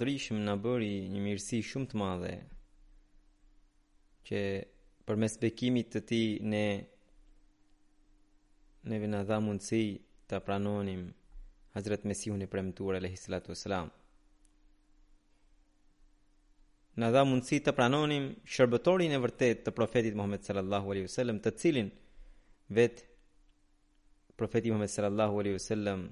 madrishëm 0.00 0.38
në 0.46 0.52
bëri 0.64 0.86
një 1.12 1.20
mirësi 1.26 1.58
shumë 1.70 1.88
të 1.92 1.98
madhe, 2.00 2.30
që 4.24 4.38
për 5.04 5.18
mes 5.20 5.34
bekimit 5.42 5.88
të 5.92 6.00
ti 6.08 6.20
ne 6.52 6.62
ne 8.90 9.00
vina 9.02 9.20
dha 9.28 9.36
mundësi 9.44 9.82
të 10.30 10.40
pranonim 10.46 11.02
Hazret 11.76 12.06
Mesihun 12.08 12.40
e 12.40 12.48
premtuar 12.50 12.96
e 12.96 13.00
lehisilatu 13.04 13.54
selam. 13.60 13.90
Në 16.98 17.10
dha 17.14 17.22
mundësi 17.28 17.60
të 17.66 17.76
pranonim 17.76 18.30
shërbëtorin 18.54 19.12
e 19.16 19.20
vërtet 19.26 19.66
të 19.66 19.74
profetit 19.76 20.16
Muhammed 20.18 20.46
sallallahu 20.48 20.94
alaihi 20.94 21.10
wasallam, 21.10 21.42
të 21.44 21.50
cilin 21.60 21.92
vet 22.80 23.04
profeti 24.40 24.72
Muhammed 24.72 24.94
sallallahu 24.96 25.42
alaihi 25.42 25.58
wasallam 25.60 26.08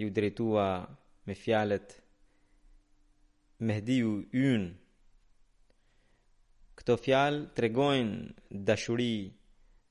ju 0.00 0.08
drejtua 0.16 0.66
me 1.26 1.34
fjalët 1.36 1.96
Mehdiu 3.60 4.12
Yun 4.32 4.64
këto 6.80 6.94
fjalë 6.96 7.50
tregojnë 7.58 8.60
dashuri 8.68 9.12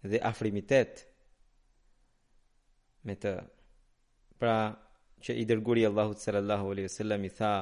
dhe 0.09 0.21
afrimitet 0.25 1.03
me 3.05 3.13
të 3.21 3.35
pra 4.41 4.55
që 5.25 5.35
i 5.41 5.45
dërguari 5.49 5.85
Allahu 5.89 6.17
sallallahu 6.23 6.73
alaihi 6.73 6.89
wasallam 6.89 7.27
i 7.29 7.33
tha 7.37 7.53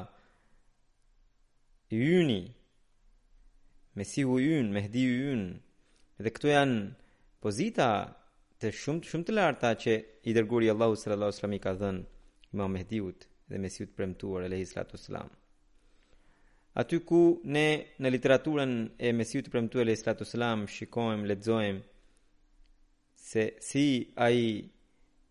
Yuni 1.98 2.40
Mesiu 4.00 4.38
Yun 4.40 4.72
Mehdiu 4.78 5.12
Yun 5.26 5.44
dhe 6.24 6.30
këto 6.32 6.52
janë 6.54 6.82
pozita 7.42 7.90
të 8.62 8.72
shumë 8.82 9.08
shumë 9.12 9.26
të 9.28 9.34
larta 9.36 9.74
që 9.82 10.00
i 10.24 10.32
dërguari 10.38 10.70
Allahu 10.72 10.96
sallallahu 10.98 11.28
alaihi 11.28 11.36
wasallam 11.36 11.58
i 11.60 11.64
ka 11.66 11.74
dhënë 11.82 12.04
Imam 12.54 12.72
Mehdiut 12.78 13.27
dhe 13.48 13.58
Mesiu 13.64 13.86
të 13.88 13.96
premtuar 13.96 14.44
alayhi 14.46 14.66
salatu 14.68 14.98
wasalam. 14.98 15.28
Aty 16.78 16.98
ku 17.08 17.20
ne 17.56 17.68
në 18.02 18.08
literaturën 18.14 18.72
e 19.00 19.08
Mesiu 19.18 19.40
të 19.42 19.52
premtuar 19.54 19.84
alayhi 19.86 20.02
salatu 20.02 20.24
wasalam 20.26 20.60
shikojmë, 20.74 21.24
ledzojmë 21.30 21.80
se 23.28 23.44
si 23.68 23.86
ai 24.26 24.42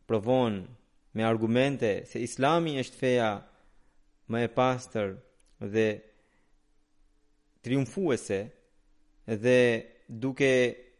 provon 0.09 0.55
me 1.17 1.21
argumente 1.31 1.89
se 2.09 2.17
Islami 2.27 2.73
është 2.83 2.99
feja 3.01 3.31
më 4.33 4.39
e 4.45 4.49
pastër 4.57 5.09
dhe 5.73 5.87
triumfuese 7.65 8.39
dhe 9.45 9.59
duke 10.21 10.51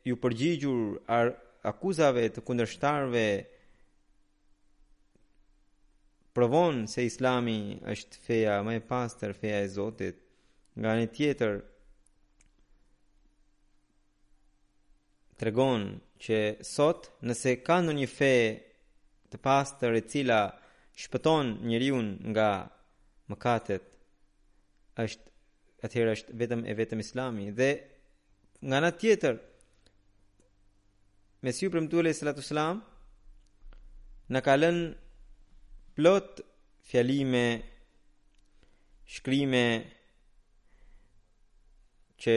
ju 0.10 0.16
përgjigjur 0.24 0.82
ar 1.18 1.28
akuzave 1.70 2.24
të 2.34 2.40
kundërshtarve 2.48 3.26
provon 6.38 6.84
se 6.86 7.02
Islami 7.02 7.58
është 7.90 8.20
feja 8.22 8.60
më 8.66 8.74
e 8.78 8.82
pastër, 8.86 9.32
feja 9.42 9.60
e 9.64 9.70
Zotit, 9.74 10.18
nga 10.78 10.92
një 11.00 11.08
tjetër 11.16 11.54
tregon 15.42 15.82
që 16.24 16.38
sot 16.74 17.08
nëse 17.26 17.56
ka 17.66 17.80
ndonjë 17.82 18.10
fe 18.14 18.34
të 19.34 19.40
pastër 19.48 19.98
e 19.98 20.04
cila 20.12 20.38
shpëton 21.02 21.48
njeriu 21.72 21.98
nga 22.32 22.50
mëkatet, 23.34 23.86
është 25.04 25.28
atëherë 25.90 26.14
është 26.20 26.38
vetëm 26.44 26.62
e 26.70 26.74
vetëm 26.80 27.02
Islami 27.06 27.48
dhe 27.58 27.72
nga 28.68 28.76
ana 28.84 28.92
tjetër 29.00 29.36
Mesiu 31.46 31.70
premtuesi 31.74 32.14
sallallahu 32.18 32.42
alaihi 32.42 32.50
wasallam 32.50 34.32
na 34.34 34.40
ka 34.46 34.54
lënë 34.62 34.86
plot 35.98 36.44
fjalime 36.86 37.64
shkrime 39.10 39.64
që 42.22 42.36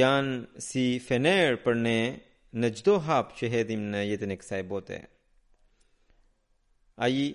janë 0.00 0.32
si 0.66 0.82
fener 1.06 1.54
për 1.62 1.78
ne 1.86 1.98
në 2.58 2.70
gjdo 2.80 2.96
hap 3.06 3.30
që 3.38 3.50
hedhim 3.54 3.84
në 3.92 4.00
jetën 4.10 4.32
e 4.34 4.38
kësaj 4.40 4.60
bote. 4.72 4.98
Aji 7.06 7.28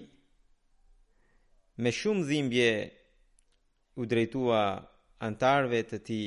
me 1.84 1.96
shumë 2.00 2.28
zimbje 2.34 2.68
u 4.02 4.10
drejtua 4.12 4.62
antarve 5.28 5.82
të 5.94 6.02
ti, 6.10 6.20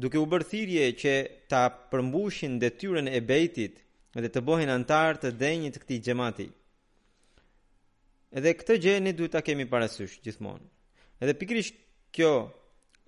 duke 0.00 0.16
u 0.16 0.24
bërthirje 0.32 0.88
që 1.04 1.14
ta 1.52 1.66
përmbushin 1.92 2.56
dhe 2.62 2.72
tyren 2.80 3.12
e 3.12 3.20
bejtit, 3.28 3.84
edhe 4.18 4.30
të 4.34 4.40
bohin 4.44 4.72
antarë 4.74 5.20
të 5.24 5.30
denjit 5.40 5.78
këti 5.82 6.00
gjemati. 6.06 6.48
Edhe 8.36 8.52
këtë 8.54 8.76
gjë 8.82 8.96
ne 9.02 9.12
duhet 9.18 9.32
të 9.34 9.42
kemi 9.48 9.66
parasysh 9.70 10.18
gjithmonë. 10.24 10.66
Edhe 11.22 11.34
pikrisht 11.38 11.76
kjo 12.14 12.32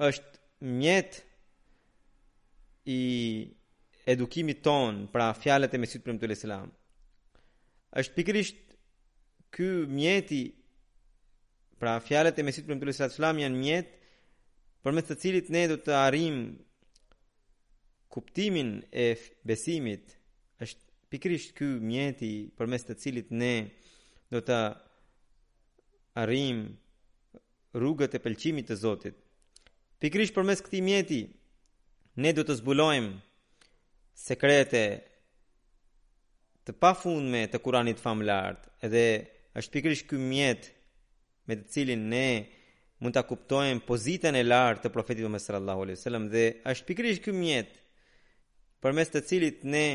është 0.03 0.69
mjet 0.81 1.21
i 2.91 3.01
edukimi 4.13 4.57
tonë, 4.67 5.07
pra 5.15 5.29
fjalet 5.39 5.75
e 5.75 5.79
mesit 5.79 6.03
për 6.05 6.17
më 6.19 6.25
të 6.25 6.63
është 7.99 8.17
pikrisht 8.17 8.61
kjo 9.53 9.83
mjeti, 9.93 10.45
pra 11.79 11.99
fjalet 12.01 12.39
e 12.39 12.43
mesit 12.47 12.65
për 12.67 12.75
më 12.75 12.93
të 12.99 13.33
janë 13.43 13.59
mjet, 13.61 13.89
përmës 14.83 15.07
të 15.11 15.17
cilit 15.21 15.49
ne 15.53 15.67
do 15.69 15.77
të 15.77 15.93
arim 16.01 16.39
kuptimin 18.13 18.71
e 18.91 19.07
besimit 19.49 20.17
është 20.65 20.83
pikrisht 21.13 21.53
ky 21.59 21.69
mjeti 21.85 22.31
përmes 22.57 22.87
të 22.89 22.95
cilit 23.03 23.29
ne 23.43 23.55
do 24.33 24.41
të 24.41 24.57
arrim 26.23 26.63
rrugët 27.77 28.15
e 28.17 28.21
pëlqimit 28.25 28.67
të 28.71 28.77
Zotit. 28.81 29.17
Pikrisht 30.03 30.35
përmes 30.39 30.65
këtij 30.65 30.81
mjeti 30.87 31.21
ne 32.25 32.31
do 32.37 32.43
të 32.45 32.57
zbulojmë 32.63 33.13
sekrete 34.25 34.83
të 36.65 36.73
pafundme 36.81 37.45
të 37.53 37.59
Kuranit 37.65 38.01
famlar, 38.01 38.57
edhe 38.87 39.05
është 39.59 39.75
pikrisht 39.77 40.09
ky 40.09 40.17
mjet 40.31 40.71
me 41.49 41.59
të 41.61 41.69
cilin 41.75 42.05
ne 42.13 42.27
mund 43.03 43.15
ta 43.17 43.23
kuptojmë 43.29 43.83
pozitën 43.89 44.37
e 44.41 44.45
lartë 44.49 44.85
të 44.87 44.93
profetit 44.95 45.25
Muhammed 45.27 45.45
sallallahu 45.45 45.85
alaihi 45.87 45.99
wasallam 46.01 46.29
dhe 46.33 46.45
është 46.73 46.89
pikrisht 46.89 47.23
ky 47.27 47.35
mjet 47.43 47.71
përmes 48.85 49.11
të 49.13 49.25
cilit 49.29 49.67
ne 49.77 49.87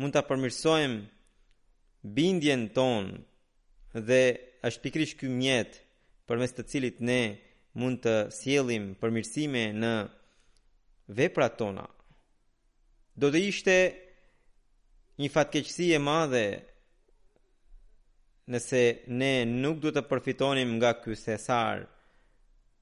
mund 0.00 0.14
të 0.14 0.22
përmirsojmë 0.28 2.06
bindjen 2.16 2.62
tonë 2.76 4.02
dhe 4.08 4.20
është 4.66 4.82
pikrish 4.86 5.14
kjo 5.20 5.30
mjetë 5.38 5.80
për 6.28 6.40
mes 6.40 6.54
të 6.56 6.64
cilit 6.72 7.02
ne 7.08 7.20
mund 7.80 8.00
të 8.04 8.14
sjelim 8.38 8.86
përmirsime 9.00 9.66
në 9.82 9.92
vepra 11.18 11.48
tona. 11.58 11.84
Do 13.20 13.26
të 13.32 13.40
ishte 13.50 13.76
një 15.20 15.30
fatkeqësi 15.34 15.88
e 15.96 16.00
madhe 16.08 16.44
nëse 18.52 18.82
ne 19.18 19.32
nuk 19.62 19.82
du 19.82 19.92
të 19.94 20.02
përfitonim 20.10 20.70
nga 20.78 20.92
ky 21.02 21.14
sesar, 21.24 21.76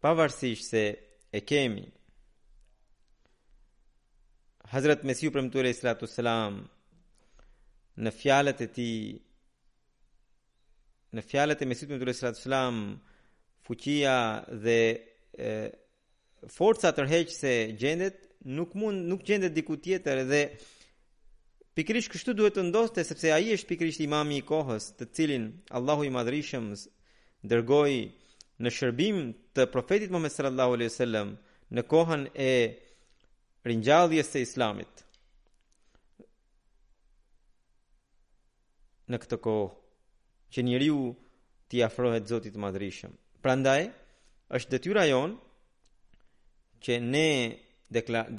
pavarësisht 0.02 0.68
se 0.70 0.84
e 1.30 1.40
kemi. 1.48 1.86
Hazret 4.70 5.00
Mesiu 5.06 5.32
Premtuar 5.34 5.66
e 5.66 5.74
Islatu 5.74 6.06
Selam, 6.06 6.54
në 8.04 8.12
fjalët 8.16 8.62
e 8.64 8.68
tij 8.72 8.96
në 11.18 11.22
fjalët 11.26 11.62
e 11.64 11.68
Mesihut 11.68 11.92
Muhammedu 11.92 12.14
sallallahu 12.14 12.40
alaihi 12.40 12.48
wasallam 12.48 13.64
fuqia 13.66 14.16
dhe 14.64 14.78
e, 15.36 15.50
forca 16.54 16.92
tërheqëse 16.96 17.54
gjendet 17.80 18.20
nuk 18.56 18.72
mund 18.78 19.04
nuk 19.10 19.24
gjendet 19.28 19.54
diku 19.56 19.76
tjetër 19.84 20.22
dhe 20.30 20.40
pikrisht 21.76 22.12
kështu 22.14 22.32
duhet 22.38 22.56
të 22.56 22.64
ndoste 22.70 23.04
sepse 23.06 23.32
ai 23.34 23.52
është 23.56 23.70
pikrisht 23.74 24.02
imami 24.06 24.40
i 24.40 24.46
kohës 24.52 24.90
të 25.00 25.10
cilin 25.18 25.50
Allahu 25.76 26.06
i 26.08 26.14
madhrishëm 26.14 26.72
dërgoi 27.52 27.98
në 28.64 28.74
shërbim 28.78 29.20
të 29.56 29.68
profetit 29.74 30.08
Muhammed 30.12 30.34
sallallahu 30.38 30.76
alaihi 30.78 30.92
wasallam 30.94 31.34
në 31.76 31.84
kohën 31.90 32.24
e 32.34 32.52
ringjalljes 33.68 34.30
së 34.32 34.42
Islamit. 34.46 35.06
në 39.10 39.18
këtë 39.22 39.38
kohë 39.42 39.70
që 40.54 40.64
njeriu 40.66 41.00
t'i 41.70 41.82
afrohet 41.86 42.28
Zotit 42.30 42.54
të 42.56 42.62
Madhrishëm. 42.62 43.12
Prandaj 43.44 43.88
është 44.58 44.74
detyra 44.76 45.04
jon 45.10 45.36
që 46.84 46.96
ne 47.04 47.28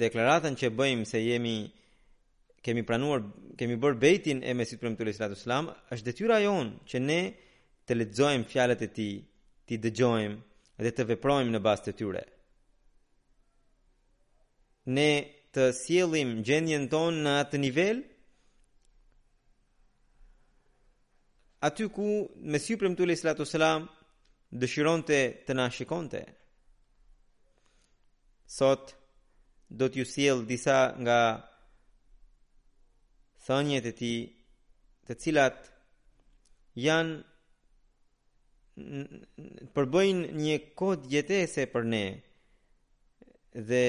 deklaratën 0.00 0.58
që 0.60 0.72
bëjmë 0.78 1.08
se 1.08 1.22
jemi 1.22 1.56
kemi 2.64 2.84
pranuar 2.86 3.24
kemi 3.58 3.76
bërë 3.82 4.00
betin 4.02 4.42
e 4.46 4.52
Mesit 4.54 4.80
Premtues 4.82 5.18
Sallallahu 5.18 5.72
Alaihi 5.72 5.94
është 5.96 6.08
detyra 6.08 6.40
jon 6.44 6.72
që 6.90 7.02
ne 7.06 7.20
të 7.88 7.96
lexojmë 7.98 8.48
fjalët 8.52 8.84
e 8.86 8.88
tij, 8.96 9.14
t'i 9.66 9.76
dëgjojmë 9.82 10.38
dhe 10.82 10.90
të 10.94 11.04
veprojmë 11.10 11.50
në 11.54 11.60
bazë 11.64 11.84
të 11.88 11.94
tyre. 11.98 12.22
Ne 14.96 15.10
të 15.54 15.66
sjellim 15.76 16.36
gjendjen 16.46 16.86
tonë 16.90 17.20
në 17.26 17.34
atë 17.42 17.60
nivel 17.62 18.00
aty 21.62 21.88
ku 21.90 22.28
me 22.50 22.58
si 22.58 22.76
tulli 22.76 23.16
sallatu 23.16 23.44
selam 23.46 23.86
dëshironte 24.60 25.14
të, 25.28 25.34
të 25.46 25.52
na 25.54 25.66
shikonte. 25.70 26.22
Sot 28.58 28.90
do 29.78 29.86
t'ju 29.88 30.04
sjell 30.12 30.40
disa 30.48 30.78
nga 31.02 31.18
thënjët 33.46 33.84
e 33.86 33.92
tij, 34.00 34.18
të 35.06 35.12
cilat 35.22 35.58
janë 36.86 37.22
përbëjnë 39.76 40.24
një 40.44 40.56
kod 40.78 41.06
jetese 41.14 41.64
për 41.72 41.84
ne 41.94 42.04
dhe 43.68 43.84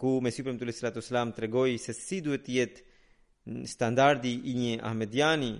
ku 0.00 0.18
me 0.24 0.30
sipërm 0.34 0.56
të 0.58 0.66
lësratu 0.68 1.02
selam 1.04 1.34
tregoi 1.36 1.76
se 1.84 1.92
si 1.94 2.20
duhet 2.24 2.46
jetë 2.56 2.88
standardi 3.66 4.32
i 4.50 4.54
një 4.56 4.78
Ahmediani. 4.86 5.52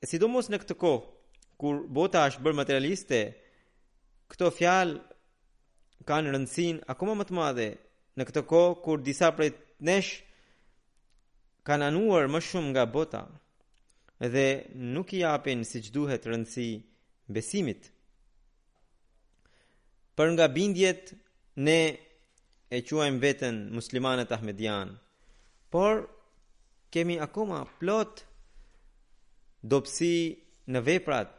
E 0.00 0.18
mos 0.26 0.48
në 0.50 0.58
këtë 0.62 0.76
kohë, 0.82 1.02
kur 1.60 1.82
bota 1.98 2.24
është 2.30 2.42
bërë 2.44 2.58
materialiste, 2.62 3.18
këto 4.32 4.50
fjalë 4.56 4.96
kanë 6.08 6.32
rëndësin 6.34 6.78
akoma 6.92 7.14
më 7.20 7.24
të 7.28 7.36
madhe 7.38 7.68
në 8.16 8.26
këtë 8.28 8.44
kohë 8.50 8.78
kur 8.84 9.02
disa 9.04 9.30
prej 9.36 9.50
nesh 9.88 10.12
kanë 11.66 11.90
anuar 11.90 12.28
më 12.32 12.40
shumë 12.48 12.70
nga 12.74 12.84
bota 12.96 13.22
dhe 14.32 14.46
nuk 14.94 15.12
i 15.12 15.20
japin 15.22 15.64
si 15.64 15.78
që 15.84 15.90
duhet 15.94 16.26
rëndësi 16.30 16.68
besimit. 17.34 17.90
Për 20.16 20.28
nga 20.32 20.46
bindjet 20.54 21.12
ne 21.66 21.80
e 22.70 22.78
quajmë 22.86 23.18
veten 23.18 23.56
muslimanët 23.74 24.30
ahmedian. 24.36 24.92
Por 25.72 26.06
kemi 26.94 27.16
akoma 27.26 27.64
plot 27.80 28.22
dobësi 29.72 30.12
në 30.70 30.82
veprat 30.86 31.32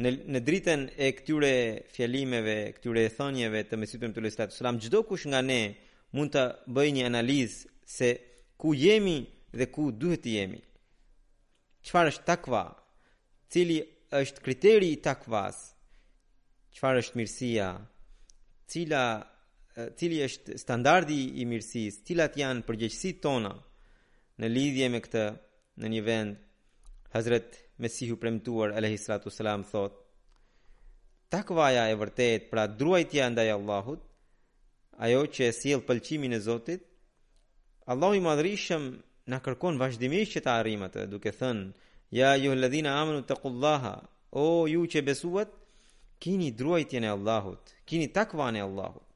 në 0.00 0.12
në 0.32 0.40
dritën 0.46 0.84
e 0.96 1.08
këtyre 1.18 1.50
fjalimeve, 1.94 2.54
këtyre 2.78 3.02
thënieve 3.16 3.64
të 3.68 3.78
mesitëm 3.82 4.14
të 4.14 4.22
Lëstat 4.24 4.54
Sallam, 4.56 4.78
çdo 4.80 5.02
kush 5.08 5.26
nga 5.28 5.42
ne 5.44 5.62
mund 6.16 6.32
të 6.36 6.44
bëjë 6.74 6.94
një 6.98 7.08
analizë 7.10 7.66
se 7.96 8.08
ku 8.60 8.72
jemi 8.84 9.18
dhe 9.58 9.66
ku 9.74 9.90
duhet 9.98 10.22
të 10.24 10.36
jemi. 10.38 10.62
Çfarë 11.84 12.14
është 12.14 12.26
takva? 12.30 12.62
Cili 13.50 13.80
është 14.22 14.40
kriteri 14.46 14.92
i 14.94 15.00
takvas? 15.04 15.58
Çfarë 16.78 17.02
është 17.04 17.18
mirësia? 17.20 17.68
Cila 18.70 19.04
cili 19.96 20.18
është 20.24 20.56
standardi 20.58 21.18
i 21.40 21.44
mirësis, 21.46 22.00
cilat 22.06 22.36
janë 22.40 22.64
përgjegjësit 22.66 23.20
tona 23.22 23.52
në 24.40 24.48
lidhje 24.50 24.88
me 24.90 25.00
këtë 25.04 25.24
në 25.80 25.90
një 25.94 26.00
vend, 26.08 26.38
Hazret 27.14 27.58
Mesihu 27.80 28.16
premtuar, 28.22 28.74
alehi 28.76 28.98
sratu 29.00 29.30
salam, 29.34 29.62
thot, 29.64 29.96
takvaja 31.32 31.86
e 31.90 31.96
vërtet, 31.98 32.48
pra 32.50 32.66
druajtja 32.68 33.28
ndaj 33.32 33.50
Allahut, 33.54 34.00
ajo 35.02 35.22
që 35.34 35.48
e 35.48 35.52
sjell 35.56 35.82
pëlqimin 35.88 36.34
e 36.36 36.40
Zotit, 36.44 36.82
Allahu 37.90 38.18
i 38.18 38.22
madhrishëm 38.26 38.84
na 39.30 39.38
kërkon 39.42 39.78
vazhdimisht 39.80 40.34
që 40.34 40.44
t'a 40.46 40.56
arrijmë 40.60 40.88
atë, 40.90 41.04
duke 41.12 41.30
thënë: 41.40 41.64
"Ya 42.18 42.30
ju 42.34 42.34
ayyuhal 42.34 42.60
ladhina 42.66 42.90
amanu 43.00 43.22
taqullaha." 43.26 43.94
O 44.32 44.44
ju 44.70 44.84
që 44.86 45.00
besuat, 45.06 45.50
Kini 46.22 46.50
druajtjen 46.52 47.04
e 47.04 47.08
Allahut, 47.16 47.64
Kini 47.88 48.12
takvan 48.14 48.56
e 48.56 48.60
Allahut. 48.62 49.09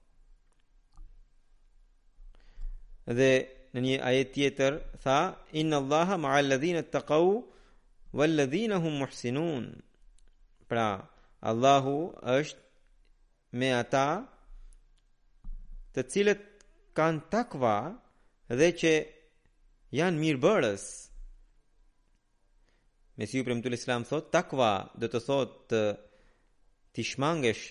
dhe 3.12 3.32
në 3.74 3.80
një 3.84 3.96
ajet 4.08 4.30
tjetër 4.34 4.74
tha 5.02 5.18
inna 5.52 5.76
allaha 5.76 6.16
ma 6.16 6.28
alladhina 6.38 6.82
taqaw 6.82 7.42
hum 8.82 8.94
muhsinun 8.98 9.64
pra 10.68 10.86
allahu 11.40 11.96
është 12.38 12.60
me 13.58 13.72
ata 13.74 14.06
të 15.94 16.00
cilët 16.12 16.42
kanë 16.96 17.20
takva 17.30 17.76
dhe 18.58 18.68
që 18.80 18.92
janë 19.98 20.18
mirëbërës 20.20 20.84
Mesiu 23.16 23.44
për 23.46 23.54
më 23.54 23.62
të 23.62 23.72
islam 23.76 24.02
thot 24.04 24.32
takva 24.34 24.70
do 24.98 25.06
të 25.10 25.20
thot 25.22 25.52
të 25.70 25.82
të 26.94 27.02
shmangesh 27.10 27.64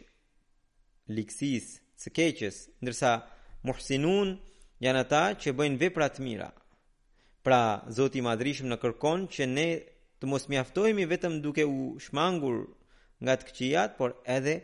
liksis 1.16 1.66
së 2.02 2.10
keqes 2.18 2.58
ndërsa 2.84 3.12
muhsinun 3.68 4.38
janë 4.84 5.02
ata 5.06 5.24
që 5.42 5.54
bëjnë 5.58 5.80
vepra 5.82 6.10
të 6.12 6.24
mira. 6.26 6.50
Pra 7.46 7.62
Zoti 7.96 8.20
i 8.22 8.26
Madhrishëm 8.26 8.70
na 8.72 8.78
kërkon 8.82 9.26
që 9.34 9.44
ne 9.52 9.68
të 10.20 10.30
mos 10.32 10.46
mjaftohemi 10.52 11.06
vetëm 11.12 11.40
duke 11.44 11.64
u 11.68 11.80
shmangur 12.06 12.58
nga 13.24 13.34
të 13.40 13.50
këqijat, 13.50 13.96
por 14.00 14.12
edhe 14.36 14.56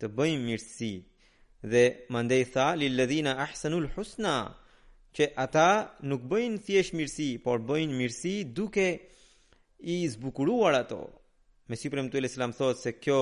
të 0.00 0.08
bëjmë 0.16 0.46
mirësi. 0.48 0.94
Dhe 1.72 1.82
mandej 2.12 2.42
tha 2.52 2.68
lilladhina 2.80 3.32
ahsanul 3.46 3.86
husna 3.96 4.36
që 5.16 5.30
ata 5.44 5.68
nuk 6.10 6.22
bëjnë 6.30 6.60
thjesht 6.66 6.96
mirësi, 6.96 7.30
por 7.44 7.60
bëjnë 7.68 7.96
mirësi 8.00 8.34
duke 8.56 8.86
i 9.78 9.96
zbukuruar 10.14 10.74
ato. 10.84 11.02
Me 11.68 11.76
siprem 11.80 12.08
të 12.08 12.24
Islam 12.28 12.52
thotë 12.56 12.80
se 12.84 12.92
kjo 13.02 13.20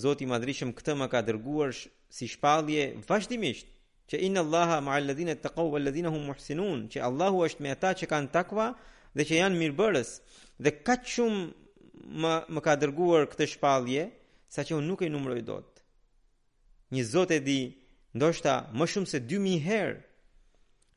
Zoti 0.00 0.24
i 0.24 0.30
Madhrishëm 0.30 0.70
këtë 0.78 0.94
më 0.96 1.08
ka 1.12 1.20
dërguar 1.26 1.74
si 2.16 2.26
shpallje 2.32 2.86
vazhdimisht 3.08 3.68
që 4.10 4.18
inna 4.26 4.40
allaha 4.44 4.76
ma 4.86 4.92
alladhina 4.98 5.34
taqaw 5.44 5.66
wal 5.72 5.84
ladhina 5.88 6.10
hum 6.14 6.24
muhsinun 6.30 6.78
që 6.92 6.98
allahu 7.08 7.44
është 7.46 7.62
me 7.62 7.70
ata 7.76 7.90
që 7.98 8.04
kanë 8.12 8.30
takva 8.36 8.66
dhe 9.16 9.22
që 9.28 9.34
janë 9.42 9.58
mirëbërës 9.62 10.10
dhe 10.64 10.70
kaq 10.88 11.00
shumë 11.14 11.42
më 12.22 12.32
më 12.54 12.60
ka 12.66 12.72
dërguar 12.82 13.22
këtë 13.32 13.46
shpallje 13.54 14.02
saqë 14.54 14.74
unë 14.78 14.88
nuk 14.90 15.02
e 15.06 15.10
numroj 15.14 15.40
dot 15.50 15.72
një 16.94 17.02
zot 17.12 17.30
e 17.38 17.40
di 17.48 17.60
ndoshta 18.16 18.52
më 18.78 18.84
shumë 18.92 19.10
se 19.12 19.18
2000 19.32 19.60
herë 19.68 19.98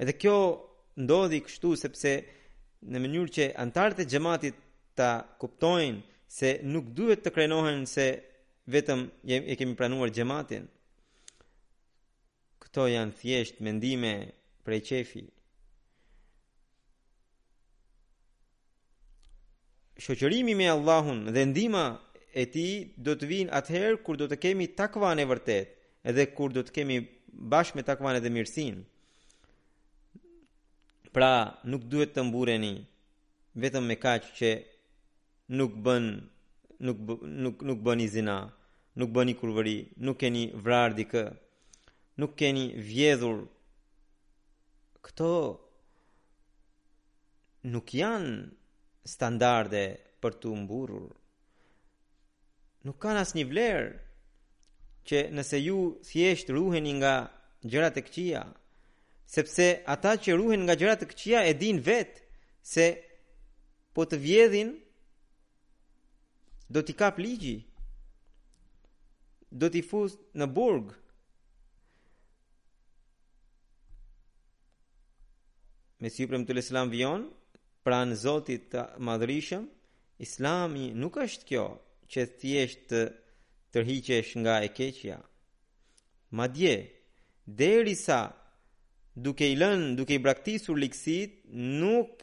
edhe 0.03 0.13
kjo 0.21 0.35
ndodhi 1.03 1.39
kështu 1.47 1.69
sepse 1.83 2.11
në 2.91 2.97
mënyrë 3.03 3.33
që 3.35 3.43
antarët 3.63 3.99
e 4.03 4.09
gjematit 4.13 4.55
ta 4.97 5.09
kuptojnë 5.41 6.01
se 6.37 6.49
nuk 6.73 6.85
duhet 6.97 7.19
të 7.23 7.31
krenohen 7.35 7.79
se 7.95 8.05
vetëm 8.75 9.01
e 9.51 9.55
kemi 9.59 9.75
pranuar 9.79 10.09
xhamatin 10.15 10.63
këto 12.75 12.89
janë 12.91 13.15
thjesht 13.15 13.61
mendime 13.63 14.09
prej 14.67 14.81
qefi. 14.83 15.21
Shoqërimi 20.03 20.51
me 20.59 20.67
Allahun 20.75 21.21
dhe 21.35 21.43
ndihma 21.51 21.85
e 22.35 22.43
tij 22.53 22.73
do 23.05 23.11
të 23.17 23.25
vinë 23.31 23.53
atëherë 23.59 24.01
kur 24.03 24.17
do 24.19 24.25
të 24.27 24.37
kemi 24.43 24.67
takvan 24.81 25.21
e 25.23 25.27
vërtet, 25.29 25.67
edhe 26.09 26.23
kur 26.35 26.49
do 26.55 26.61
të 26.67 26.71
kemi 26.75 26.97
bashkë 27.51 27.77
me 27.79 27.83
takvan 27.87 28.19
dhe 28.23 28.33
mirësinë. 28.35 28.81
Pra, 31.15 31.31
nuk 31.71 31.83
duhet 31.91 32.11
të 32.15 32.21
mbureni 32.27 32.73
vetëm 33.61 33.85
me 33.87 33.95
kaq 34.03 34.23
që 34.37 34.49
nuk 35.57 35.73
bën 35.85 36.03
nuk 36.85 36.99
nuk 37.43 37.57
nuk 37.67 37.79
bëni 37.87 38.07
zina, 38.15 38.37
nuk 38.99 39.11
bëni 39.15 39.33
kurvëri, 39.39 39.77
nuk 40.05 40.17
keni 40.19 40.43
vrarë 40.63 40.95
dikë, 40.99 41.23
nuk 42.19 42.33
keni 42.39 42.65
vjedhur 42.89 43.39
këto 45.05 45.33
nuk 47.73 47.87
janë 47.99 48.33
standarde 49.13 49.83
për 50.23 50.33
të 50.41 50.53
mburur 50.61 51.09
nuk 52.87 52.97
kanë 53.03 53.21
asë 53.23 53.37
një 53.39 53.45
vlerë 53.51 53.89
që 55.09 55.21
nëse 55.37 55.59
ju 55.65 55.77
thjesht 56.09 56.47
ruheni 56.55 56.93
nga 57.01 57.15
gjërat 57.69 57.99
e 57.99 58.05
këqia 58.07 58.41
sepse 59.35 59.67
ata 59.93 60.11
që 60.23 60.31
ruhen 60.39 60.63
nga 60.65 60.75
gjërat 60.79 61.03
e 61.05 61.09
këqia 61.11 61.39
e 61.49 61.53
din 61.61 61.77
vet 61.89 62.11
se 62.73 62.85
po 63.93 64.01
të 64.07 64.17
vjedhin 64.25 64.69
do 66.73 66.79
t'i 66.83 66.93
kap 67.01 67.15
ligji 67.25 67.57
do 69.59 69.67
t'i 69.73 69.81
fus 69.89 70.11
në 70.39 70.45
burgë 70.55 70.93
Në 76.05 76.11
për 76.29 76.43
të 76.45 76.53
lëslam 76.53 76.89
vion, 76.93 77.21
pra 77.81 77.97
në 78.05 78.15
zotit 78.21 78.65
të 78.69 78.81
madhërishëm, 79.07 79.63
islami 80.25 80.83
nuk 81.01 81.17
është 81.23 81.47
kjo 81.49 81.63
që 82.13 82.25
thjesht 82.41 82.83
të 82.91 82.99
tërhiqesh 83.73 84.35
nga 84.43 84.59
e 84.67 84.69
keqja. 84.77 85.15
Ma 86.37 86.45
dje, 86.55 86.75
deri 87.61 87.95
sa 88.05 88.19
duke 89.25 89.49
i 89.49 89.57
lën, 89.59 89.95
duke 89.97 90.13
i 90.17 90.21
braktisur 90.25 90.77
liksit, 90.81 91.41
nuk 91.81 92.21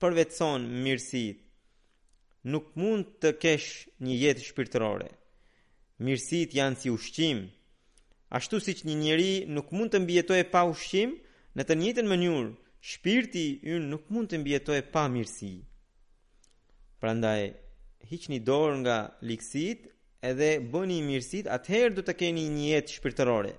përvetson 0.00 0.70
mirësit. 0.86 1.42
Nuk 2.54 2.70
mund 2.80 3.14
të 3.22 3.34
kesh 3.42 3.70
një 4.04 4.16
jetë 4.22 4.46
shpirtërore. 4.50 5.10
Mirësit 6.04 6.54
janë 6.58 6.80
si 6.84 6.90
ushqim. 6.94 7.46
Ashtu 8.38 8.62
si 8.62 8.76
që 8.78 8.88
një 8.92 8.98
njeri 9.04 9.32
nuk 9.58 9.74
mund 9.74 9.90
të 9.94 10.04
mbjetoj 10.06 10.42
pa 10.54 10.62
ushqim, 10.74 11.16
në 11.58 11.62
të 11.66 11.78
njëtën 11.82 12.12
mënyrë, 12.14 12.52
shpirti 12.84 13.44
ynë 13.72 13.86
nuk 13.88 14.10
mund 14.12 14.28
të 14.30 14.40
mbjetoj 14.42 14.80
pa 14.92 15.06
mirësi. 15.12 15.52
Prandaj, 17.00 17.42
hiq 18.10 18.26
një 18.28 18.40
dorë 18.44 18.80
nga 18.82 18.96
likësit 19.24 19.86
edhe 20.30 20.48
bëni 20.74 20.98
mirësit, 21.06 21.48
atëherë 21.56 21.94
du 21.96 22.04
të 22.04 22.16
keni 22.20 22.44
një 22.52 22.66
jetë 22.74 22.96
shpirtërore. 22.98 23.54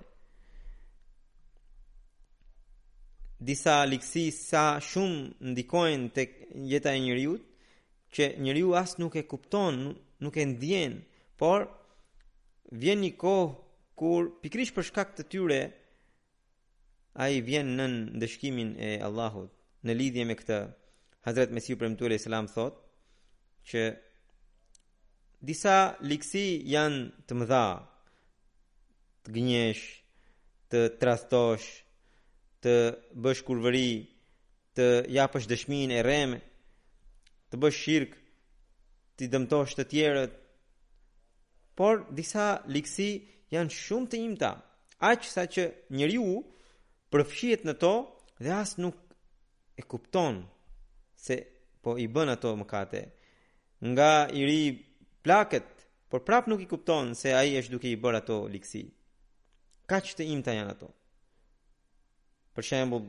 Disa 3.50 3.80
likësi 3.90 4.24
sa 4.36 4.64
shumë 4.92 5.50
ndikojnë 5.50 6.10
të 6.16 6.26
jeta 6.74 6.94
e 6.96 7.00
njëriut, 7.02 7.42
që 8.14 8.28
njëriut 8.44 8.78
asë 8.84 9.02
nuk 9.02 9.18
e 9.20 9.26
kupton, 9.32 9.82
nuk 10.22 10.38
e 10.38 10.44
ndjen, 10.52 11.00
por 11.38 11.66
vjen 12.82 13.02
një 13.02 13.12
kohë 13.26 13.50
kur 13.98 14.30
pikrish 14.42 14.72
për 14.76 14.86
shkak 14.92 15.16
të 15.18 15.26
tyre 15.34 15.60
a 17.16 17.28
i 17.32 17.40
vjen 17.46 17.70
në 17.78 17.86
ndëshkimin 18.16 18.74
e 18.84 18.90
Allahut 19.06 19.52
në 19.88 19.94
lidhje 19.96 20.24
me 20.28 20.34
këtë 20.36 20.58
Hazret 21.26 21.52
Mesiu 21.54 21.78
për 21.80 21.88
mëtu 21.92 22.06
e 22.06 22.10
lejselam 22.12 22.48
thot 22.52 22.76
që 23.70 23.84
disa 25.48 25.76
liksi 26.10 26.42
janë 26.74 27.00
të 27.28 27.38
mëdha 27.40 27.62
të 29.26 29.32
gënjesh 29.36 29.84
të 30.72 30.82
trastosh 31.00 31.66
të 32.66 32.74
bësh 33.26 33.42
kurvëri 33.46 33.88
të 34.76 34.86
japësh 35.16 35.48
dëshmin 35.52 35.94
e 35.96 36.02
rem 36.06 36.34
të 37.52 37.62
bësh 37.62 37.78
shirk 37.86 38.18
të 39.16 39.30
dëmtosh 39.32 39.72
të 39.78 39.86
tjerët 39.94 40.36
por 41.80 42.04
disa 42.20 42.50
liksi 42.76 43.08
janë 43.54 43.72
shumë 43.76 44.10
të 44.12 44.22
imta 44.26 44.52
aqë 45.12 45.32
sa 45.32 45.46
që 45.54 45.66
njëri 45.96 46.20
u 46.28 46.36
përfshihet 47.14 47.64
në 47.68 47.74
to 47.82 47.90
dhe 48.42 48.52
as 48.54 48.72
nuk 48.82 48.98
e 49.78 49.82
kupton 49.92 50.40
se 51.26 51.36
po 51.84 51.96
i 52.02 52.08
bën 52.14 52.32
ato 52.32 52.52
mëkate 52.58 53.02
nga 53.92 54.10
i 54.40 54.44
ri 54.48 54.60
plaket 55.24 55.86
por 56.10 56.24
prap 56.26 56.48
nuk 56.50 56.62
i 56.64 56.68
kupton 56.70 57.14
se 57.18 57.34
ai 57.34 57.54
është 57.60 57.74
duke 57.76 57.90
i 57.92 58.00
bërë 58.02 58.20
ato 58.22 58.38
liksi 58.50 58.82
kaq 59.90 60.08
të 60.18 60.26
imta 60.34 60.54
janë 60.56 60.74
ato 60.74 60.88
për 62.56 62.68
shembull 62.70 63.06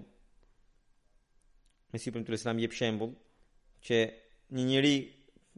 me 1.94 2.02
sipër 2.04 2.26
të 2.28 2.38
Islamit 2.38 2.68
jep 2.68 2.78
shembull 2.78 3.14
që 3.88 4.02
një 4.58 4.66
njeri 4.72 4.96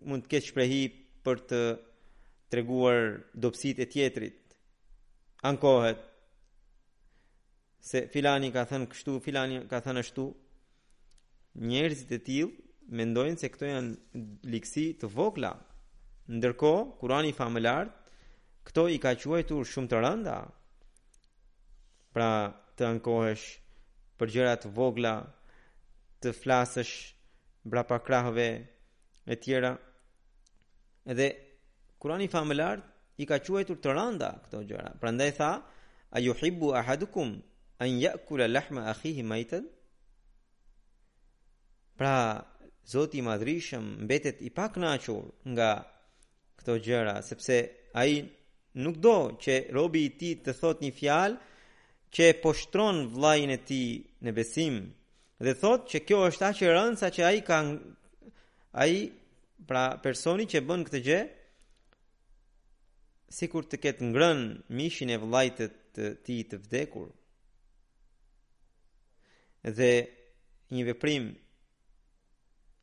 mund 0.08 0.26
të 0.28 0.32
ketë 0.36 0.50
shprehi 0.52 0.82
për 1.26 1.42
të 1.52 1.60
treguar 2.54 3.00
dobësitë 3.46 3.84
e 3.84 3.88
tjetrit 3.94 4.60
ankohet 5.50 6.09
se 7.80 8.06
filani 8.12 8.52
ka 8.54 8.64
thënë 8.70 8.88
kështu, 8.92 9.16
filani 9.24 9.62
ka 9.72 9.80
thënë 9.86 10.02
ashtu. 10.04 10.26
Njerëzit 11.60 12.12
e 12.14 12.20
tillë 12.26 12.96
mendojnë 13.00 13.40
se 13.40 13.50
këto 13.50 13.70
janë 13.70 14.24
liksi 14.52 14.86
të 15.02 15.10
vogla. 15.14 15.54
Ndërkohë, 16.30 16.84
Kurani 17.00 17.32
i 17.34 17.36
famëlar, 17.38 17.90
këto 18.68 18.88
i 18.94 19.00
ka 19.02 19.16
quajtur 19.18 19.64
shumë 19.66 19.90
të 19.90 20.02
rënda. 20.06 20.36
Pra, 22.14 22.30
të 22.78 22.86
ankohesh 22.88 23.48
për 24.20 24.32
gjëra 24.36 24.54
të 24.62 24.72
vogla, 24.76 25.16
të 26.22 26.34
flasësh 26.36 26.94
brapa 27.64 28.00
krahëve 28.04 28.50
e 29.32 29.36
tjera. 29.36 29.74
Edhe 31.10 31.32
Kurani 32.00 32.28
i 32.28 32.32
famëlar 32.34 32.84
i 33.20 33.26
ka 33.28 33.40
quajtur 33.46 33.80
të 33.82 33.96
rënda 33.98 34.34
këto 34.46 34.62
gjëra. 34.70 34.98
Prandaj 35.02 35.32
tha, 35.40 35.52
a 36.10 36.18
ju 36.24 36.34
hibbu 36.36 36.74
ahadukum 36.82 37.38
an 37.80 37.88
yakula 38.00 38.46
lahma 38.56 38.82
akhihi 38.94 39.24
maitan 39.24 39.66
pra 41.98 42.14
zoti 42.94 43.18
i 43.20 43.28
madhrishëm 43.30 43.84
mbetet 44.06 44.38
i 44.48 44.52
pakënaqur 44.58 45.24
nga 45.54 45.70
këto 46.58 46.74
gjëra 46.86 47.16
sepse 47.30 47.58
ai 48.02 48.14
nuk 48.84 48.96
do 49.06 49.18
që 49.44 49.56
robi 49.78 50.02
i 50.08 50.12
ti 50.12 50.18
tij 50.34 50.44
të 50.46 50.52
thotë 50.60 50.82
një 50.86 50.94
fjalë 51.00 51.38
që 52.16 52.22
e 52.32 52.38
poshtron 52.44 52.98
vllajin 53.14 53.54
e 53.58 53.60
tij 53.70 53.90
në 54.26 54.32
besim 54.38 54.76
dhe 55.46 55.54
thotë 55.62 55.88
që 55.92 55.98
kjo 56.08 56.18
është 56.30 56.46
aq 56.50 56.60
e 56.68 56.72
sa 57.02 57.08
që 57.16 57.22
ai 57.32 57.38
ka 57.48 57.58
ai 58.84 58.96
pra 59.70 59.84
personi 60.04 60.46
që 60.52 60.60
bën 60.68 60.82
këtë 60.88 61.00
gjë 61.08 61.22
sikur 63.38 63.64
të 63.68 63.76
ketë 63.84 64.04
ngrën 64.12 64.40
mishin 64.78 65.10
e 65.16 65.22
vllajtit 65.24 65.74
të 65.96 66.06
tij 66.26 66.42
të 66.50 66.58
vdekur 66.66 67.10
dhe 69.68 69.92
një 70.72 70.84
veprim 70.88 71.26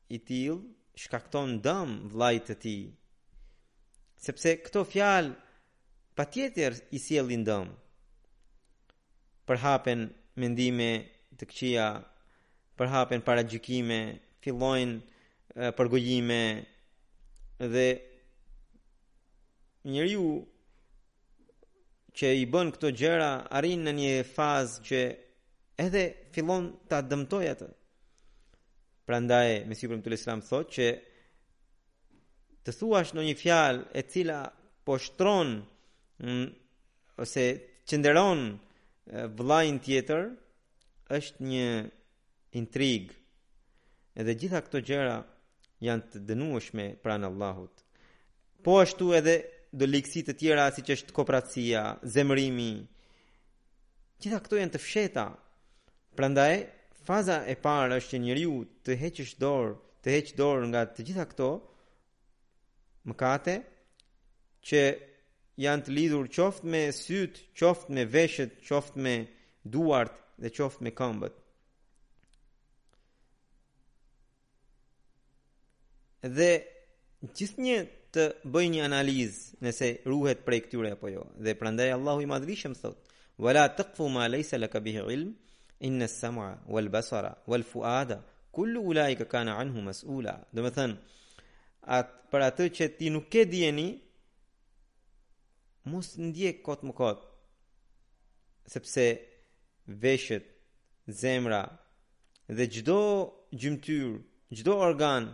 i 0.09 0.18
tillë 0.28 1.00
shkakton 1.02 1.59
dëm 1.64 1.90
vllajt 2.12 2.47
të 2.50 2.54
tij. 2.62 2.83
Sepse 4.25 4.50
këto 4.64 4.85
fjalë 4.90 5.35
patjetër 6.16 6.76
i 6.92 6.99
sjellin 7.04 7.45
dëm. 7.47 7.68
Përhapen 9.49 10.00
mendime 10.40 10.90
të 11.38 11.45
këqija, 11.50 11.87
përhapen 12.76 13.23
paragjykime, 13.25 14.00
fillojnë 14.42 15.71
përgojime 15.76 16.42
dhe 17.73 17.87
njeriu 19.92 20.26
që 22.16 22.26
i 22.40 22.45
bën 22.52 22.71
këto 22.75 22.90
gjëra 22.99 23.30
arrin 23.59 23.83
në 23.85 23.92
një 24.00 24.12
fazë 24.35 24.83
që 24.88 25.00
edhe 25.80 26.04
fillon 26.35 26.71
ta 26.88 27.00
dëmtoj 27.02 27.47
atë. 27.52 27.68
Prandaj 29.06 29.50
me 29.71 29.76
siguri 29.78 30.02
tumul 30.02 30.16
Islam 30.16 30.40
thotë 30.45 30.73
që 30.76 30.87
të 32.66 32.73
thuash 32.75 33.12
në 33.14 33.25
një 33.28 33.35
fjalë 33.38 33.85
e 33.95 34.02
cila 34.11 34.40
po 34.87 34.97
shtron 35.04 35.52
mm, 36.25 36.49
ose 37.23 37.45
çenderon 37.87 38.40
vllajin 39.38 39.78
tjetër 39.85 40.25
është 41.16 41.47
një 41.52 41.68
intrigë. 42.59 43.12
Edhe 44.18 44.35
gjitha 44.40 44.64
këto 44.64 44.80
gjëra 44.88 45.21
janë 45.85 46.09
të 46.12 46.25
dënueshme 46.30 46.87
pranë 47.04 47.28
Allahut. 47.28 47.75
Po 48.64 48.80
ashtu 48.83 49.12
edhe 49.14 49.37
do 49.76 49.87
liksi 49.87 50.25
të 50.26 50.35
tjera 50.40 50.71
si 50.75 50.83
që 50.83 50.95
është 50.99 51.14
kopratësia, 51.14 51.83
zemërimi. 52.16 52.71
Gjitha 54.25 54.40
këto 54.42 54.59
janë 54.59 54.75
të 54.75 54.80
fsheta 54.83 55.26
Prandaj, 56.16 56.56
faza 57.04 57.42
e 57.44 57.54
parë 57.61 57.99
është 58.00 58.14
që 58.14 58.18
njeriu 58.25 58.52
të 58.87 58.94
heqësh 59.02 59.35
dorë, 59.42 59.75
të 60.02 60.12
heqë 60.14 60.37
dorë 60.38 60.68
nga 60.70 60.82
të 60.96 61.04
gjitha 61.08 61.26
këto 61.32 61.49
mëkate 63.11 63.56
që 64.68 64.80
janë 65.64 65.87
të 65.87 65.94
lidhur 65.99 66.30
qoftë 66.37 66.73
me 66.73 66.80
sytë, 67.00 67.44
qoftë 67.61 67.94
me 67.99 68.06
veshët, 68.14 68.56
qoftë 68.68 69.04
me 69.04 69.14
duart 69.76 70.16
dhe 70.42 70.54
qoftë 70.56 70.87
me 70.87 70.94
këmbët. 70.99 71.37
Dhe 76.38 76.50
gjithë 77.37 77.66
një 77.66 77.76
të 78.16 78.25
bëj 78.56 78.66
një 78.73 78.87
analizë 78.88 79.61
nëse 79.66 79.92
ruhet 80.08 80.46
prej 80.49 80.64
këtyre 80.64 80.94
apo 80.96 81.12
jo. 81.12 81.28
Dhe 81.44 81.52
prandaj 81.61 81.92
Allahu 81.99 82.25
i 82.25 82.28
madhrishëm 82.32 82.75
thot: 82.80 82.96
"Wala 83.44 83.68
taqfu 83.76 84.08
ma 84.16 84.25
laysa 84.32 84.58
laka 84.64 84.80
bihi 84.87 85.04
ilm." 85.18 85.35
inna 85.80 86.04
as-sam'a 86.04 86.59
wal 86.66 86.88
basara 86.88 87.37
wal 87.47 87.62
fu'ada 87.62 88.23
kullu 88.52 88.80
ulaika 88.80 89.25
kana 89.25 89.59
anhu 89.59 89.80
mas'ula 89.83 90.47
do 90.54 90.62
me 90.62 90.71
than 90.71 90.99
at 91.87 92.30
per 92.30 92.40
atë 92.40 92.68
që 92.76 92.87
ti 92.99 93.11
nuk 93.11 93.35
e 93.40 93.45
dieni 93.52 93.87
mos 95.90 96.09
ndje 96.25 96.50
kot 96.64 96.80
më 96.87 96.92
kot 97.00 97.21
sepse 98.73 99.04
veshët 100.02 100.45
zemra 101.21 101.62
dhe 102.56 102.64
çdo 102.75 103.00
gjymtyr 103.61 104.06
çdo 104.56 104.75
organ 104.88 105.25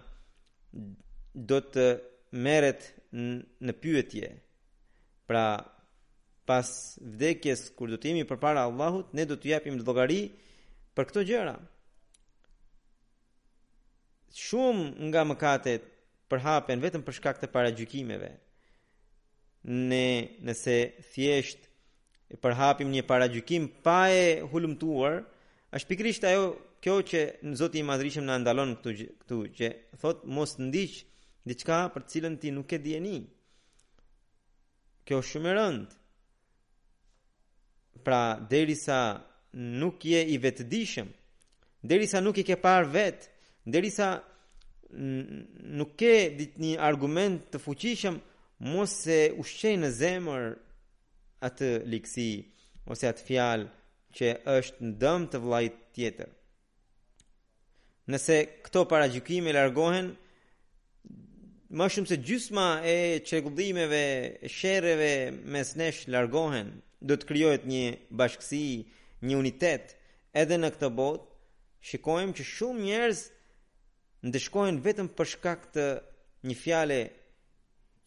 do 1.49 1.59
të 1.73 1.87
merret 2.45 2.83
në 3.67 3.73
pyetje 3.83 4.29
pra 5.29 5.45
pas 6.49 6.99
vdekjes 7.01 7.69
kur 7.79 7.91
do 7.91 7.99
të 8.01 8.11
jemi 8.13 8.25
përpara 8.29 8.65
Allahut 8.69 9.13
ne 9.15 9.25
do 9.31 9.37
të 9.39 9.49
japim 9.55 9.77
llogari 9.83 10.23
për 10.97 11.07
këto 11.11 11.25
gjëra 11.29 11.55
shumë 14.43 14.87
nga 15.11 15.23
mëkatet 15.31 15.83
përhapen 16.33 16.83
vetëm 16.83 17.03
për 17.07 17.17
shkak 17.19 17.41
të 17.43 17.51
paragjykimeve 17.55 18.31
ne 19.91 20.07
nëse 20.47 20.77
thjesht 21.13 21.69
përhapim 22.43 22.91
një 22.95 23.05
paragjykim 23.11 23.67
pa 23.87 24.01
e 24.25 24.43
hulumtuar 24.53 25.21
është 25.79 25.91
pikrisht 25.93 26.25
ajo 26.31 26.47
kjo 26.83 26.97
që 27.11 27.21
në 27.47 27.55
Zoti 27.61 27.79
i 27.83 27.87
Madhrishëm 27.91 28.27
na 28.27 28.39
ndalon 28.43 28.75
këtu 28.81 28.91
këtu 29.23 29.37
që 29.59 29.69
thot 30.03 30.25
mos 30.35 30.57
ndiq 30.59 30.93
diçka 31.49 31.81
për 31.95 32.01
të 32.03 32.11
cilën 32.13 32.35
ti 32.43 32.49
nuk 32.57 32.71
e 32.73 32.79
dieni 32.87 33.19
kjo 35.07 35.21
është 35.23 35.33
shumë 35.35 35.53
e 35.53 35.57
rëndë 35.59 36.01
pra 38.05 38.41
derisa 38.51 39.23
nuk 39.81 40.05
je 40.05 40.21
i 40.35 40.39
vetëdijshëm, 40.41 41.09
derisa 41.87 42.21
nuk 42.25 42.39
i 42.41 42.45
ke 42.47 42.57
parë 42.63 42.91
vet, 42.95 43.29
derisa 43.67 44.13
nuk 44.93 45.95
ke 46.01 46.15
ditë 46.37 46.61
një 46.63 46.79
argument 46.85 47.47
të 47.53 47.61
fuqishëm, 47.65 48.17
mos 48.73 48.93
se 49.07 49.21
ushqej 49.41 49.75
në 49.81 49.91
zemër 49.99 50.49
atë 51.49 51.71
liksi 51.91 52.29
ose 52.93 53.09
atë 53.11 53.27
fjalë 53.29 53.71
që 54.17 54.33
është 54.57 54.85
në 54.89 54.93
dëm 55.03 55.29
të 55.33 55.41
vllajt 55.47 55.79
tjetër. 55.97 56.29
Nëse 58.13 58.37
këto 58.67 58.83
paragjykime 58.91 59.53
largohen, 59.57 60.13
më 61.79 61.87
shumë 61.95 62.11
se 62.11 62.19
gjysma 62.27 62.67
e 62.93 62.97
çrregullimeve, 63.25 64.05
sherreve 64.53 65.13
mes 65.55 65.71
nesh 65.81 66.03
largohen, 66.13 66.69
do 67.11 67.17
të 67.19 67.29
krijohet 67.29 67.65
një 67.67 67.85
bashkësi, 68.15 68.67
një 69.27 69.39
unitet 69.39 69.97
edhe 70.43 70.59
në 70.59 70.71
këtë 70.77 70.91
botë. 70.99 71.29
Shikojmë 71.83 72.35
që 72.39 72.45
shumë 72.47 72.85
njerëz 72.87 73.21
ndeshkojnë 74.31 74.83
vetëm 74.85 75.09
për 75.19 75.31
shkak 75.33 75.65
të 75.75 75.87
një 76.47 76.55
fiale 76.61 77.01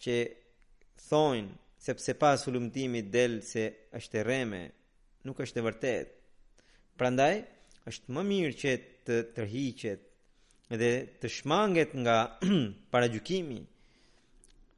që 0.06 0.16
thonë 1.10 1.82
sepse 1.86 2.16
pas 2.22 2.46
ulëmtimit 2.50 3.10
del 3.14 3.36
se 3.50 3.66
është 4.00 4.22
e 4.22 4.24
rreme, 4.28 4.64
nuk 5.28 5.44
është 5.44 5.60
e 5.62 5.66
vërtetë. 5.68 6.14
Prandaj 7.00 7.42
është 7.92 8.16
më 8.16 8.24
mirë 8.32 8.56
që 8.64 8.76
të 9.10 9.20
tërhiqet 9.36 10.08
dhe 10.82 10.92
të 11.20 11.30
shmanget 11.36 11.92
nga 12.02 12.16
paragjykimi, 12.96 13.60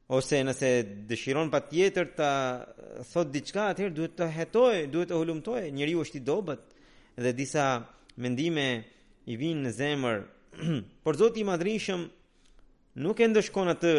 ose 0.08 0.38
nëse 0.44 0.68
dëshiron 1.08 1.50
pa 1.52 1.60
tjetër 1.68 2.06
të 2.16 2.26
uh, 2.26 3.00
thot 3.12 3.28
diçka, 3.32 3.66
atëherë 3.74 3.94
duhet 3.96 4.14
të 4.16 4.28
hetoj, 4.32 4.78
duhet 4.92 5.10
të 5.10 5.18
hulumtoj, 5.18 5.62
njëri 5.76 5.96
është 6.02 6.18
i 6.18 6.22
dobet 6.24 6.62
dhe 7.20 7.32
disa 7.36 7.66
mendime 8.16 8.64
i 9.30 9.36
vinë 9.36 9.66
në 9.66 9.72
zemër, 9.76 10.22
por 11.04 11.18
zot 11.20 11.36
i 11.36 11.44
madrishëm 11.44 12.06
nuk 13.04 13.20
e 13.20 13.28
ndëshkon 13.28 13.68
atë 13.74 13.92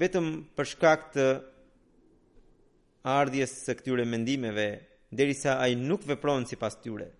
vetëm 0.00 0.30
për 0.56 0.70
shkak 0.72 1.04
të 1.18 1.26
ardhjes 3.06 3.52
së 3.68 3.76
këtyre 3.78 4.08
mendimeve, 4.08 4.64
derisa 5.16 5.58
ai 5.62 5.76
nuk 5.78 6.06
vepron 6.08 6.48
sipas 6.48 6.80
tyre. 6.82 7.10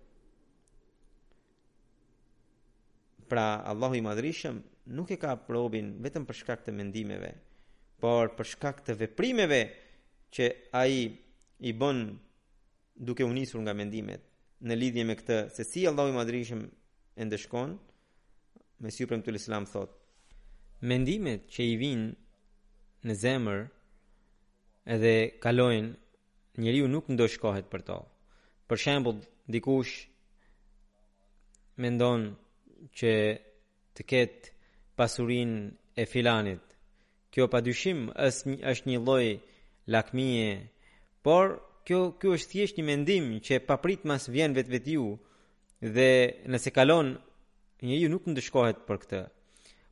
Pra 3.29 3.45
Allahu 3.63 3.99
i 3.99 4.01
madrishëm, 4.03 4.57
nuk 4.97 5.11
e 5.15 5.19
ka 5.21 5.37
probin 5.45 5.99
vetëm 6.03 6.25
për 6.27 6.37
shkak 6.41 6.65
të 6.65 6.73
mendimeve, 6.75 7.35
por 8.01 8.29
për 8.37 8.45
shkak 8.53 8.81
të 8.85 8.93
veprimeve 8.99 9.61
që 10.35 10.47
ai 10.81 10.97
i 11.59 11.71
bën 11.79 11.97
duke 13.07 13.25
u 13.25 13.31
nisur 13.33 13.61
nga 13.63 13.73
mendimet 13.73 14.21
në 14.67 14.77
lidhje 14.77 15.03
me 15.05 15.15
këtë 15.17 15.37
se 15.55 15.65
si 15.67 15.85
Allahu 15.89 16.11
i 16.11 16.17
Madhrishëm 16.17 16.61
e 17.15 17.25
ndeshkon 17.25 17.71
me 18.83 18.89
si 18.93 19.05
premtul 19.09 19.37
Islam 19.37 19.65
thot 19.71 19.91
mendimet 20.89 21.47
që 21.53 21.61
i 21.71 21.77
vijnë 21.81 22.09
në 23.07 23.15
zemër 23.23 23.63
edhe 24.97 25.13
kalojnë 25.43 26.61
njeriu 26.63 26.87
nuk 26.93 27.09
ndoshkohet 27.13 27.65
për 27.71 27.81
to 27.89 27.97
për 28.69 28.77
shembull 28.83 29.23
dikush 29.53 29.95
mendon 31.83 32.29
që 32.99 33.13
të 33.97 34.01
ketë 34.11 34.55
pasurinë 34.97 35.63
e 36.01 36.05
filanit 36.05 36.66
kjo 37.37 37.45
pa 37.53 37.59
dyshim 37.61 37.99
është 38.25 38.89
një 38.89 38.97
loj 39.05 39.27
lakmije, 39.93 40.49
por 41.25 41.45
kjo, 41.85 41.99
kjo 42.19 42.31
është 42.33 42.49
thjesht 42.53 42.77
një 42.79 42.85
mendim 42.89 43.25
që 43.45 43.59
paprit 43.69 44.07
mas 44.09 44.25
vjen 44.33 44.55
vetë 44.57 44.73
vetë 44.75 44.95
ju, 44.97 45.05
dhe 45.95 46.09
nëse 46.51 46.69
kalon, 46.77 47.07
një 47.85 47.95
ju 48.01 48.09
nuk 48.09 48.25
ndëshkohet 48.33 48.79
për 48.87 48.97
këtë. 49.03 49.21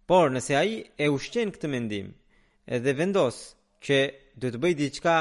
Por 0.09 0.33
nëse 0.33 0.57
aji 0.57 0.77
e 0.97 1.05
ushqen 1.13 1.53
këtë 1.53 1.69
mendim, 1.75 2.07
edhe 2.75 2.91
vendos 2.99 3.35
që 3.85 3.97
dhe 4.39 4.47
të 4.51 4.59
bëj 4.65 4.73
diqka 4.81 5.17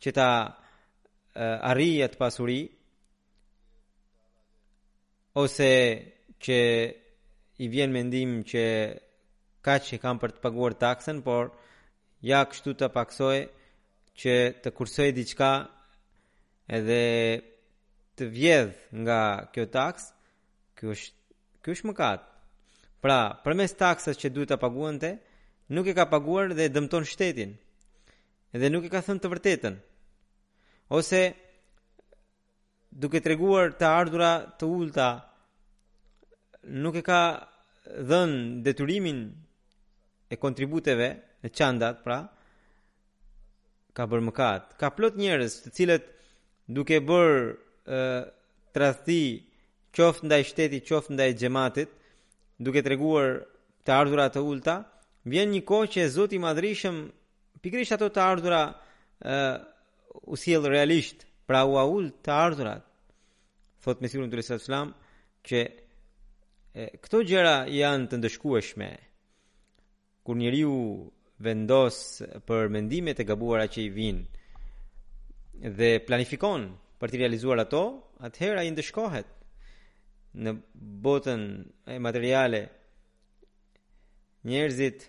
që 0.00 0.10
ta 0.16 0.30
uh, 0.48 1.70
arri 1.74 1.90
e 2.04 2.08
të 2.08 2.18
pasuri, 2.22 2.60
ose 5.42 5.70
që 6.44 6.58
i 7.60 7.66
vjen 7.72 7.92
mendim 7.96 8.38
që 8.50 8.62
ka 9.64 9.74
që 9.84 10.00
kam 10.02 10.16
për 10.20 10.30
të 10.38 10.40
paguar 10.46 10.72
taksen, 10.80 11.20
por 11.26 11.44
nështë, 11.52 11.62
ja 12.24 12.40
kështu 12.48 12.74
të 12.80 12.88
paksoj 12.94 13.36
që 14.16 14.36
të 14.64 14.72
kursoj 14.72 15.10
diqka 15.12 15.50
edhe 16.78 17.00
të 18.16 18.28
vjedh 18.32 18.76
nga 19.04 19.20
kjo 19.52 19.66
taks, 19.68 20.06
kjo 20.78 20.94
është, 20.94 21.16
kjo 21.62 21.72
është 21.76 21.88
mëkat. 21.92 22.22
Pra, 23.04 23.18
për 23.44 23.54
mes 23.60 23.74
taksës 23.78 24.16
që 24.18 24.30
duhet 24.34 24.50
të 24.54 24.58
paguën 24.62 24.96
të, 25.00 25.10
nuk 25.76 25.86
e 25.86 25.94
ka 25.94 26.06
paguar 26.10 26.48
dhe 26.56 26.70
dëmton 26.72 27.04
shtetin, 27.06 27.52
edhe 28.56 28.70
nuk 28.72 28.88
e 28.88 28.90
ka 28.90 29.02
thënë 29.04 29.20
të 29.22 29.30
vërtetën. 29.34 29.76
Ose, 30.96 31.20
duke 32.90 33.20
të 33.20 33.32
reguar 33.34 33.74
të 33.76 33.90
ardura 33.92 34.32
të 34.58 34.66
ulta, 34.72 35.10
nuk 36.82 36.96
e 36.98 37.04
ka 37.06 37.20
dhënë 38.08 38.42
deturimin 38.66 39.20
e 40.32 40.38
kontributeve, 40.40 41.12
e 41.46 41.50
qandat, 41.54 42.02
pra, 42.04 42.18
ka 43.96 44.04
bërë 44.10 44.24
mëkat. 44.28 44.72
Ka 44.80 44.90
plot 44.94 45.14
njerëz 45.20 45.54
të 45.64 45.70
cilët 45.78 46.08
duke 46.76 46.98
bërë 47.06 47.44
ë 47.98 48.00
tradhti 48.74 49.20
qoftë 49.96 50.26
ndaj 50.26 50.42
shtetit, 50.50 50.84
qoftë 50.88 51.14
ndaj 51.14 51.36
xhamatit, 51.38 51.92
duke 52.66 52.82
treguar 52.84 53.38
të 53.86 53.92
ardhurat 53.92 53.92
të, 53.92 53.94
ardhura 54.00 54.26
të 54.34 54.42
ulta, 54.50 54.74
vjen 55.32 55.54
një 55.54 55.62
kohë 55.70 55.90
që 55.94 56.08
Zoti 56.16 56.36
i 56.36 56.42
Madhrishëm 56.42 56.96
pikërisht 57.62 57.94
ato 57.96 58.10
të 58.14 58.22
ardhurat 58.24 58.84
ë 59.36 59.38
u 60.32 60.36
sjell 60.40 60.66
realisht, 60.72 61.22
pra 61.46 61.62
u 61.68 61.78
ul 61.78 62.10
të 62.26 62.32
ardhurat. 62.34 62.82
Thot 63.84 64.00
me 64.02 64.10
sigurinë 64.10 64.32
drejtë 64.34 64.58
selam 64.64 64.88
që 65.46 65.58
e, 65.62 66.86
këto 67.04 67.20
gjëra 67.28 67.58
janë 67.70 68.08
të 68.10 68.18
ndëshkueshme. 68.18 68.88
Kur 70.26 70.38
njeriu 70.40 70.72
vendos 71.42 71.96
për 72.48 72.70
mendimet 72.72 73.18
e 73.20 73.24
gabuara 73.28 73.66
që 73.68 73.82
i 73.82 73.90
vinë 73.96 75.70
dhe 75.76 75.90
planifikon 76.06 76.62
për 77.00 77.12
të 77.12 77.18
realizuar 77.20 77.60
ato, 77.62 77.82
atëherë 78.24 78.62
ai 78.62 78.70
ndëshkohet 78.72 79.32
në 80.44 80.52
botën 81.04 81.42
e 81.92 81.96
materiale. 82.06 82.60
Njerëzit 84.48 85.04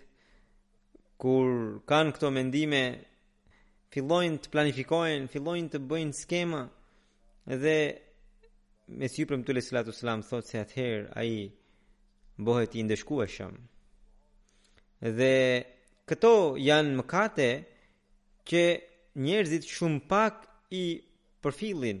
kur 1.22 1.48
kanë 1.88 2.14
këto 2.16 2.30
mendime 2.36 2.80
fillojnë 3.92 4.42
të 4.44 4.52
planifikojnë, 4.52 5.28
fillojnë 5.32 5.72
të 5.74 5.80
bëjnë 5.92 6.16
skema 6.18 6.60
dhe 7.62 7.78
me 8.98 9.08
si 9.12 9.24
për 9.28 9.40
më 9.40 9.48
të 9.48 9.56
lesilatu 9.56 9.92
selam 9.96 10.22
thot 10.28 10.48
se 10.48 10.60
atëherë 10.60 11.08
a 11.20 11.24
i 11.32 11.38
bëhet 12.44 12.76
i 12.80 12.84
ndëshkueshëm 12.88 13.54
dhe 15.20 15.32
këto 16.08 16.30
janë 16.60 16.94
mëkate 17.00 17.48
që 18.48 18.62
njerëzit 19.26 19.68
shumë 19.68 20.02
pak 20.10 20.44
i 20.80 20.84
përfillin 21.44 22.00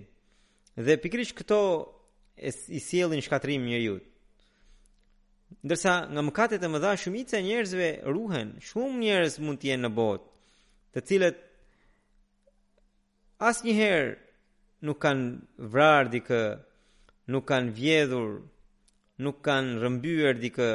dhe 0.86 0.98
pikrish 1.02 1.34
këto 1.40 1.58
i 2.48 2.80
sielin 2.80 3.22
shkatrim 3.24 3.64
njerëjut. 3.68 4.04
Ndërsa 5.64 5.94
nga 6.12 6.20
mëkatet 6.26 6.64
e 6.66 6.70
mëdha 6.70 6.92
shumica 7.00 7.34
e 7.38 7.44
njerëzve 7.48 7.88
ruhen, 8.14 8.48
shumë 8.68 8.98
njerëz 9.02 9.34
mund 9.44 9.58
të 9.60 9.70
jenë 9.72 9.84
në 9.86 9.92
botë, 9.98 10.28
të 10.92 11.00
cilët 11.08 11.38
asnjëherë 13.48 14.12
nuk 14.88 15.00
kanë 15.02 15.68
vrarë 15.72 16.12
dikë, 16.14 16.42
nuk 17.34 17.44
kanë 17.50 17.74
vjedhur, 17.78 18.28
nuk 19.24 19.36
kanë 19.46 19.80
rëmbyër 19.82 20.38
dikë, 20.44 20.70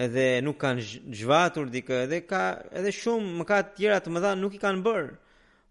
edhe 0.00 0.40
nuk 0.44 0.56
kanë 0.60 0.82
zhvatur 1.18 1.68
dikë 1.72 1.98
edhe 2.06 2.22
ka 2.24 2.42
edhe 2.72 2.92
shumë 2.96 3.34
mëkat 3.40 3.74
tjera 3.76 3.98
të 4.00 4.12
mëdha 4.14 4.34
nuk 4.40 4.54
i 4.56 4.60
kanë 4.62 4.80
bër. 4.84 5.10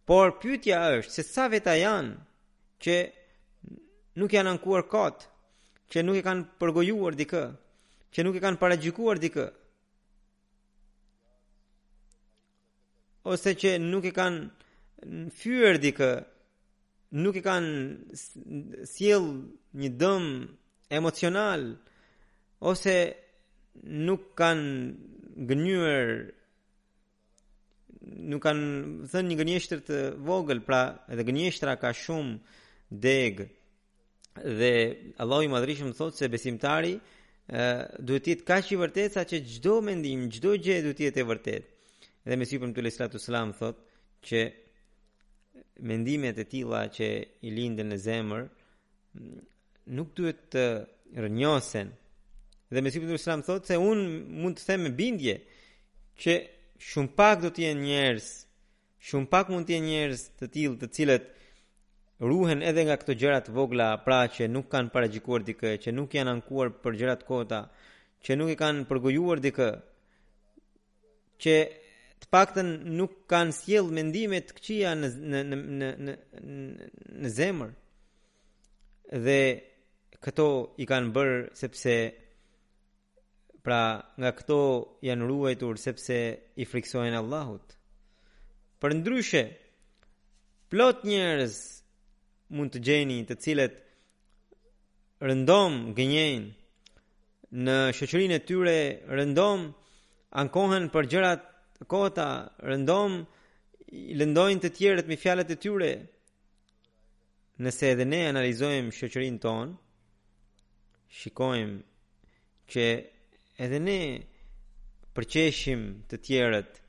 Por 0.06 0.36
pyetja 0.42 0.82
është 1.00 1.14
se 1.16 1.24
sa 1.26 1.48
veta 1.50 1.74
janë 1.78 2.14
që 2.84 2.96
nuk 4.22 4.34
janë 4.36 4.52
ankuar 4.54 4.84
kot, 4.90 5.26
që 5.92 6.04
nuk 6.06 6.20
e 6.20 6.24
kanë 6.26 6.46
përgojuar 6.62 7.16
dikë, 7.18 7.44
që 8.14 8.26
nuk 8.28 8.38
e 8.40 8.44
kanë 8.44 8.60
paragjikuar 8.62 9.22
dikë. 9.24 9.48
Ose 13.32 13.56
që 13.62 13.76
nuk 13.82 14.06
e 14.10 14.14
kanë 14.14 15.30
fyer 15.38 15.78
dikë, 15.82 16.12
nuk 17.22 17.36
e 17.42 17.44
kanë 17.46 18.86
sjell 18.96 19.28
një 19.78 19.90
dëm 20.00 20.24
emocional 20.98 21.66
ose 22.72 22.96
nuk 23.84 24.24
kanë 24.38 25.46
gënyer 25.48 26.12
nuk 28.32 28.42
kanë 28.44 29.10
thënë 29.12 29.30
një 29.30 29.38
gënjeshtër 29.42 29.82
të 29.88 29.98
vogël, 30.28 30.60
pra 30.66 30.82
edhe 31.12 31.26
gënjeshtra 31.28 31.76
ka 31.82 31.92
shumë 31.94 32.40
deg 32.92 33.46
dhe 34.60 34.74
Allahu 35.22 35.44
i 35.46 35.52
madhrishëm 35.54 35.94
thotë 35.98 36.18
se 36.24 36.30
besimtari 36.34 36.94
ë 36.96 37.70
duhet 38.00 38.24
të 38.26 38.32
jetë 38.36 38.48
kaq 38.50 38.72
i 38.74 38.80
vërtetë 38.82 39.14
sa 39.14 39.26
çdo 39.30 39.80
mendim, 39.86 40.28
çdo 40.34 40.52
gjë 40.58 40.82
duhet 40.88 40.98
të 41.00 41.06
jetë 41.10 41.22
e 41.24 41.30
vërtetë. 41.32 41.70
Dhe 42.28 42.36
me 42.38 42.46
sipër 42.46 42.74
të 42.74 42.82
sallallahu 42.84 43.30
alaihi 43.32 43.60
thotë 43.60 43.88
që 44.28 44.40
mendimet 45.90 46.38
e 46.38 46.46
tilla 46.52 46.82
që 46.96 47.08
i 47.42 47.50
lindën 47.56 47.88
në 47.90 47.98
zemër 48.08 48.42
mm, 48.48 49.40
nuk 49.98 50.10
duhet 50.18 50.42
të 50.54 50.64
rënjosen 51.24 51.88
ë 51.96 52.01
dhe 52.72 52.82
me 52.82 52.90
sipër 52.92 53.14
Islam 53.20 53.42
thotë 53.44 53.68
se 53.72 53.78
un 53.92 54.02
mund 54.42 54.58
të 54.60 54.66
them 54.70 54.84
me 54.88 54.92
bindje 54.96 55.34
që 56.24 56.36
shumë 56.90 57.14
pak 57.20 57.42
do 57.44 57.50
të 57.52 57.66
jenë 57.66 57.86
njerëz, 57.88 58.30
shumë 59.12 59.30
pak 59.34 59.52
mund 59.52 59.68
të 59.68 59.76
jenë 59.76 59.88
njerëz 59.92 60.22
të 60.40 60.48
tillë 60.56 60.78
të 60.84 60.90
cilët 60.96 61.26
ruhen 62.32 62.62
edhe 62.70 62.84
nga 62.88 62.96
këto 63.02 63.16
gjëra 63.22 63.42
të 63.44 63.56
vogla 63.58 63.90
pra 64.06 64.22
që 64.36 64.48
nuk 64.54 64.68
kanë 64.72 64.92
paragjikuar 64.96 65.44
dikë, 65.50 65.74
që 65.84 65.92
nuk 65.96 66.16
janë 66.18 66.34
ankuar 66.36 66.70
për 66.84 66.98
gjëra 67.00 67.16
të 67.20 67.28
kota, 67.28 67.60
që 68.24 68.38
nuk 68.40 68.52
i 68.54 68.58
kanë 68.64 68.86
përgojuar 68.92 69.42
dikë, 69.46 69.68
që 71.44 71.56
të 72.24 72.32
paktën 72.36 72.70
nuk 73.00 73.18
kanë 73.32 73.58
sjell 73.58 73.90
mendime 73.98 74.40
të 74.46 74.58
këqija 74.60 74.94
në 75.02 75.10
në 75.34 75.44
në 75.50 75.60
në 75.60 75.94
në 76.06 76.18
në 77.26 77.36
zemër. 77.40 77.72
Dhe 79.26 79.40
këto 80.24 80.46
i 80.82 80.86
kanë 80.88 81.10
bër 81.18 81.32
sepse 81.58 81.96
Pra 83.62 84.02
nga 84.18 84.32
këto 84.36 84.56
janë 85.06 85.26
ruajtur 85.30 85.78
sepse 85.78 86.18
i 86.58 86.66
friksojnë 86.66 87.18
Allahut. 87.22 87.76
Për 88.82 88.96
ndryshe, 88.98 89.44
plot 90.74 91.04
njerëz 91.06 91.58
mund 92.58 92.74
të 92.74 92.82
gjeni 92.88 93.20
të 93.30 93.38
cilët 93.46 93.78
rëndom 95.30 95.78
gënjejnë 95.98 96.58
në 97.68 97.78
shëqërin 98.00 98.34
e 98.34 98.42
tyre, 98.50 98.76
rëndom 99.20 99.68
ankohen 100.42 100.88
për 100.96 101.10
gjërat 101.14 101.46
kota, 101.94 102.26
rëndom 102.72 103.20
lëndojnë 104.20 104.64
të 104.64 104.72
tjerët 104.78 105.10
me 105.12 105.20
fjalet 105.22 105.50
e 105.54 105.60
tyre. 105.64 105.92
Nëse 107.62 107.94
edhe 107.94 108.10
ne 108.10 108.24
analizojmë 108.32 108.96
shëqërin 108.98 109.38
tonë, 109.44 109.78
shikojmë 111.22 112.70
që 112.74 112.86
edhe 113.60 113.80
ne 113.80 114.00
përqeshim 115.16 115.82
të 116.10 116.18
tjerët 116.24 116.80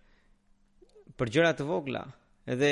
për 1.18 1.33
gjëra 1.35 1.51
të 1.59 1.66
vogla, 1.66 2.03
edhe 2.46 2.70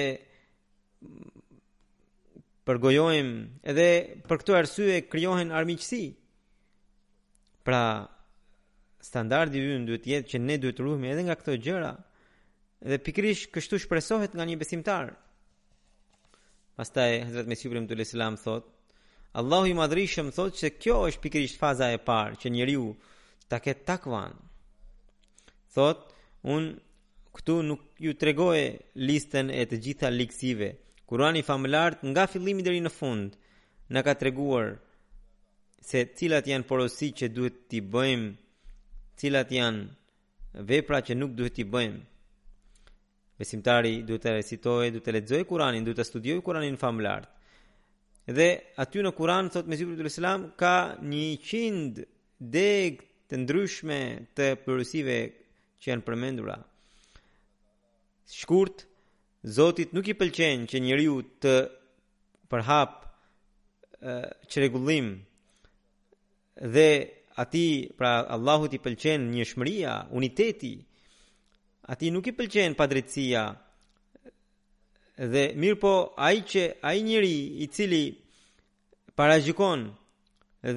përgojohem, 2.66 3.32
edhe 3.70 3.88
për 4.28 4.40
këto 4.42 4.56
arsye 4.58 5.00
krijohen 5.10 5.50
armiqësi. 5.60 6.04
Pra 7.66 7.82
standardi 9.04 9.60
ynë 9.60 9.86
duhet 9.88 10.04
të 10.06 10.10
jetë 10.14 10.30
që 10.32 10.40
ne 10.44 10.56
duhet 10.62 10.78
të 10.78 10.84
ruhemi 10.86 11.10
edhe 11.12 11.26
nga 11.26 11.36
këto 11.40 11.58
gjëra. 11.62 11.92
Dhe 12.80 12.98
pikrish 13.04 13.48
kështu 13.52 13.82
shpresohet 13.84 14.32
nga 14.34 14.46
një 14.48 14.58
besimtar. 14.62 15.10
Pastaj 16.78 17.18
Hazrat 17.28 17.50
Mesih 17.50 17.68
ibn 17.68 17.82
Abdul 17.82 18.00
Islam 18.06 18.38
thot, 18.40 18.70
Allahu 19.36 19.68
i 19.68 19.76
madrishëm 19.76 20.30
thot 20.34 20.56
se 20.56 20.70
kjo 20.80 21.02
është 21.10 21.22
pikrish 21.26 21.58
faza 21.60 21.90
e 21.92 22.00
parë 22.02 22.40
që 22.40 22.54
njeriu 22.54 22.88
ta 23.50 23.58
këtë 23.58 23.86
takvan. 23.88 24.36
Thot, 25.74 26.06
unë 26.46 26.76
këtu 27.34 27.56
nuk 27.66 27.82
ju 28.02 28.12
tregoj 28.20 28.60
listën 28.98 29.50
e 29.50 29.62
të 29.70 29.76
gjitha 29.84 30.08
liksive. 30.14 30.68
Kurani 31.08 31.42
familart 31.46 32.04
nga 32.06 32.26
fillimi 32.30 32.62
deri 32.66 32.80
në 32.84 32.92
fund, 32.98 33.30
na 33.92 34.00
ka 34.06 34.12
treguar 34.20 34.68
se 35.88 36.00
cilat 36.16 36.44
janë 36.50 36.68
porosi 36.70 37.08
që 37.18 37.26
duhet 37.34 37.56
t'i 37.70 37.80
bëjmë, 37.92 38.28
cilat 39.18 39.48
janë 39.58 39.84
vepra 40.70 40.98
që 41.06 41.18
nuk 41.18 41.32
duhet 41.38 41.54
t'i 41.58 41.66
bëjmë. 41.74 42.00
Besimtari 43.40 43.94
duhet 44.06 44.22
të 44.26 44.36
recitoj, 44.36 44.84
duhet 44.94 45.04
të 45.06 45.14
lezoj 45.16 45.42
kuranin, 45.50 45.84
duhet 45.86 45.98
të 46.02 46.06
studioj 46.10 46.40
kuranin 46.46 46.78
familart. 46.78 47.26
Dhe 48.36 48.48
aty 48.82 49.02
në 49.02 49.10
kuran, 49.18 49.48
thot 49.50 49.66
me 49.66 49.74
zypër 49.80 49.96
të 49.98 50.04
lëslam, 50.06 50.40
ka 50.60 50.74
një 51.10 51.22
qindë 51.42 52.04
të 53.30 53.38
ndryshme 53.44 53.98
të 54.36 54.46
përësive 54.64 55.16
që 55.82 55.90
janë 55.92 56.04
përmendura. 56.06 56.58
Shkurt, 58.34 58.84
Zotit 59.56 59.94
nuk 59.96 60.04
i 60.04 60.12
pëlqen 60.20 60.66
që 60.68 60.80
njëriu 60.84 61.14
të 61.40 61.52
përhap 62.52 62.90
e, 63.00 64.16
që 64.52 64.56
regullim 64.66 65.06
dhe 66.74 66.84
ati 67.42 67.62
pra 67.98 68.10
Allahut 68.36 68.74
i 68.76 68.82
pëlqen 68.84 69.24
një 69.32 69.46
shmëria, 69.48 69.94
uniteti, 70.18 70.74
ati 71.90 72.12
nuk 72.12 72.28
i 72.28 72.34
pëlqen 72.36 72.76
padrëtsia 72.76 73.46
dhe 75.32 75.46
mirë 75.60 75.80
po 75.82 75.94
ai 76.28 76.42
që 76.52 76.66
ai 76.92 76.96
njëri 77.08 77.34
i 77.64 77.70
cili 77.74 78.02
parajikon 79.16 79.88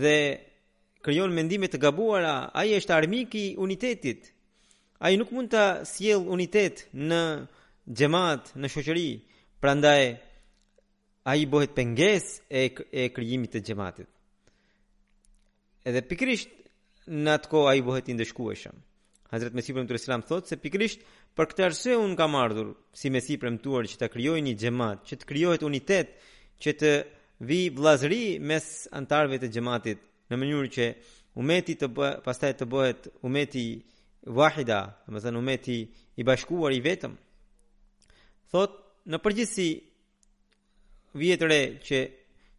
dhe 0.06 0.18
krijon 1.04 1.34
mendime 1.36 1.68
të 1.68 1.80
gabuara, 1.84 2.34
ai 2.56 2.72
është 2.78 2.96
armiki 2.96 3.42
i 3.50 3.56
unitetit. 3.60 4.30
Ai 5.04 5.18
nuk 5.20 5.34
mund 5.36 5.52
të 5.52 5.64
sjell 5.92 6.24
unitet 6.32 6.86
në 6.96 7.20
xhamat, 7.98 8.54
në 8.64 8.68
shoqëri. 8.72 9.10
Prandaj 9.64 10.04
ai 11.32 11.42
bëhet 11.52 11.76
pengesë 11.78 12.34
e 12.48 12.64
e 12.92 13.04
krijimit 13.16 13.52
të 13.56 13.62
xhamatit. 13.68 14.08
Edhe 15.88 16.02
pikrisht 16.08 16.52
në 17.24 17.32
atë 17.38 17.52
kohë 17.52 17.70
ai 17.74 17.84
bëhet 17.88 18.12
i 18.12 18.16
ndeshkueshëm. 18.18 18.78
Hazrat 19.34 19.56
Mesih 19.58 19.76
premtuar 19.76 20.00
selam 20.04 20.24
thotë 20.30 20.50
se 20.52 20.60
pikrisht 20.64 21.02
për 21.36 21.48
këtë 21.52 21.66
arsye 21.68 21.96
un 22.00 22.16
kam 22.20 22.36
ardhur 22.44 22.74
si 23.00 23.12
Mesih 23.12 23.40
premtuar 23.42 23.88
që 23.92 23.96
ta 24.00 24.08
krijoj 24.14 24.40
një 24.46 24.56
xhamat, 24.62 25.00
që 25.10 25.14
të 25.20 25.30
krijohet 25.32 25.64
unitet, 25.68 26.08
që 26.64 26.70
të 26.80 26.92
vi 27.50 27.62
vllazëri 27.76 28.24
mes 28.50 28.66
antarëve 29.00 29.40
të 29.44 29.50
xhamatit 29.56 30.00
në 30.32 30.38
mënyrë 30.42 30.70
që 30.76 30.86
umeti 31.42 31.76
të 31.80 31.90
bëhet 31.98 32.22
pastaj 32.28 32.54
të 32.60 32.68
bëhet 32.74 33.10
umeti 33.28 33.66
wahida, 34.38 34.80
do 35.12 35.18
të 35.18 35.24
thënë 35.26 35.40
umeti 35.44 35.78
i 36.16 36.24
bashkuar 36.30 36.72
i 36.78 36.82
vetëm. 36.86 37.16
Thot 38.52 38.72
në 39.10 39.18
përgjithësi 39.24 39.70
vjet 41.20 41.42
re 41.50 41.62
që 41.88 42.00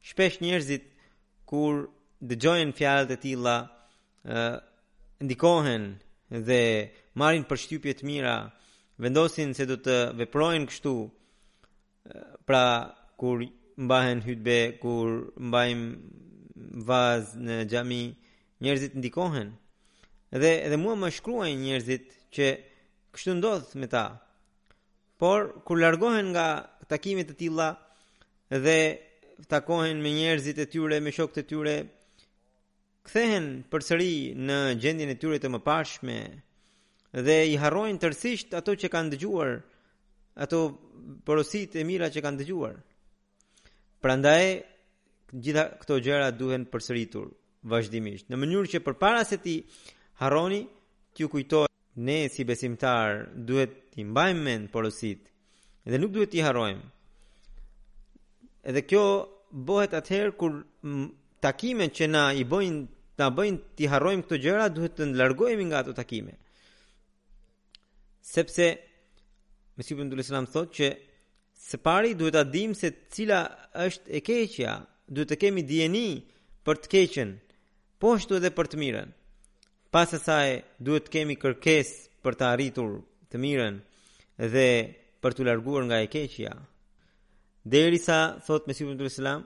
shpesh 0.09 0.41
njerëzit 0.43 0.85
kur 1.51 1.85
dëgjojnë 2.31 2.77
fjalët 2.79 3.13
e 3.17 3.21
tilla 3.25 3.57
ë 4.25 4.45
ndikohen 5.25 5.85
dhe 6.49 6.61
marrin 7.21 7.45
përshtypje 7.49 7.93
të 8.01 8.05
mira, 8.11 8.37
vendosin 9.03 9.55
se 9.57 9.65
do 9.71 9.77
të 9.85 9.97
veprojnë 10.21 10.69
kështu. 10.71 10.95
Pra 12.49 12.65
kur 13.21 13.39
mbahen 13.85 14.19
hutbe, 14.27 14.59
kur 14.83 15.07
mbajmë 15.49 15.87
vaz 16.73 17.35
në 17.37 17.65
xhami, 17.71 18.05
njerëzit 18.63 18.95
ndikohen. 18.97 19.51
Dhe 20.35 20.51
edhe 20.67 20.77
mua 20.81 20.97
më 20.99 21.11
shkruajnë 21.19 21.63
njerëzit 21.67 22.07
që 22.35 22.47
kështu 23.15 23.33
ndodh 23.39 23.75
me 23.79 23.87
ta. 23.91 24.07
Por 25.21 25.53
kur 25.67 25.79
largohen 25.79 26.27
nga 26.35 26.47
takimet 26.91 27.31
e 27.31 27.35
tilla 27.39 27.69
dhe 28.51 28.79
takohen 29.49 30.01
me 30.03 30.11
njerëzit 30.15 30.59
e 30.59 30.67
tyre, 30.71 31.01
me 31.01 31.11
shokët 31.13 31.45
e 31.45 31.47
tyre, 31.53 31.77
kthehen 33.07 33.47
përsëri 33.71 34.15
në 34.47 34.59
gjendjen 34.81 35.13
e 35.15 35.19
tyre 35.21 35.39
të 35.39 35.49
mëparshme 35.55 36.19
dhe 37.25 37.39
i 37.53 37.55
harrojnë 37.63 38.01
tërësisht 38.03 38.57
ato 38.59 38.75
që 38.81 38.91
kanë 38.91 39.13
dëgjuar, 39.15 39.51
ato 40.45 40.59
porositë 41.29 41.79
e 41.85 41.87
mira 41.87 42.11
që 42.11 42.23
kanë 42.25 42.41
dëgjuar. 42.43 42.75
Prandaj 44.03 44.45
gjitha 45.43 45.65
këto 45.81 45.97
gjëra 46.01 46.31
duhen 46.39 46.65
përsëritur 46.71 47.27
vazhdimisht 47.71 48.31
në 48.31 48.37
mënyrë 48.39 48.69
që 48.75 48.83
përpara 48.87 49.25
se 49.27 49.37
ti 49.43 49.57
harroni 50.23 50.61
t'ju 51.15 51.29
kujtoj 51.33 51.67
ne 52.07 52.19
si 52.35 52.45
besimtar 52.47 53.25
duhet 53.49 53.73
t'i 53.93 54.05
mbajmë 54.07 54.43
mend 54.47 54.71
porosit 54.73 55.29
dhe 55.91 55.99
nuk 55.99 56.13
duhet 56.15 56.31
t'i 56.33 56.43
harrojmë 56.47 56.85
edhe 58.71 58.85
kjo 58.89 59.05
bëhet 59.67 59.93
atëherë 60.01 60.37
kur 60.39 60.53
takimet 61.45 61.93
që 61.99 62.07
na 62.13 62.25
i 62.41 62.45
bëjnë 62.45 62.83
na 63.19 63.29
bëjnë 63.35 63.59
t'i 63.79 63.91
harrojmë 63.91 64.25
këto 64.27 64.39
gjëra 64.47 64.71
duhet 64.77 64.97
të 64.99 65.11
largohemi 65.19 65.65
nga 65.71 65.79
ato 65.85 65.93
takime 65.99 66.33
sepse 68.35 68.69
Mesihu 69.77 69.99
Ibn 70.03 70.11
Dulesalam 70.13 70.47
thot 70.53 70.71
që 70.79 70.89
Së 71.65 71.79
pari 71.81 72.11
duhet 72.15 72.35
ta 72.37 72.43
dim 72.45 72.75
se 72.77 72.91
cila 73.09 73.39
është 73.87 74.07
e 74.19 74.19
keqja 74.27 74.73
duhet 75.09 75.29
të 75.31 75.37
kemi 75.43 75.63
djeni 75.69 76.07
për 76.65 76.79
të 76.85 76.89
keqen, 76.95 77.33
po 78.01 78.15
ashtu 78.17 78.39
edhe 78.39 78.51
për 78.57 78.69
të 78.73 78.79
mirën. 78.81 79.11
Pas 79.93 80.13
asaj 80.17 80.63
duhet 80.83 81.07
të 81.07 81.15
kemi 81.17 81.37
kërkesë 81.41 81.99
për 82.25 82.39
të 82.39 82.47
arritur 82.51 82.97
të 83.33 83.41
mirën 83.43 83.77
dhe 84.55 84.69
për 85.23 85.37
të 85.37 85.47
larguar 85.49 85.85
nga 85.89 85.99
e 86.05 86.09
keqja. 86.15 86.55
Deri 87.65 87.99
sa, 88.01 88.19
thot 88.47 88.67
Mesiu 88.69 88.89
Përndur 88.91 89.09
Islam, 89.09 89.45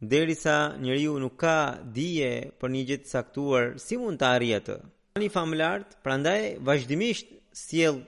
deri 0.00 0.34
sa 0.34 0.56
nuk 0.80 1.36
ka 1.42 1.56
dije 1.94 2.30
për 2.60 2.68
një 2.74 2.82
gjithë 2.88 3.08
saktuar, 3.10 3.74
si 3.78 3.96
mund 4.00 4.18
të 4.18 4.26
arjetë? 4.30 4.76
Një 5.20 5.30
familartë, 5.34 5.96
pra 6.04 6.14
ndaj, 6.16 6.40
vazhdimisht 6.66 7.28
s'jel 7.58 8.00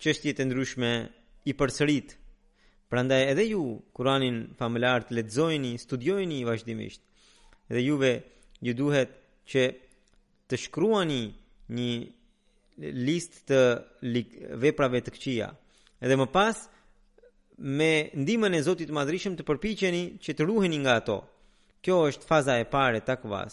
qështjet 0.00 0.38
e 0.40 0.44
ndryshme 0.46 0.92
i 1.46 1.52
përsëritë 1.58 2.14
Prandaj 2.88 3.30
edhe 3.32 3.44
ju 3.50 3.60
Kur'anin 3.96 4.36
familjar 4.60 5.02
të 5.08 5.16
lexojeni, 5.18 5.72
studiojeni 5.82 6.44
vazhdimisht. 6.46 7.02
edhe 7.70 7.80
juve 7.82 8.10
ju 8.62 8.74
duhet 8.78 9.10
që 9.50 9.62
të 10.48 10.58
shkruani 10.64 11.22
një 11.78 11.94
list 13.08 13.40
të 13.50 13.60
veprave 14.64 15.00
të 15.02 15.10
këqija. 15.16 15.48
Edhe 16.00 16.16
më 16.20 16.26
pas 16.36 16.60
me 17.80 17.90
ndihmën 18.22 18.54
e 18.54 18.62
Zotit 18.68 18.90
Madrishëm 18.94 19.34
të 19.36 19.42
përpiqeni 19.48 20.04
që 20.22 20.32
të 20.36 20.46
ruheni 20.46 20.78
nga 20.82 20.94
ato. 21.02 21.18
Kjo 21.82 21.98
është 22.10 22.28
faza 22.30 22.54
e 22.62 22.68
parë 22.74 23.00
e 23.00 23.06
takvas, 23.10 23.52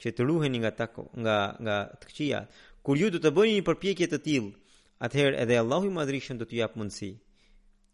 që 0.00 0.14
të 0.14 0.22
ruheni 0.30 0.62
nga 0.62 0.70
tako, 0.82 1.08
nga 1.24 1.38
nga 1.64 1.76
të 1.98 2.04
këqija. 2.10 2.40
Kur 2.86 2.94
ju 3.00 3.10
do 3.10 3.18
të 3.18 3.34
bëni 3.36 3.58
një 3.58 3.66
përpjekje 3.68 4.06
të 4.14 4.18
tillë, 4.26 4.54
atëherë 5.06 5.40
edhe 5.42 5.58
Allahu 5.58 5.90
i 5.90 5.96
Madhrishëm 5.98 6.36
do 6.38 6.46
t'ju 6.46 6.60
jap 6.62 6.78
mundësi 6.78 7.10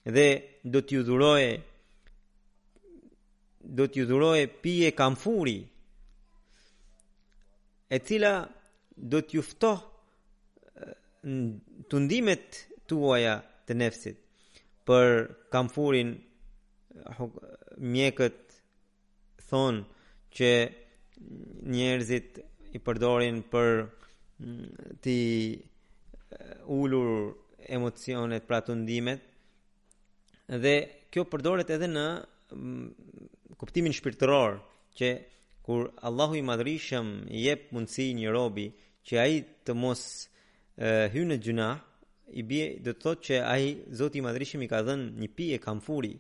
dhe 0.06 0.42
do 0.64 0.80
t'ju 0.82 1.02
dhuroje 1.04 1.60
do 3.60 3.88
t'ju 3.90 4.06
dhuroje 4.06 4.46
pije 4.62 4.90
kamfuri 4.94 5.58
e 7.90 7.98
cila 7.98 8.32
do 9.08 9.18
t'ju 9.26 9.42
ftoh 9.50 9.80
të 11.90 11.96
ndimet 12.06 12.46
të 12.86 12.92
uaja 13.02 13.34
të 13.66 13.72
nefësit 13.82 14.16
për 14.86 15.06
kamfurin 15.52 16.10
mjekët 17.92 18.38
thonë 19.48 19.82
që 20.38 20.50
njerëzit 21.74 22.32
i 22.78 22.78
përdorin 22.86 23.36
për 23.52 23.68
ti 25.02 25.18
ulur 26.78 27.08
emocionet 27.76 28.42
pra 28.48 28.58
të 28.64 28.72
ndimet 28.84 29.22
dhe 30.46 30.74
kjo 31.10 31.24
përdoret 31.30 31.70
edhe 31.74 31.88
në 31.90 32.02
mm, 32.52 32.86
kuptimin 33.58 33.94
shpirtëror 33.96 34.60
që 34.98 35.10
kur 35.66 35.88
Allahu 36.06 36.36
i 36.38 36.44
madhrishëm 36.46 37.08
i 37.34 37.40
jep 37.48 37.72
mundësi 37.74 38.12
një 38.14 38.30
robi 38.30 38.68
që 39.06 39.18
ai 39.18 39.40
të 39.66 39.74
mos 39.74 40.02
hyjë 40.78 41.26
në 41.30 41.36
gjuna 41.42 41.68
i 42.38 42.42
bie 42.46 42.66
do 42.82 42.92
të 42.94 43.02
thotë 43.02 43.24
që 43.26 43.36
ai 43.42 43.66
Zoti 43.96 44.20
i 44.20 44.24
madhrishëm 44.26 44.62
i 44.62 44.68
ka 44.70 44.80
dhënë 44.86 45.08
një 45.22 45.28
pije 45.36 45.58
kamfuri 45.62 46.12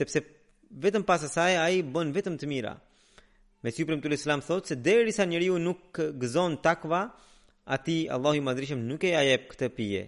sepse 0.00 0.22
vetëm 0.82 1.04
pas 1.04 1.22
asaj 1.26 1.52
ai 1.60 1.82
bën 1.82 2.12
vetëm 2.14 2.38
të 2.40 2.48
mira 2.50 2.72
me 3.62 3.72
si 3.74 3.84
premtul 3.84 4.14
islam 4.16 4.40
thotë 4.46 4.72
se 4.72 4.78
derisa 4.86 5.26
njeriu 5.28 5.58
nuk 5.60 6.00
gëzon 6.22 6.58
takva 6.64 7.02
ati 7.76 8.04
Allahu 8.08 8.40
i 8.40 8.46
madhrishëm 8.46 8.86
nuk 8.88 9.04
e 9.04 9.12
ja 9.14 9.20
jep 9.28 9.50
këtë 9.52 9.68
pije 9.76 10.02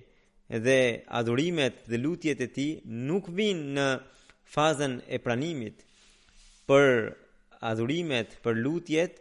dhe 0.59 1.03
adhurimet 1.09 1.75
dhe 1.88 1.97
lutjet 1.97 2.41
e 2.41 2.49
tij 2.55 2.81
nuk 2.85 3.27
vijnë 3.37 3.71
në 3.77 3.87
fazën 4.53 4.99
e 5.09 5.19
pranimit 5.19 5.85
për 6.69 6.87
adhurimet, 7.71 8.35
për 8.45 8.59
lutjet, 8.61 9.17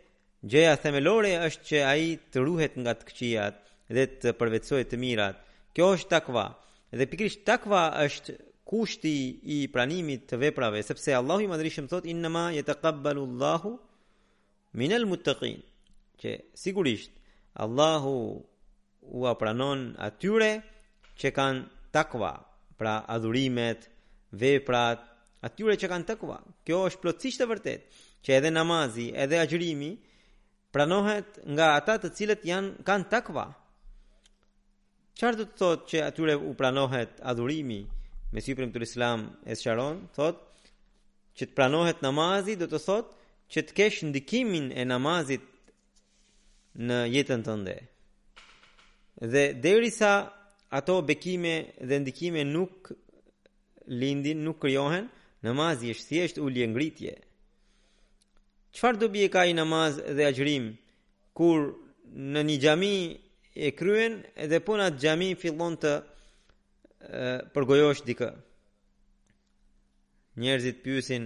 gjëja 0.51 0.75
themelore 0.81 1.31
është 1.47 1.67
që 1.69 1.81
ai 1.87 2.05
të 2.33 2.41
ruhet 2.43 2.75
nga 2.81 2.93
të 2.97 3.05
këqijat 3.09 3.57
dhe 3.95 4.03
të 4.21 4.33
përvetsohet 4.39 4.89
të 4.91 4.97
mirat. 4.99 5.37
Kjo 5.75 5.93
është 5.95 6.09
takva. 6.11 6.45
Dhe 6.91 7.07
pikërisht 7.07 7.43
takva 7.47 7.85
është 8.03 8.35
kushti 8.67 9.11
i 9.61 9.67
pranimit 9.71 10.25
të 10.27 10.39
veprave, 10.41 10.81
sepse 10.83 11.13
Allahu 11.15 11.45
i 11.45 11.49
Madhri 11.51 11.69
shem 11.71 11.87
thot 11.87 12.05
inna 12.05 12.29
ma 12.33 12.47
yataqabbalu 12.55 13.23
Allahu 13.29 13.71
min 14.79 14.93
al-muttaqin. 14.95 15.61
Që 16.19 16.31
sigurisht 16.57 17.11
Allahu 17.61 18.15
u 19.17 19.27
apranon 19.31 19.93
atyre 19.99 20.51
që 21.21 21.31
kanë 21.37 21.65
takva, 21.93 22.31
pra 22.81 22.95
adhurimet, 23.13 23.83
veprat, 24.41 25.03
atyre 25.45 25.75
që 25.77 25.89
kanë 25.91 26.07
takva. 26.09 26.39
Kjo 26.65 26.79
është 26.89 27.03
plotësisht 27.03 27.43
e 27.45 27.49
vërtetë, 27.51 27.99
që 28.25 28.35
edhe 28.37 28.51
namazi, 28.53 29.09
edhe 29.23 29.39
agjërimi 29.41 29.91
pranohet 30.71 31.39
nga 31.51 31.71
ata 31.79 31.95
të 32.01 32.11
cilët 32.17 32.43
janë 32.47 32.85
kanë 32.87 33.09
takva. 33.11 33.45
Çfarë 35.17 35.37
do 35.41 35.45
të 35.49 35.57
thotë 35.61 35.89
që 35.91 36.03
atyre 36.07 36.35
u 36.37 36.51
pranohet 36.57 37.17
adhurimi 37.31 37.81
me 38.31 38.41
siprim 38.41 38.71
të 38.71 38.81
Islam 38.85 39.25
e 39.51 39.57
Sharon, 39.59 40.03
thotë 40.15 40.69
që 41.37 41.47
të 41.49 41.57
pranohet 41.57 42.03
namazi 42.05 42.55
do 42.61 42.69
të 42.71 42.79
thotë 42.85 43.19
që 43.51 43.65
të 43.67 43.75
kesh 43.79 44.01
ndikimin 44.07 44.69
e 44.81 44.85
namazit 44.87 45.45
në 46.87 47.01
jetën 47.17 47.41
tënde. 47.43 47.75
Dhe 49.33 49.43
derisa 49.63 50.13
ato 50.71 51.01
bekime 51.01 51.53
dhe 51.81 51.99
ndikime 51.99 52.41
nuk 52.43 52.73
lindin, 53.99 54.39
nuk 54.47 54.57
kryohen, 54.63 55.05
namazi 55.45 55.85
është 55.93 56.07
thjesht 56.09 56.37
ullje 56.45 56.65
ngritje. 56.67 57.13
Qfar 58.75 58.95
do 59.01 59.09
bje 59.13 59.25
ka 59.33 59.41
i 59.51 59.57
namaz 59.59 59.93
dhe 60.15 60.23
agjërim, 60.31 60.65
kur 61.37 61.59
në 62.33 62.41
një 62.47 62.55
gjami 62.63 62.95
e 63.51 63.69
kryen 63.79 64.13
edhe 64.43 64.61
atë 64.63 64.87
gjami 65.03 65.29
fillon 65.41 65.75
të 65.81 65.91
e, 65.95 66.03
përgojosh 67.53 68.01
dikë. 68.07 68.29
Njerëzit 70.41 70.77
pjusin 70.85 71.23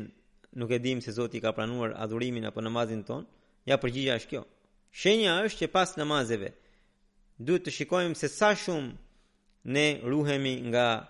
nuk 0.60 0.72
e 0.72 0.80
dim 0.86 1.00
se 1.06 1.12
Zoti 1.18 1.40
ka 1.46 1.52
pranuar 1.54 1.92
adhurimin 2.04 2.50
apo 2.50 2.64
namazin 2.66 3.06
ton, 3.08 3.24
ja 3.70 3.78
përgjigja 3.84 4.18
është 4.18 4.30
kjo. 4.34 4.42
Shenja 5.00 5.38
është 5.46 5.60
që 5.68 5.72
pas 5.76 5.98
namazeve, 6.02 6.50
duhet 7.38 7.64
të 7.68 7.76
shikojmë 7.82 8.18
se 8.18 8.30
sa 8.40 8.50
shumë 8.64 9.04
ne 9.66 10.00
ruhemi 10.04 10.56
nga 10.68 11.08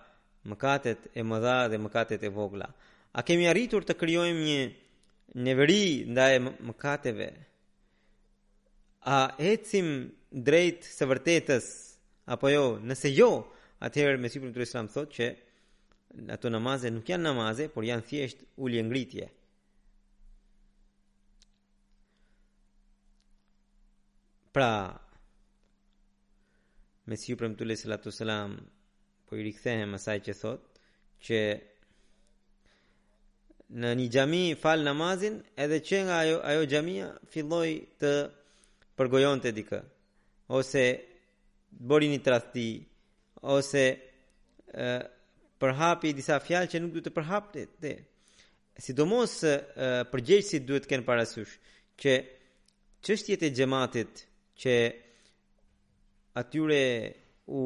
mëkatet 0.48 1.00
e 1.14 1.20
mëdha 1.22 1.56
dhe 1.70 1.78
mëkatet 1.84 2.22
e 2.22 2.30
vogla. 2.36 2.68
A 3.16 3.20
kemi 3.26 3.48
arritur 3.48 3.84
të 3.84 3.96
kryojmë 4.00 4.42
një 4.48 4.60
neveri 5.44 6.04
ndaj 6.12 6.34
mëkateve? 6.68 7.28
A 9.08 9.18
ecim 9.52 9.88
drejt 10.30 10.84
së 10.88 11.08
vërtetës? 11.10 11.66
Apo 12.32 12.50
jo, 12.52 12.64
nëse 12.84 13.12
jo, 13.14 13.28
atëherë 13.84 14.20
me 14.20 14.28
sipër 14.32 14.52
të 14.52 14.64
Islam 14.66 14.88
thotë 14.92 15.14
që 15.16 15.26
ato 16.36 16.50
namaze 16.52 16.90
nuk 16.90 17.08
janë 17.08 17.24
namaze, 17.28 17.68
por 17.72 17.84
janë 17.88 18.06
thjesht 18.08 18.44
ulje 18.56 18.82
ngritje. 18.82 19.28
Pra, 24.56 24.72
me 27.06 27.14
si 27.16 27.30
ju 27.34 27.38
premtu 27.38 27.64
lejtë 27.68 27.84
salatu 27.86 28.10
selam 28.10 28.56
po 29.26 29.36
i 29.38 29.42
rikëthehem 29.46 29.92
asaj 29.94 30.18
që 30.26 30.32
thot 30.40 30.62
që 31.26 31.40
në 33.82 33.90
një 34.00 34.06
gjami 34.14 34.42
falë 34.62 34.86
namazin 34.88 35.36
edhe 35.64 35.78
që 35.86 36.00
nga 36.08 36.16
ajo, 36.24 36.36
ajo 36.50 36.64
gjamia 36.72 37.10
filloj 37.32 37.68
të 38.00 38.12
përgojonte 38.98 39.52
dikë 39.54 39.80
dika 39.80 40.54
ose 40.58 40.84
bori 41.90 42.10
një 42.10 42.20
trasti 42.26 42.66
ose 43.54 43.84
e, 43.86 44.90
përhapi 45.62 46.14
disa 46.18 46.40
fjalë 46.42 46.70
që 46.74 46.82
nuk 46.82 46.94
du 46.96 47.04
të 47.06 47.14
përhap 47.20 47.52
të 47.54 47.64
sidomos 48.82 48.84
Si 48.84 48.92
do 48.92 49.06
mos 49.08 49.32
uh, 49.40 50.02
përgjegjësit 50.12 50.64
duhet 50.68 50.84
kenë 50.84 51.04
parasush, 51.08 51.54
që 51.96 52.12
qështjet 53.06 53.46
e 53.46 53.48
gjematit 53.56 54.18
që 54.60 54.72
atyre 56.36 56.80
u 57.48 57.60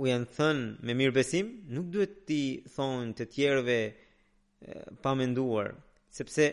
u 0.00 0.06
janë 0.06 0.28
thënë 0.38 0.86
me 0.86 0.94
mirë 0.94 1.10
besim, 1.16 1.48
nuk 1.74 1.88
duhet 1.94 2.12
t'i 2.28 2.42
thonë 2.74 3.14
të 3.18 3.24
tjerëve 3.34 3.78
pa 5.02 5.10
menduar, 5.18 5.66
sepse 6.14 6.44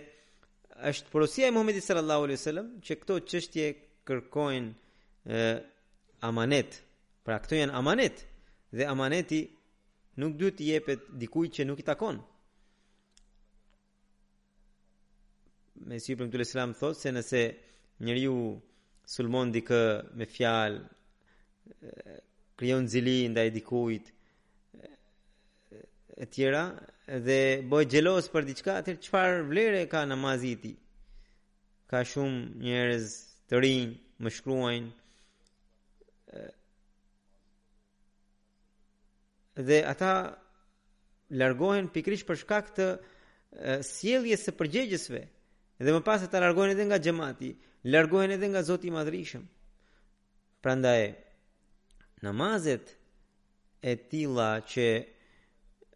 është 0.91 1.09
porosia 1.13 1.45
e 1.47 1.53
Muhamedit 1.53 1.83
sallallahu 1.85 2.23
alaihi 2.25 2.39
wasallam 2.39 2.67
që 2.85 2.93
këto 3.01 3.15
çështje 3.29 3.65
kërkojnë 4.09 4.69
amanet. 6.29 6.71
Pra 7.25 7.37
këto 7.43 7.53
janë 7.61 7.75
amanet 7.77 8.17
dhe 8.77 8.83
amaneti 8.93 9.41
nuk 10.21 10.31
duhet 10.39 10.55
të 10.59 10.63
jepet 10.73 11.01
dikujt 11.21 11.51
që 11.59 11.63
nuk 11.69 11.79
i 11.83 11.87
takon. 11.91 12.17
Mesiu 15.89 16.15
pun 16.19 16.31
tulislam 16.33 16.69
thot 16.79 16.95
se 16.97 17.09
nëse 17.13 17.41
njeriu 18.07 18.37
sulmon 19.07 19.53
dikë 19.55 19.81
me 20.19 20.25
fjalë, 20.27 20.81
krijon 22.59 22.87
zili 22.91 23.19
ndaj 23.31 23.47
dikujt 23.55 24.09
e 26.17 26.25
tjera 26.33 26.63
dhe 27.25 27.41
bëj 27.69 27.83
gjelos 27.91 28.25
për 28.33 28.41
diçka, 28.49 28.71
atëherë 28.79 29.03
çfarë 29.05 29.43
vlere 29.49 29.81
ka 29.91 29.99
namazi 30.09 30.49
i 30.55 30.57
tij? 30.63 30.77
Ka 31.89 31.97
shumë 32.11 32.39
njerëz 32.63 33.05
të 33.47 33.55
rinj 33.63 33.89
më 34.23 34.29
shkruajnë 34.39 34.91
dhe 39.67 39.77
ata 39.91 40.13
largohen 41.41 41.85
pikrisht 41.93 42.27
për 42.27 42.35
shkak 42.43 42.65
të 42.75 42.87
sjelljes 43.93 44.41
së 44.47 44.51
përgjegjësve 44.59 45.21
dhe 45.85 45.91
më 45.95 46.01
pas 46.07 46.19
ata 46.27 46.37
largohen 46.43 46.73
edhe 46.75 46.85
nga 46.89 46.99
xhamati 47.05 47.51
largohen 47.85 48.29
edhe 48.31 48.47
nga 48.49 48.63
Zoti 48.63 48.87
i 48.87 48.91
Madhrishëm. 48.91 49.43
Prandaj 50.61 51.15
namazet 52.21 52.85
e 53.81 53.95
tilla 54.09 54.49
që 54.71 54.87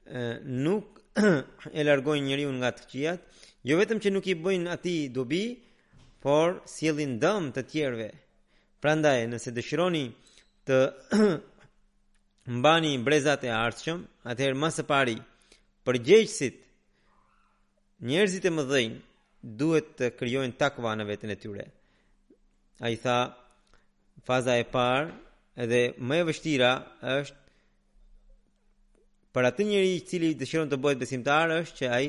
e, 0.06 0.22
nuk 0.46 0.88
e 1.80 1.86
largojnë 1.88 2.28
njeriu 2.30 2.52
nga 2.60 2.70
të 2.78 2.84
qijat, 2.92 3.22
jo 3.68 3.76
vetëm 3.80 4.00
që 4.04 4.10
nuk 4.14 4.26
i 4.32 4.36
bëjnë 4.44 4.70
atij 4.78 5.02
dobi, 5.16 5.46
por 6.24 6.50
sjellin 6.74 7.18
dëm 7.24 7.50
të 7.56 7.62
tjerëve. 7.72 8.10
Prandaj 8.82 9.20
nëse 9.32 9.50
dëshironi 9.58 10.06
të 10.70 10.78
mbani 12.62 12.92
brezat 13.06 13.42
e 13.50 13.52
ardhshëm, 13.66 14.00
atëherë 14.30 14.60
më 14.62 14.70
së 14.78 14.84
pari 14.92 15.18
përgjegjësit 15.86 16.58
njerëzit 18.08 18.46
e 18.46 18.52
mëdhenj 18.54 18.94
duhet 19.44 19.94
të 19.98 20.10
kryojnë 20.20 20.58
takva 20.62 20.92
në 20.96 21.06
vetën 21.10 21.32
e 21.34 21.38
tyre. 21.42 21.66
A 22.82 22.90
i 22.94 22.98
tha, 23.02 23.20
faza 24.26 24.56
e 24.62 24.66
parë 24.74 25.12
edhe 25.62 25.82
më 26.00 26.20
e 26.24 26.28
vështira 26.30 26.72
është 27.20 27.40
për 29.36 29.48
atë 29.52 29.66
njëri 29.70 29.92
i 29.96 30.04
cili 30.08 30.34
dëshiron 30.36 30.70
të 30.72 30.78
bëhet 30.84 31.00
besimtar 31.02 31.54
është 31.62 31.76
që 31.80 31.86
ai 31.98 32.08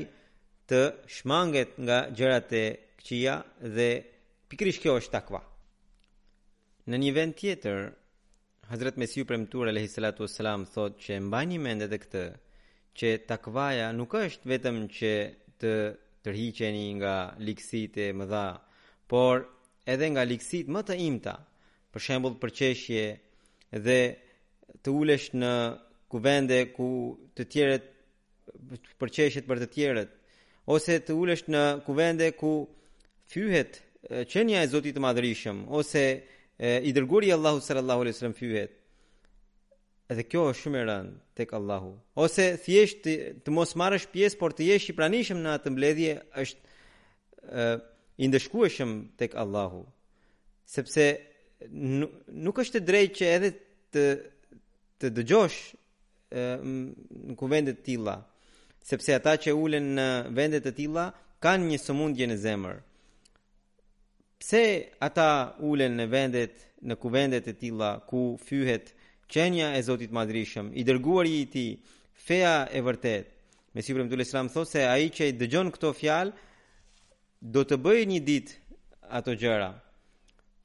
të 0.68 0.81
shmanget 1.16 1.77
nga 1.87 1.99
gjërat 2.16 2.53
e 2.59 2.64
këqija 3.01 3.35
dhe 3.77 3.88
pikrish 4.51 4.81
kjo 4.83 4.97
është 5.01 5.12
takva. 5.12 5.40
Në 6.90 6.99
një 6.99 7.12
vend 7.16 7.37
tjetër, 7.38 7.85
Hazret 8.73 8.97
Mesiu 8.99 9.25
Premtur 9.27 9.68
Alehi 9.71 9.88
Salatu 9.90 10.27
Salam 10.29 10.66
thot 10.73 10.99
që 11.05 11.21
mbani 11.23 11.59
mendet 11.62 11.92
e 11.95 11.99
këtë, 12.03 12.25
që 12.97 13.11
takvaja 13.31 13.90
nuk 13.97 14.16
është 14.18 14.51
vetëm 14.53 14.83
që 14.92 15.12
të 15.62 15.73
tërhiqeni 16.26 16.85
nga 17.00 17.14
likësit 17.44 17.94
e 17.98 18.06
më 18.18 18.26
dha, 18.32 18.46
por 19.11 19.38
edhe 19.92 20.06
nga 20.14 20.24
likësit 20.30 20.66
më 20.72 20.80
të 20.88 20.94
imta, 21.08 21.35
për 21.92 22.00
shembul 22.06 22.37
për 22.42 22.50
qeshje 22.58 23.04
dhe 23.85 23.98
të 24.82 24.88
ulesh 24.98 25.28
në 25.40 25.52
kuvende 26.12 26.58
ku 26.76 26.90
të 27.37 27.42
tjeret 27.54 27.85
për 29.00 29.11
qeshjet 29.16 29.46
për 29.48 29.61
të 29.62 29.68
tjeret, 29.74 30.11
ose 30.74 30.96
të 31.04 31.12
ulesh 31.22 31.44
në 31.52 31.62
kuvende 31.87 32.26
ku 32.40 32.52
fyhet 33.32 33.72
qenja 34.32 34.58
e 34.62 34.70
Zotit 34.72 34.96
të 34.96 35.02
madrishëm, 35.08 35.58
ose 35.78 36.02
e, 36.66 36.70
i 36.85 36.90
dërguri 36.96 37.30
Allahu 37.35 37.62
sërë 37.64 37.82
Allahu 37.82 38.06
lësërëm 38.08 38.35
fyhet, 38.38 38.72
Edhe 40.12 40.27
kjo 40.29 40.42
është 40.53 40.61
shumë 40.66 40.81
e 40.81 40.85
rëndë 40.88 41.14
tek 41.40 41.53
Allahu. 41.57 41.90
Ose 42.20 42.44
thjesht 42.64 43.01
të, 43.05 43.12
të 43.46 43.55
mos 43.57 43.72
marrësh 43.81 44.09
pjesë 44.12 44.38
por 44.40 44.53
të 44.57 44.66
jesh 44.68 44.90
i 44.92 44.96
pranishëm 44.98 45.40
në 45.44 45.55
atë 45.57 45.72
mbledhje 45.72 46.14
është 46.44 46.70
ë 47.62 47.64
i 48.22 48.29
ndeshkueshëm 48.29 48.92
tek 49.20 49.37
Allahu. 49.42 49.81
Sepse 50.75 51.07
nuk 52.44 52.61
është 52.62 52.81
e 52.81 52.85
drejtë 52.90 53.16
që 53.20 53.31
edhe 53.38 53.53
të 53.94 54.05
të 55.03 55.11
dëgjosh 55.16 55.61
ë 56.37 56.46
në 56.61 57.37
kuvendet 57.40 57.81
të 57.81 57.87
tilla. 57.88 58.16
Sepse 58.90 59.16
ata 59.16 59.37
që 59.42 59.57
ulen 59.64 59.88
në 59.96 60.07
vende 60.37 60.61
të 60.62 60.77
tilla 60.79 61.09
kanë 61.42 61.72
një 61.72 61.81
sëmundje 61.83 62.29
në 62.31 62.38
zemër. 62.44 62.75
Pse 64.42 64.62
ata 65.07 65.31
ulen 65.70 65.96
në 66.01 66.07
vendet 66.12 66.66
në 66.90 66.96
kuvendet 67.01 67.46
e 67.46 67.55
tilla 67.62 67.96
ku 68.11 68.22
fyhet 68.46 68.92
ë 68.92 69.01
qenja 69.28 69.74
e 69.76 69.82
Zotit 69.82 70.12
Madrishëm, 70.12 70.70
i 70.74 70.85
dërguar 70.85 71.26
i 71.26 71.44
ti, 71.52 71.64
feja 72.14 72.66
e 72.70 72.80
vërtet. 72.85 73.28
Me 73.72 73.82
si 73.82 73.94
përëm 73.96 74.11
të 74.11 74.18
lësram 74.20 74.50
thot 74.52 74.68
se 74.68 74.82
aji 74.88 75.11
që 75.16 75.28
i 75.30 75.37
dëgjon 75.40 75.70
këto 75.74 75.92
fjalë, 75.96 76.32
do 77.42 77.62
të 77.66 77.78
bëjë 77.82 78.06
një 78.11 78.20
dit 78.26 78.52
ato 79.11 79.35
gjëra. 79.38 79.70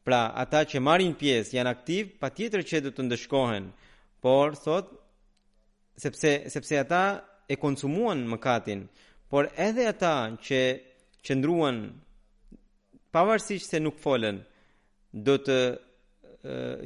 Pra, 0.06 0.22
ata 0.39 0.62
që 0.70 0.80
marin 0.80 1.15
pjesë 1.20 1.58
janë 1.58 1.72
aktiv, 1.72 2.12
pa 2.20 2.30
tjetër 2.32 2.63
që 2.70 2.82
do 2.86 2.93
të 2.96 3.06
ndëshkohen, 3.08 3.70
por, 4.24 4.54
thot, 4.65 4.91
sepse, 6.00 6.34
sepse 6.54 6.80
ata 6.80 7.04
e 7.50 7.56
konsumuan 7.60 8.24
mëkatin, 8.32 8.86
por 9.32 9.50
edhe 9.56 9.88
ata 9.89 10.13
që 10.43 10.62
qëndruan 11.26 11.88
pavarësisht 13.15 13.72
se 13.74 13.80
nuk 13.84 14.00
folën, 14.04 14.39
do 15.12 15.36
të 15.43 15.58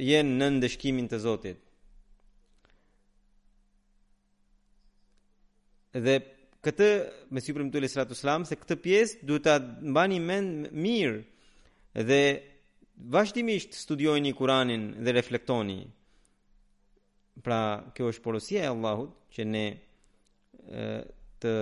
jenë 0.02 0.36
në 0.38 0.46
ndëshkimin 0.58 1.08
të 1.10 1.18
Zotit. 1.22 1.60
Dhe 5.92 6.14
këtë, 6.64 6.88
me 7.34 7.42
si 7.44 7.52
përmë 7.54 7.74
tullë 7.74 7.90
sratu 7.92 8.16
slamë, 8.16 8.48
se 8.48 8.56
këtë 8.60 8.78
pjesë 8.84 9.28
du 9.28 9.36
të 9.42 9.56
mbani 9.92 10.18
men 10.24 10.48
mirë 10.84 12.02
dhe 12.08 12.22
vazhdimisht 13.14 13.76
studiojni 13.78 14.32
Kuranin 14.38 14.90
dhe 15.04 15.14
reflektoni. 15.16 15.80
Pra, 17.44 17.62
kjo 17.96 18.10
është 18.12 18.24
porosia 18.26 18.64
e 18.66 18.70
Allahut 18.74 19.12
që 19.32 19.46
ne 19.48 19.66
të 21.42 21.54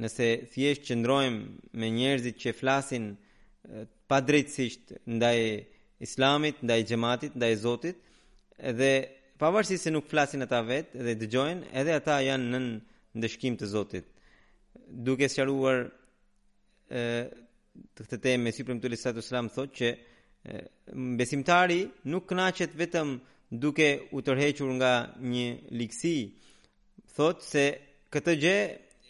nëse 0.00 0.28
thjesht 0.52 0.84
qëndrojmë 0.86 1.72
me 1.80 1.88
njerëzit 1.94 2.38
që 2.42 2.52
flasin 2.56 3.10
padrejtësisht 4.10 4.92
ndaj 5.20 5.40
islamit, 6.02 6.58
ndaj 6.66 6.78
gjematit, 6.90 7.36
ndaj 7.38 7.52
zotit, 7.62 7.98
edhe 8.70 8.90
pavarësi 9.40 9.78
se 9.80 9.92
nuk 9.94 10.08
flasin 10.10 10.42
ata 10.46 10.58
vetë 10.68 11.04
dhe 11.06 11.14
dëgjojnë, 11.20 11.62
edhe 11.80 11.94
ata 12.00 12.16
janë 12.26 12.48
në 12.54 12.60
ndëshkim 13.18 13.54
të 13.60 13.68
zotit. 13.76 14.06
Duke 15.06 15.30
ë 15.30 15.88
të 17.96 18.02
këtë 18.02 18.16
temë, 18.24 18.42
me 18.44 18.50
si 18.50 18.64
për 18.66 18.80
të 18.82 18.88
lisatë 18.90 19.22
të 19.30 19.64
që 19.78 19.88
e, 19.94 20.56
besimtari 21.20 21.80
nuk 22.10 22.24
knaqet 22.32 22.74
vetëm 22.80 23.12
duke 23.62 23.86
u 24.10 24.20
tërhequr 24.26 24.70
nga 24.74 24.90
një 25.32 25.46
likësi, 25.78 26.16
thot 27.14 27.44
se 27.46 27.64
këtë 28.14 28.34
gjë 28.42 28.56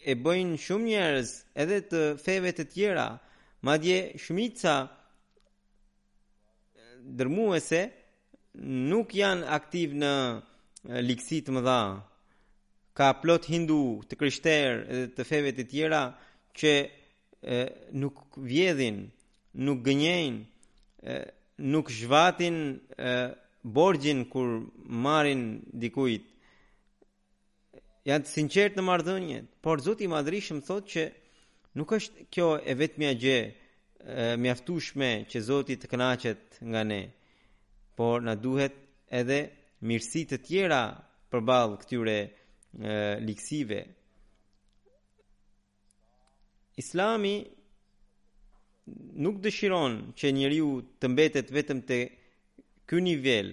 e 0.05 0.13
bëjnë 0.25 0.59
shumë 0.67 0.87
njerëz 0.91 1.33
edhe 1.63 1.79
të 1.89 2.03
feve 2.21 2.53
të 2.53 2.67
tjera, 2.75 3.07
madje 3.61 4.13
shmica 4.19 4.89
dërmuese 7.17 7.81
nuk 8.91 9.13
janë 9.15 9.47
aktiv 9.57 9.93
në 10.01 10.13
liksit 11.05 11.47
të 11.47 11.55
mëdha. 11.57 11.81
Ka 12.97 13.11
plot 13.21 13.45
hindu 13.53 13.79
të 14.09 14.17
krishter 14.19 14.81
edhe 14.81 15.11
të 15.17 15.25
feve 15.29 15.53
të 15.55 15.65
tjera 15.71 16.01
që 16.59 16.73
e, 16.83 17.59
nuk 18.01 18.15
vjedhin, 18.51 18.97
nuk 19.65 19.79
gënjejnë, 19.85 20.41
nuk 21.73 21.89
zhvatin 21.99 22.57
e, 23.09 23.13
borgjin 23.63 24.25
kur 24.29 24.49
marin 25.05 25.45
dikujt. 25.81 26.25
Janë 28.09 28.25
të 28.25 28.31
sinqert 28.35 28.75
në 28.75 28.83
mardhënjët, 28.89 29.47
por 29.61 29.81
Zoti 29.85 30.09
Madrishëm 30.09 30.59
thot 30.65 30.89
që 30.89 31.07
nuk 31.77 31.91
është 31.95 32.25
kjo 32.33 32.49
e 32.69 32.73
vetëmja 32.79 33.11
gjë 33.23 33.39
mjaftushme 34.41 35.09
që 35.29 35.41
Zotit 35.45 35.83
të 35.83 35.89
kënachet 35.91 36.57
nga 36.71 36.81
ne, 36.87 37.01
por 37.95 38.23
në 38.25 38.33
duhet 38.43 38.77
edhe 39.19 39.37
mirësit 39.87 40.31
të 40.33 40.39
tjera 40.47 40.81
për 41.31 41.45
balë 41.49 41.77
këtyre 41.81 42.17
liksive. 42.21 42.39
likësive. 43.27 43.79
Islami 46.81 47.35
nuk 49.25 49.35
dëshiron 49.43 49.93
që 50.17 50.27
njëriu 50.37 50.69
të 50.99 51.05
mbetet 51.11 51.47
vetëm 51.57 51.79
të 51.87 51.97
kë 52.87 53.01
nivel, 53.07 53.47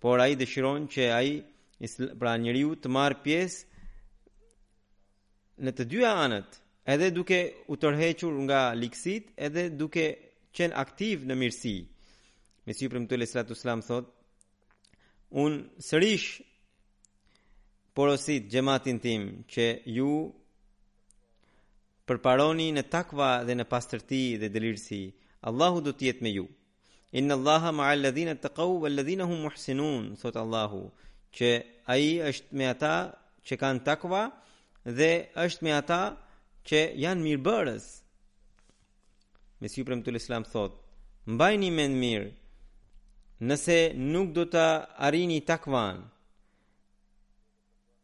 por 0.00 0.16
a 0.22 0.26
i 0.32 0.38
dëshiron 0.40 0.86
që 0.92 1.04
a 1.10 1.18
i 1.22 1.34
pra 2.20 2.32
njëriu 2.38 2.70
të 2.80 2.88
marë 2.96 3.18
pjesë 3.24 3.60
në 5.64 5.70
të 5.76 5.84
dyja 5.92 6.10
anët, 6.24 6.50
edhe 6.92 7.08
duke 7.16 7.36
u 7.72 7.76
tërhequr 7.82 8.32
nga 8.46 8.60
liksit 8.82 9.28
edhe 9.46 9.64
duke 9.78 10.06
qenë 10.56 10.76
aktiv 10.84 11.22
në 11.28 11.36
mirësi. 11.40 11.76
Me 12.66 12.74
si 12.74 12.88
më 12.90 13.04
të 13.10 13.18
lësratu 13.20 13.54
slamë 13.56 13.86
thot, 13.88 14.06
unë 15.42 15.84
sërish 15.88 16.28
porosit 17.96 18.48
gjematin 18.52 18.98
tim 19.02 19.22
që 19.52 19.66
ju 19.96 20.12
përparoni 22.10 22.68
në 22.74 22.84
takva 22.94 23.30
dhe 23.46 23.54
në 23.58 23.66
pastërti 23.72 24.20
dhe 24.40 24.50
delirësi, 24.54 25.02
Allahu 25.48 25.80
do 25.86 25.92
tjetë 26.00 26.24
me 26.26 26.32
ju. 26.36 26.46
Inna 27.18 27.34
Allaha 27.38 27.70
ma'al 27.74 27.98
alladhina 27.98 28.34
taqaw 28.44 28.70
wal 28.82 28.96
ladhina 28.98 29.24
hum 29.26 29.40
muhsinun, 29.46 30.02
thot 30.20 30.36
Allahu, 30.44 30.82
që 31.36 31.48
ai 31.92 32.04
është 32.30 32.50
me 32.58 32.66
ata 32.74 32.94
që 33.46 33.54
kanë 33.62 33.82
takva 33.88 34.22
dhe 34.98 35.10
është 35.46 35.62
me 35.66 35.72
ata 35.80 36.00
që 36.68 36.80
janë 37.02 37.24
mirëbërës. 37.24 37.84
Me 39.60 39.68
si 39.68 39.84
përëm 39.84 40.02
të 40.04 40.14
lëslam 40.16 40.46
thot, 40.48 40.76
mbajni 41.34 41.68
me 41.76 41.86
mirë, 41.94 42.30
nëse 43.48 43.76
nuk 43.96 44.32
do 44.36 44.46
të 44.52 44.64
arini 45.08 45.40
takvan, 45.48 46.02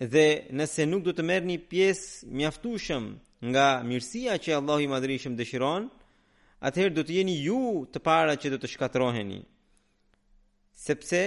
dhe 0.05 0.27
nëse 0.53 0.85
nuk 0.89 1.05
do 1.07 1.15
të 1.17 1.25
merë 1.25 1.49
një 1.51 1.59
pjesë 1.71 2.29
mjaftushëm 2.37 3.05
nga 3.53 3.67
mirësia 3.89 4.37
që 4.43 4.57
Allah 4.59 4.81
i 4.85 4.91
madrishëm 4.93 5.37
dëshiron, 5.39 5.89
atëherë 6.69 6.95
do 6.97 7.05
të 7.05 7.17
jeni 7.21 7.39
ju 7.47 7.59
të 7.93 7.99
para 8.05 8.37
që 8.37 8.53
do 8.53 8.61
të 8.61 8.71
shkatroheni, 8.75 9.41
sepse 10.87 11.23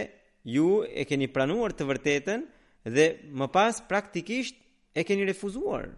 ju 0.46 0.84
e 0.86 1.06
keni 1.10 1.28
pranuar 1.34 1.74
të 1.74 1.90
vërtetën 1.90 2.46
dhe 2.96 3.08
më 3.40 3.48
pas 3.54 3.82
praktikisht 3.90 4.56
e 4.94 5.02
keni 5.06 5.26
refuzuar. 5.30 5.90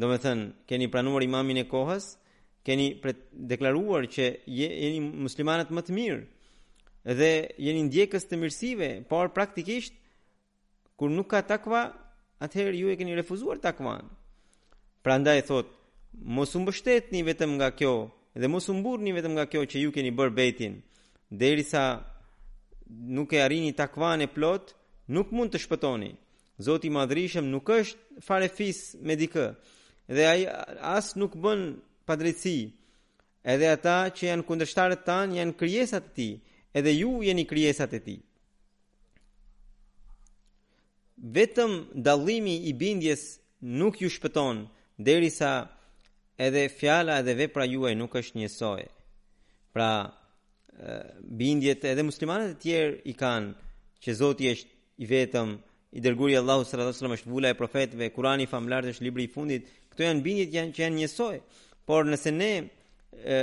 Do 0.00 0.08
me 0.08 0.16
thënë, 0.20 0.44
keni 0.70 0.86
pranuar 0.88 1.24
imamin 1.26 1.58
e 1.60 1.64
kohës, 1.68 2.04
keni 2.64 2.86
deklaruar 3.50 4.06
që 4.14 4.26
jeni 4.56 5.00
muslimanët 5.26 5.72
më 5.76 5.82
të 5.84 5.96
mirë, 5.98 6.20
dhe 7.18 7.28
jeni 7.66 7.82
ndjekës 7.90 8.24
të 8.30 8.38
mirësive, 8.40 8.88
por 9.10 9.28
praktikisht, 9.36 9.96
kur 10.96 11.12
nuk 11.12 11.28
ka 11.34 11.42
takva, 11.52 11.82
atëherë 12.46 12.78
ju 12.80 12.92
e 12.92 12.96
keni 13.00 13.16
refuzuar 13.18 13.60
takvan. 13.64 14.08
Pra 15.04 15.18
nda 15.20 15.34
e 15.36 15.44
thotë, 15.50 15.76
mos 16.36 16.54
më 16.56 16.64
bështet 16.70 17.12
një 17.12 17.24
vetëm 17.32 17.52
nga 17.58 17.68
kjo, 17.78 17.92
dhe 18.40 18.48
mos 18.48 18.68
më 18.72 18.80
burë 18.86 19.04
një 19.08 19.14
vetëm 19.18 19.34
nga 19.36 19.44
kjo 19.52 19.64
që 19.68 19.82
ju 19.84 19.90
keni 19.96 20.14
bërë 20.16 20.36
betin, 20.40 20.78
deri 21.42 21.64
sa 21.72 21.84
nuk 23.16 23.34
e 23.36 23.42
arini 23.44 23.74
takvan 23.76 24.24
e 24.24 24.30
plot, 24.32 24.72
nuk 25.12 25.28
mund 25.36 25.52
të 25.52 25.60
shpëtoni. 25.66 26.10
Zoti 26.66 26.88
madrishëm 26.92 27.46
nuk 27.52 27.68
është 27.72 28.24
fare 28.24 28.48
fis 28.56 28.80
me 29.08 29.14
dikë, 29.20 29.46
dhe 30.14 30.26
ai 30.32 30.42
as 30.96 31.08
nuk 31.16 31.34
bën 31.42 31.60
padrejtësi. 32.08 32.60
Edhe 33.52 33.68
ata 33.74 33.96
që 34.16 34.24
janë 34.32 34.44
kundërshtarët 34.48 35.04
tan 35.06 35.30
janë 35.38 35.54
krijesat 35.60 36.04
e 36.10 36.14
tij, 36.16 36.32
edhe 36.76 36.92
ju 36.98 37.12
jeni 37.24 37.44
krijesat 37.48 37.92
e 37.94 38.00
tij. 38.06 38.18
Vetëm 41.38 41.72
dallimi 42.06 42.56
i 42.70 42.74
bindjes 42.80 43.22
nuk 43.80 43.96
ju 44.02 44.08
shpëton 44.10 44.58
derisa 45.06 45.52
edhe 46.44 46.66
fjala 46.78 47.18
edhe 47.22 47.34
vepra 47.44 47.64
juaj 47.70 47.94
nuk 48.02 48.14
është 48.22 48.38
njësoj. 48.40 48.82
Pra 49.74 49.90
bindjet 51.40 51.82
edhe 51.84 52.04
muslimanët 52.08 52.56
e 52.56 52.60
tjerë 52.64 53.00
i 53.06 53.12
kanë 53.20 53.50
që 54.02 54.10
Zoti 54.20 54.46
është 54.52 54.70
i 55.04 55.06
vetëm, 55.10 55.50
i 55.96 56.00
dërguari 56.04 56.36
Allahu 56.38 56.62
sallallahu 56.64 56.88
alaihi 56.88 56.98
wasallam 56.98 57.18
është 57.18 57.30
vula 57.32 57.48
e 57.50 57.56
profetëve, 57.60 58.06
Kurani 58.14 58.46
famlar 58.48 58.84
është 58.88 59.04
libri 59.04 59.24
i 59.26 59.32
fundit, 59.34 59.64
këto 60.00 60.06
janë 60.08 60.24
bindjet 60.24 60.54
janë 60.56 60.72
që 60.72 60.82
janë 60.82 60.96
njësoj. 60.96 61.40
Por 61.86 62.06
nëse 62.08 62.30
ne 62.32 62.52
e, 63.20 63.40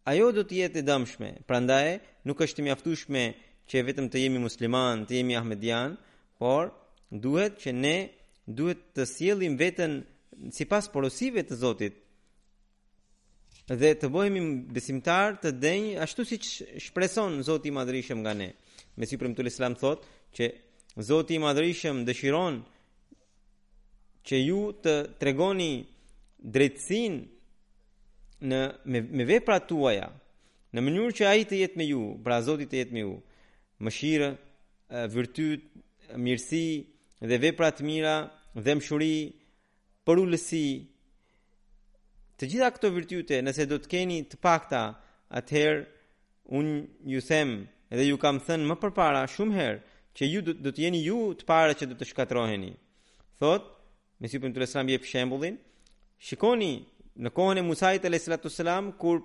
ajo 0.09 0.31
do 0.33 0.41
të 0.43 0.55
jetë 0.63 0.81
e 0.81 0.87
dëmshme. 0.89 1.29
Prandaj 1.49 1.97
nuk 2.27 2.41
është 2.45 2.65
mjaftueshme 2.65 3.23
që 3.69 3.83
vetëm 3.85 4.07
të 4.09 4.23
jemi 4.23 4.39
musliman, 4.41 5.03
të 5.05 5.19
jemi 5.19 5.35
ahmedian, 5.37 5.97
por 6.41 6.71
duhet 7.11 7.59
që 7.61 7.71
ne 7.83 7.95
duhet 8.49 8.79
të 8.97 9.05
sjellim 9.05 9.57
veten 9.59 9.99
sipas 10.55 10.87
porosive 10.89 11.43
të 11.45 11.57
Zotit 11.61 11.95
dhe 13.77 13.91
të 14.01 14.07
bëhemi 14.09 14.39
besimtar 14.73 15.35
të 15.43 15.51
denjë 15.61 15.97
ashtu 16.01 16.23
si 16.25 16.39
që 16.41 16.79
shpreson 16.81 17.35
Zoti 17.45 17.69
i 17.69 18.13
nga 18.23 18.33
ne. 18.33 18.47
Me 18.97 19.05
si 19.05 19.17
përmë 19.21 19.35
të 19.37 19.45
lësëlam 19.45 19.75
thot 19.77 20.07
që 20.33 20.47
Zoti 20.99 21.37
i 21.39 21.39
madhërisëm 21.39 22.01
dëshiron 22.07 22.57
që 24.27 24.37
ju 24.43 24.61
të 24.83 24.93
tregoni 25.21 25.71
drejtsinë 26.53 27.19
në 28.49 28.59
me, 28.91 29.01
me 29.19 29.25
veprat 29.29 29.63
tuaja 29.71 30.09
në 30.75 30.83
mënyrë 30.83 31.13
që 31.19 31.27
ai 31.29 31.45
të 31.49 31.59
jetë 31.63 31.79
me 31.79 31.85
ju, 31.87 32.01
pra 32.23 32.41
Zoti 32.45 32.67
të 32.69 32.81
jetë 32.81 32.93
me 32.97 33.03
ju. 33.05 33.13
Mëshirë, 33.83 34.27
virtyt, 35.13 35.63
mirësi 36.19 36.65
dhe 37.31 37.37
vepra 37.41 37.71
të 37.73 37.87
mira, 37.87 38.13
dëmshuri, 38.65 39.15
porulësi. 40.05 40.65
Të 42.37 42.49
gjitha 42.51 42.69
këto 42.75 42.91
virtyte, 42.95 43.39
nëse 43.43 43.65
do 43.71 43.79
të 43.81 43.89
keni 43.95 44.19
të 44.29 44.37
pakta, 44.45 44.83
atëherë 45.31 45.87
un 46.59 46.69
ju 47.13 47.23
them 47.29 47.55
edhe 47.89 48.05
ju 48.11 48.19
kam 48.21 48.43
thënë 48.45 48.67
më 48.69 48.77
përpara 48.83 49.23
shumë 49.35 49.57
herë 49.61 49.81
që 50.15 50.25
ju 50.29 50.41
do, 50.41 50.53
të 50.71 50.83
jeni 50.85 51.01
ju 51.05 51.19
të 51.39 51.47
parë 51.49 51.75
që 51.79 51.89
do 51.89 51.97
të 51.97 52.07
shkatroheni. 52.11 52.71
Thot, 53.39 53.67
me 54.19 54.27
si 54.27 54.39
për 54.41 54.53
të 54.55 54.63
lesram 54.63 54.89
jep 54.91 55.05
shembulin, 55.07 55.57
shikoni 56.27 56.71
në 57.23 57.31
kohën 57.35 57.61
e 57.61 57.65
Musajt 57.67 58.05
e 58.05 58.11
lesratu 58.13 58.49
selam, 58.51 58.91
kur 59.01 59.21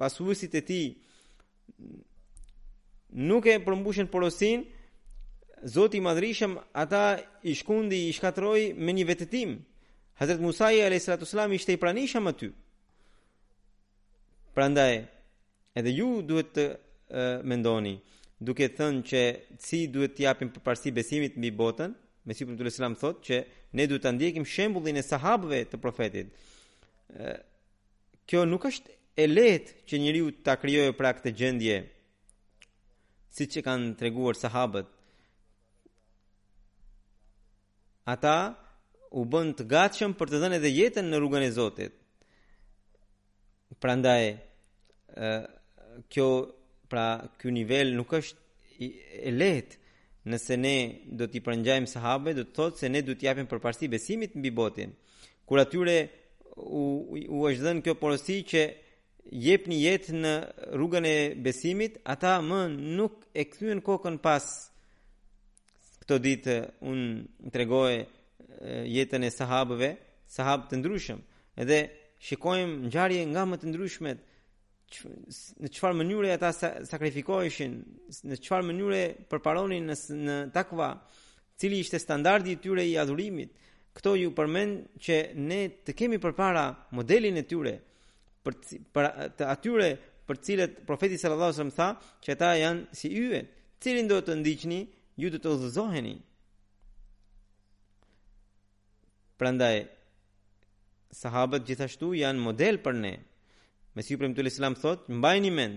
pasuësit 0.00 0.54
e 0.54 0.62
ti 0.68 0.82
nuk 3.30 3.46
e 3.52 3.58
përmbushen 3.66 4.10
porosin, 4.12 4.66
Zoti 5.68 5.98
i 6.00 6.00
Madhrishëm 6.00 6.54
ata 6.80 7.02
i 7.44 7.52
shkundi 7.54 7.96
i 8.08 8.12
shkatroi 8.16 8.70
me 8.80 8.94
një 8.96 9.02
vetëtim. 9.10 9.50
Hazrat 10.16 10.40
Musa 10.40 10.70
i 10.72 10.78
alayhis 10.80 11.04
salam 11.28 11.52
ishte 11.52 11.74
i 11.76 11.76
pranishëm 11.82 12.30
aty. 12.30 12.46
Prandaj 14.56 14.94
edhe 15.76 15.92
ju 15.98 16.22
duhet 16.24 16.54
të 16.56 16.64
mendoni 17.44 17.92
duke 18.42 18.68
thënë 18.72 19.02
që 19.08 19.20
si 19.60 19.80
duhet 19.92 20.14
të 20.16 20.24
japim 20.24 20.50
përparësi 20.54 20.92
besimit 20.96 21.36
mbi 21.36 21.50
botën, 21.60 21.92
me 22.26 22.34
siguri 22.34 22.70
thotë 22.72 23.20
që 23.26 23.38
ne 23.76 23.86
duhet 23.86 24.02
ta 24.04 24.10
ndjekim 24.16 24.46
shembullin 24.48 24.96
e 24.96 25.02
sahabëve 25.10 25.60
të 25.70 25.80
profetit. 25.82 26.28
ë 27.12 27.38
Kjo 28.30 28.44
nuk 28.46 28.62
është 28.70 28.92
e 29.16 29.24
lehtë 29.26 29.72
që 29.88 29.98
njeriu 29.98 30.26
ta 30.46 30.54
krijojë 30.62 30.92
pra 30.98 31.10
këtë 31.16 31.30
gjendje 31.38 31.76
siç 33.36 33.52
e 33.58 33.62
kanë 33.66 33.96
treguar 33.98 34.36
sahabët. 34.38 34.86
Ata 38.12 38.36
u 39.18 39.24
bën 39.32 39.48
të 39.58 39.64
gatshëm 39.74 40.12
për 40.18 40.26
të 40.30 40.38
dhënë 40.42 40.58
edhe 40.60 40.70
jetën 40.78 41.10
në 41.10 41.16
rrugën 41.18 41.42
e 41.42 41.50
Zotit. 41.58 41.92
Prandaj 43.82 44.24
ë 45.26 45.30
kjo 46.10 46.28
pra 46.90 47.06
ky 47.38 47.48
nivel 47.54 47.94
nuk 47.96 48.10
është 48.18 48.88
e 49.28 49.32
lehtë 49.40 49.78
nëse 50.30 50.54
ne 50.64 50.76
do 51.18 51.24
t'i 51.30 51.40
prangjajmë 51.44 51.88
sahabe, 51.88 52.34
do 52.36 52.42
të 52.44 52.54
thotë 52.58 52.80
se 52.82 52.88
ne 52.92 53.00
do 53.06 53.14
t'i 53.16 53.28
japim 53.28 53.46
përparësi 53.48 53.88
besimit 53.92 54.34
mbi 54.36 54.50
botën. 54.58 54.90
Kur 55.48 55.60
atyre 55.62 55.96
u, 56.56 57.14
u 57.14 57.38
është 57.48 57.64
dhenë 57.66 57.84
kjo 57.84 57.94
porosi 58.02 58.40
që 58.50 58.62
jep 59.44 59.64
një 59.70 59.78
jetë 59.86 60.14
në 60.20 60.34
rrugën 60.74 61.06
e 61.08 61.14
besimit, 61.44 61.96
ata 62.12 62.34
më 62.44 62.60
nuk 62.98 63.20
e 63.40 63.44
kthyen 63.50 63.80
kokën 63.86 64.18
pas 64.24 64.44
këto 66.04 66.20
ditë 66.26 66.56
unë 66.90 67.50
të 67.52 67.84
jetën 68.96 69.24
e 69.24 69.30
sahabëve, 69.32 69.90
sahabë 70.36 70.68
të 70.70 70.80
ndryshëm, 70.80 71.20
edhe 71.64 71.78
shikojmë 72.26 72.86
ngjarje 72.90 73.22
nga 73.32 73.42
më 73.48 73.56
të 73.60 73.68
ndryshmet, 73.70 74.18
në 75.60 75.68
çfarë 75.70 75.96
mënyre 75.98 76.32
ata 76.34 76.50
sakrifikoheshin, 76.88 77.74
në 78.26 78.38
çfarë 78.42 78.66
mënyre 78.70 79.02
përparonin 79.30 79.86
në, 79.86 79.96
në 80.24 80.38
takva, 80.54 80.90
cili 81.60 81.78
ishte 81.84 81.98
standardi 82.00 82.54
i 82.56 82.60
tyre 82.64 82.84
i 82.88 82.96
adhurimit. 82.98 83.52
Kto 83.94 84.14
ju 84.18 84.30
përmend 84.38 84.96
që 85.02 85.16
ne 85.34 85.60
të 85.82 85.94
kemi 85.98 86.18
përpara 86.22 86.64
modelin 86.94 87.36
e 87.40 87.44
tyre 87.50 87.74
për, 88.44 88.56
për 88.94 89.08
të 89.38 89.46
atyre 89.50 89.88
për 90.30 90.40
cilët 90.46 90.76
profeti 90.86 91.18
sallallahu 91.18 91.50
alajhi 91.50 91.66
wasallam 91.66 91.74
tha 91.74 92.18
që 92.22 92.34
ata 92.36 92.50
janë 92.60 92.94
si 92.94 93.10
yje, 93.10 93.40
cilin 93.82 94.10
do 94.10 94.20
të 94.22 94.36
ndiqni, 94.40 94.80
ju 95.20 95.30
do 95.34 95.40
të 95.42 95.52
udhëzoheni. 95.56 96.16
Prandaj 99.42 99.74
sahabët 101.18 101.66
gjithashtu 101.66 102.14
janë 102.20 102.42
model 102.46 102.78
për 102.84 102.98
ne. 103.02 103.12
Mesiu 103.94 104.18
Premi 104.18 104.34
Tulli 104.34 104.46
Islam 104.52 104.74
thot, 104.78 105.08
mbaj 105.10 105.38
një 105.42 105.50
men. 105.50 105.72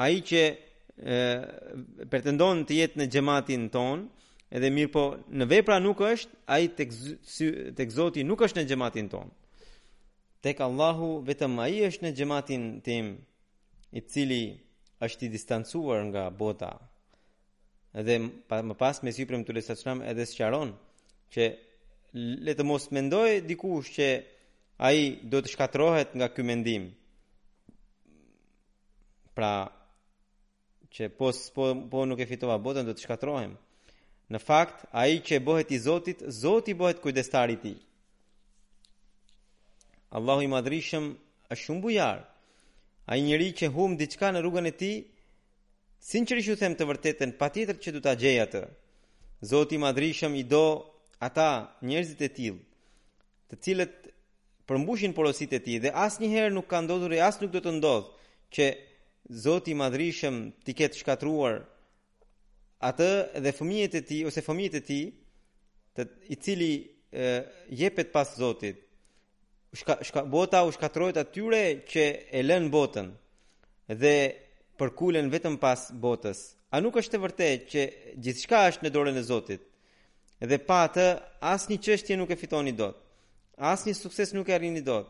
A 0.00 0.08
i 0.10 0.22
që 0.26 0.40
e, 0.48 1.18
pretendon 2.10 2.62
të 2.66 2.78
jetë 2.78 3.00
në 3.02 3.06
gjematin 3.14 3.66
ton, 3.74 4.06
edhe 4.52 4.70
mirë 4.72 4.90
po 4.94 5.02
në 5.30 5.46
vepra 5.52 5.76
nuk 5.84 6.00
është, 6.08 6.32
a 6.52 6.58
i 6.64 6.70
të 6.72 7.86
këzoti 7.90 8.24
nuk 8.26 8.40
është 8.48 8.62
në 8.62 8.70
gjematin 8.72 9.10
ton. 9.12 9.28
Tek 10.42 10.62
Allahu, 10.64 11.18
vetëm 11.28 11.60
a 11.62 11.68
i 11.70 11.82
është 11.88 12.06
në 12.08 12.14
gjematin 12.18 12.64
tim, 12.86 13.12
i 13.94 14.00
cili 14.02 14.42
është 15.04 15.28
i 15.28 15.30
distancuar 15.36 16.00
nga 16.08 16.24
bota. 16.32 16.72
Edhe 18.00 18.16
më 18.48 18.78
pas 18.80 19.02
Mesiu 19.04 19.28
Premi 19.28 19.44
Tulli 19.44 19.60
Islam 19.62 20.00
edhe 20.08 20.24
së 20.26 20.40
qaronë, 20.40 20.74
që 21.32 21.50
le 22.14 22.52
të 22.54 22.64
mos 22.66 22.90
mendoj 22.92 23.40
dikush 23.46 23.90
që 23.96 24.08
a 24.84 24.88
i 24.92 25.04
do 25.32 25.40
të 25.40 25.52
shkatrohet 25.52 26.14
nga 26.16 26.28
ky 26.34 26.42
mendim. 26.44 26.90
Pra, 29.32 29.70
që 30.92 31.08
pos, 31.16 31.38
po, 31.54 31.70
po 31.90 32.04
nuk 32.04 32.20
e 32.20 32.26
fitova 32.28 32.58
botën, 32.60 32.84
do 32.84 32.92
të 32.92 33.06
shkatrohem. 33.06 33.54
Në 34.32 34.38
fakt, 34.42 34.84
a 34.92 35.06
i 35.08 35.22
që 35.24 35.38
e 35.38 35.44
bohet 35.44 35.70
i 35.72 35.78
Zotit, 35.80 36.20
Zotit 36.28 36.76
bohet 36.76 37.00
kujdestari 37.00 37.56
ti. 37.62 37.72
Allahu 40.12 40.44
i 40.44 40.52
madrishëm 40.52 41.08
është 41.52 41.62
shumë 41.64 41.80
bujar 41.82 42.18
A 43.10 43.16
i 43.18 43.22
njëri 43.24 43.48
që 43.58 43.66
humë 43.74 43.96
diçka 43.98 44.28
në 44.32 44.40
rrugën 44.44 44.68
e 44.68 44.70
ti, 44.78 44.92
sinqerisht 46.06 46.30
që 46.30 46.36
rishu 46.38 46.54
them 46.60 46.76
të 46.78 46.86
vërtetën, 46.86 47.30
pa 47.38 47.48
tjetër 47.50 47.80
që 47.82 47.90
du 47.96 48.00
të 48.04 48.12
gjeja 48.20 48.44
të. 48.52 48.60
Zoti 49.50 49.74
i 49.74 49.80
madrishëm 49.82 50.36
i 50.38 50.44
do 50.52 50.60
ata 51.26 51.58
njerëzit 51.88 52.20
e 52.26 52.30
tillë 52.36 52.64
të 53.52 53.56
cilët 53.64 54.06
përmbushin 54.68 55.14
porositë 55.16 55.58
e 55.58 55.62
tij 55.66 55.78
dhe 55.84 55.90
asnjëherë 56.06 56.52
nuk 56.56 56.66
ka 56.72 56.78
ndodhur 56.82 57.12
e 57.16 57.20
as 57.28 57.36
nuk 57.42 57.52
do 57.54 57.60
të 57.62 57.72
ndodh 57.78 58.08
që 58.56 58.64
Zoti 59.44 59.70
i 59.74 59.78
Madhrishëm 59.82 60.36
ti 60.66 60.74
ketë 60.78 60.98
shkatruar 61.00 61.54
atë 62.90 63.10
dhe 63.44 63.52
fëmijët 63.58 63.94
e 64.00 64.06
tij 64.08 64.24
ose 64.28 64.42
fëmijët 64.46 64.76
e 64.80 64.82
tij 64.90 65.04
të 65.98 66.02
i 66.34 66.38
cili 66.42 66.72
e, 67.22 67.26
jepet 67.82 68.10
pas 68.14 68.26
Zotit 68.40 68.78
shka, 69.78 69.94
shka, 70.06 70.24
bota 70.34 70.64
u 70.66 70.74
shkatrojt 70.74 71.20
atyre 71.22 71.62
që 71.90 72.04
e 72.34 72.40
lën 72.48 72.66
botën 72.74 73.08
dhe 74.02 74.16
përkullen 74.80 75.30
vetëm 75.32 75.56
pas 75.62 75.86
botës 76.02 76.40
a 76.74 76.82
nuk 76.82 76.96
është 76.98 77.14
e 77.16 77.24
vërtetë 77.28 77.68
që 77.72 77.82
gjithçka 78.24 78.66
është 78.72 78.84
në 78.88 78.94
dorën 78.96 79.22
e 79.22 79.26
Zotit 79.30 79.62
dhe 80.50 80.58
pa 80.66 80.78
atë 80.88 81.06
asnjë 81.54 81.76
çështje 81.86 82.16
nuk 82.18 82.30
e 82.32 82.36
fitoni 82.40 82.72
dot. 82.78 82.96
Asnjë 83.72 83.94
sukses 84.00 84.32
nuk 84.34 84.48
e 84.50 84.54
arrini 84.56 84.82
dot. 84.82 85.06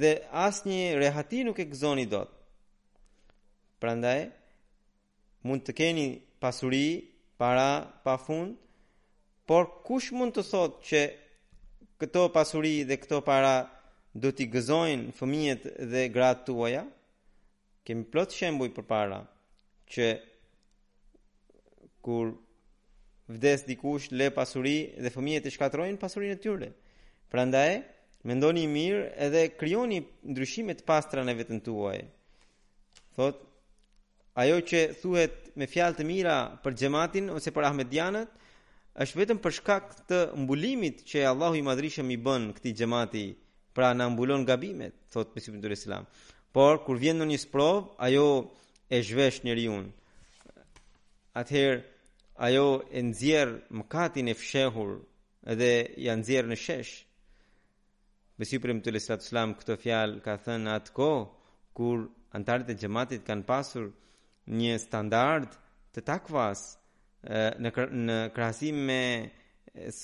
Dhe 0.00 0.12
asnjë 0.46 0.98
rehati 1.00 1.40
nuk 1.46 1.58
e 1.60 1.64
gëzoni 1.70 2.04
dot. 2.14 2.30
Prandaj 3.80 4.20
mund 5.46 5.62
të 5.64 5.72
keni 5.78 6.06
pasuri, 6.40 6.88
para, 7.38 7.70
pafund, 8.04 8.52
por 9.46 9.64
kush 9.86 10.10
mund 10.18 10.34
të 10.36 10.44
thotë 10.50 10.82
që 10.88 11.00
këto 12.02 12.22
pasuri 12.34 12.74
dhe 12.88 12.96
këto 13.00 13.20
para 13.28 13.54
do 14.22 14.28
t'i 14.36 14.46
gëzojnë 14.52 15.14
fëmijet 15.18 15.62
dhe 15.92 16.02
gratë 16.14 16.44
tuaja? 16.48 16.82
Kemi 17.86 18.04
plot 18.12 18.34
shembuj 18.36 18.68
për 18.76 18.84
para 18.90 19.20
që 19.94 20.06
kur 22.04 22.34
vdes 23.28 23.62
dikush, 23.68 24.08
le 24.10 24.30
pasuri 24.32 24.76
dhe 25.04 25.10
fëmijët 25.12 25.46
e 25.46 25.52
shkatrojnë 25.52 26.00
pasurinë 26.00 26.34
e 26.34 26.38
tyre. 26.42 26.68
Prandaj, 27.28 27.74
mendoni 28.28 28.62
mirë 28.72 29.02
edhe 29.26 29.42
krijoni 29.60 29.98
ndryshime 30.32 30.74
të 30.78 30.86
pastra 30.88 31.24
në 31.26 31.34
veten 31.42 31.60
tuaj. 31.64 32.00
Thot 33.18 33.44
Ajo 34.38 34.60
që 34.62 34.80
thuhet 35.00 35.48
me 35.58 35.66
fjalë 35.66 35.96
të 35.98 36.04
mira 36.06 36.34
për 36.62 36.76
xhamatin 36.78 37.26
ose 37.34 37.50
për 37.50 37.64
ahmedianët 37.68 38.34
është 39.02 39.18
vetëm 39.18 39.40
për 39.42 39.54
shkak 39.56 39.88
të 40.10 40.18
mbulimit 40.44 41.00
që 41.10 41.24
Allahu 41.32 41.58
i 41.58 41.64
Madhrishëm 41.66 42.12
i 42.14 42.18
bën 42.22 42.46
këtij 42.54 42.76
xhamati, 42.78 43.24
pra 43.74 43.90
na 43.98 44.06
mbulon 44.12 44.46
gabimet, 44.46 44.94
thot 45.10 45.34
Mesihut 45.34 45.58
Dr. 45.58 45.74
Islam. 45.74 46.06
Por 46.54 46.84
kur 46.86 47.02
vjen 47.02 47.18
në 47.18 47.26
një 47.32 47.40
sprov, 47.42 47.82
ajo 47.98 48.28
e 48.94 49.02
zhvesh 49.08 49.42
njeriu. 49.42 49.80
Atëherë 51.38 51.82
ajo 52.46 52.68
e 52.90 53.00
nxjerr 53.10 53.50
mëkatin 53.78 54.26
e 54.30 54.34
fshehur 54.42 54.92
dhe 55.60 55.72
ja 56.06 56.12
nxjerr 56.20 56.46
në 56.50 56.56
shesh. 56.64 56.92
Me 58.38 58.44
siprim 58.50 58.78
të 58.82 58.92
Lestat 58.94 59.24
Islam 59.26 59.56
këtë 59.58 59.74
fjalë 59.82 60.20
ka 60.24 60.34
thënë 60.44 60.70
atko 60.78 61.08
kur 61.76 61.98
antarët 62.38 62.68
e 62.70 62.76
xhamatit 62.80 63.22
kanë 63.28 63.46
pasur 63.50 63.84
një 64.60 64.74
standard 64.86 65.50
të 65.94 66.00
takvas 66.12 66.60
në 67.26 67.74
në 68.06 68.16
krahasim 68.36 68.76
me 68.90 69.02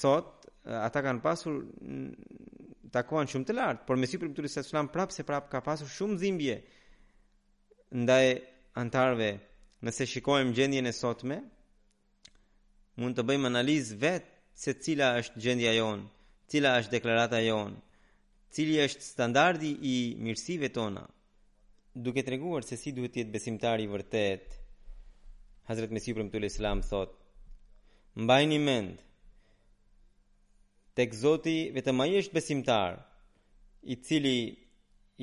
sot 0.01 0.49
ata 0.87 1.01
kanë 1.07 1.23
pasur 1.23 1.55
takuan 2.95 3.31
shumë 3.31 3.47
të 3.49 3.57
lart 3.61 3.81
por 3.87 3.97
me 3.99 4.11
siprim 4.11 4.35
të 4.35 4.45
Lestat 4.49 4.67
Islam 4.67 4.91
se 5.11 5.23
prap 5.23 5.47
ka 5.53 5.61
pasur 5.63 5.87
shumë 5.87 6.19
dhimbje 6.23 6.57
ndaj 8.03 8.27
antarëve, 8.83 9.31
nëse 9.87 10.03
shikojmë 10.13 10.51
gjendjen 10.57 10.91
e 10.91 10.93
sotme 10.93 11.39
mund 13.03 13.17
të 13.19 13.23
bëjmë 13.27 13.49
analizë 13.51 13.97
vetë 14.03 14.31
se 14.65 14.75
cila 14.85 15.09
është 15.21 15.41
gjendja 15.45 15.73
jonë, 15.79 16.05
cila 16.51 16.75
është 16.81 16.93
deklarata 16.95 17.41
jonë, 17.43 17.79
cili 18.55 18.77
është 18.85 19.03
standardi 19.09 19.73
i 19.91 19.97
mirësive 20.25 20.71
tona. 20.77 21.03
Duke 22.05 22.25
treguar 22.27 22.67
se 22.67 22.77
si 22.79 22.93
duhet 22.95 23.15
të 23.15 23.23
jetë 23.23 23.35
besimtari 23.35 23.87
i 23.87 23.91
vërtet, 23.91 24.61
Hazret 25.69 25.91
Mesih 25.95 26.15
premtu 26.15 26.39
li 26.43 26.49
mbajni 26.49 26.83
thot: 26.85 27.15
mend 28.69 28.99
tek 30.95 31.15
Zoti 31.23 31.59
vetëm 31.75 32.01
ai 32.05 32.19
është 32.21 32.33
besimtar, 32.39 32.93
i 33.83 33.95
cili 34.07 34.39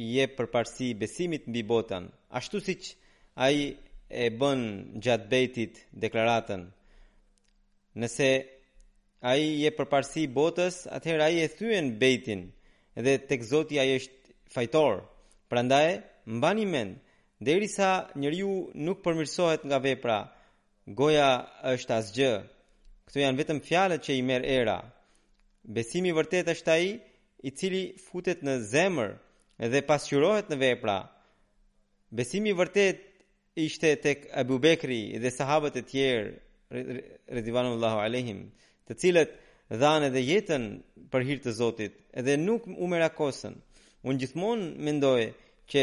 i 0.01 0.17
jep 0.17 0.35
përparësi 0.37 0.87
besimit 1.01 1.47
mbi 1.51 1.61
botën, 1.71 2.03
ashtu 2.39 2.57
siç 2.67 2.83
ai 3.45 3.57
e 4.09 4.25
bën 4.39 4.59
gjatë 5.03 5.27
bejtit 5.31 5.73
deklaratën 6.01 6.61
Nëse 7.99 8.29
ai 9.21 9.43
je 9.63 9.71
përparsi 9.75 10.23
botës, 10.35 10.75
atëherë 10.95 11.25
ai 11.27 11.39
e 11.43 11.47
thyen 11.57 11.89
bejtin 11.99 12.45
dhe 13.03 13.17
tek 13.27 13.43
Zoti 13.49 13.79
ai 13.81 13.97
është 13.97 14.31
fajtor. 14.53 15.01
Prandaj, 15.51 15.97
mbani 16.37 16.65
mend, 16.71 16.95
derisa 17.45 17.89
njeriu 18.19 18.53
nuk 18.85 19.01
përmirësohet 19.03 19.61
nga 19.67 19.79
vepra, 19.83 20.17
goja 20.99 21.29
është 21.73 21.95
asgjë. 21.97 22.33
Këto 23.07 23.19
janë 23.19 23.39
vetëm 23.41 23.59
fjalët 23.67 24.05
që 24.07 24.17
i 24.17 24.21
merr 24.29 24.47
era. 24.55 24.77
Besimi 25.77 26.11
i 26.11 26.15
vërtet 26.15 26.47
është 26.53 26.71
ai 26.77 26.87
i 27.43 27.51
cili 27.59 27.83
futet 28.05 28.39
në 28.45 28.55
zemër 28.71 29.11
dhe 29.73 29.81
pasqyrohet 29.89 30.47
në 30.51 30.59
vepra. 30.63 30.95
Besimi 32.19 32.53
i 32.55 32.57
vërtet 32.61 33.03
ishte 33.67 33.91
tek 34.07 34.29
Abu 34.43 34.61
Bekri 34.63 35.03
dhe 35.23 35.31
sahabët 35.35 35.81
e 35.81 35.83
tjerë 35.91 36.31
redivanullahu 37.31 37.99
alehim, 38.03 38.43
të 38.87 38.95
cilët 39.03 39.35
dhanë 39.81 40.09
edhe 40.11 40.23
jetën 40.25 40.63
për 41.11 41.25
hirtë 41.27 41.45
të 41.49 41.55
Zotit, 41.59 41.95
edhe 42.19 42.37
nuk 42.37 42.67
u 42.71 42.87
merakosën. 42.91 43.53
Unë 44.07 44.19
gjithmonë 44.21 44.67
mendoj 44.87 45.21
që 45.71 45.81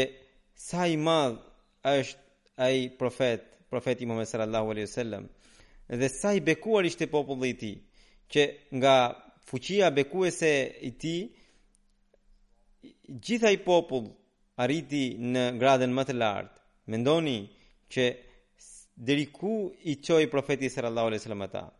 sa 0.69 0.81
i 0.93 0.97
madhë 1.07 1.93
është 1.99 2.53
ai 2.65 2.77
profet, 2.99 3.45
profeti 3.71 4.05
Muhammed 4.09 4.27
sallallahu 4.29 4.73
alaihi 4.75 4.89
wasallam, 4.89 5.25
dhe 6.01 6.09
sa 6.19 6.33
i 6.37 6.41
bekuar 6.49 6.83
ishte 6.89 7.07
populli 7.15 7.49
i 7.53 7.57
tij, 7.61 7.75
që 8.31 8.41
nga 8.79 8.95
fuqia 9.49 9.87
bekuese 9.95 10.53
ti 11.01 11.15
tij 13.23 13.47
i 13.55 13.61
popull 13.65 14.07
arriti 14.63 15.15
në 15.33 15.43
gradën 15.59 15.93
më 15.95 16.03
të 16.09 16.15
lartë. 16.21 16.55
Mendoni 16.91 17.39
që 17.93 18.03
deri 18.99 19.25
ku 19.31 19.71
i 19.83 19.95
qoj 20.01 20.27
profeti 20.27 20.69
sallallahu 20.69 21.07
alaihi 21.07 21.21
wasallam 21.21 21.41
ata. 21.47 21.71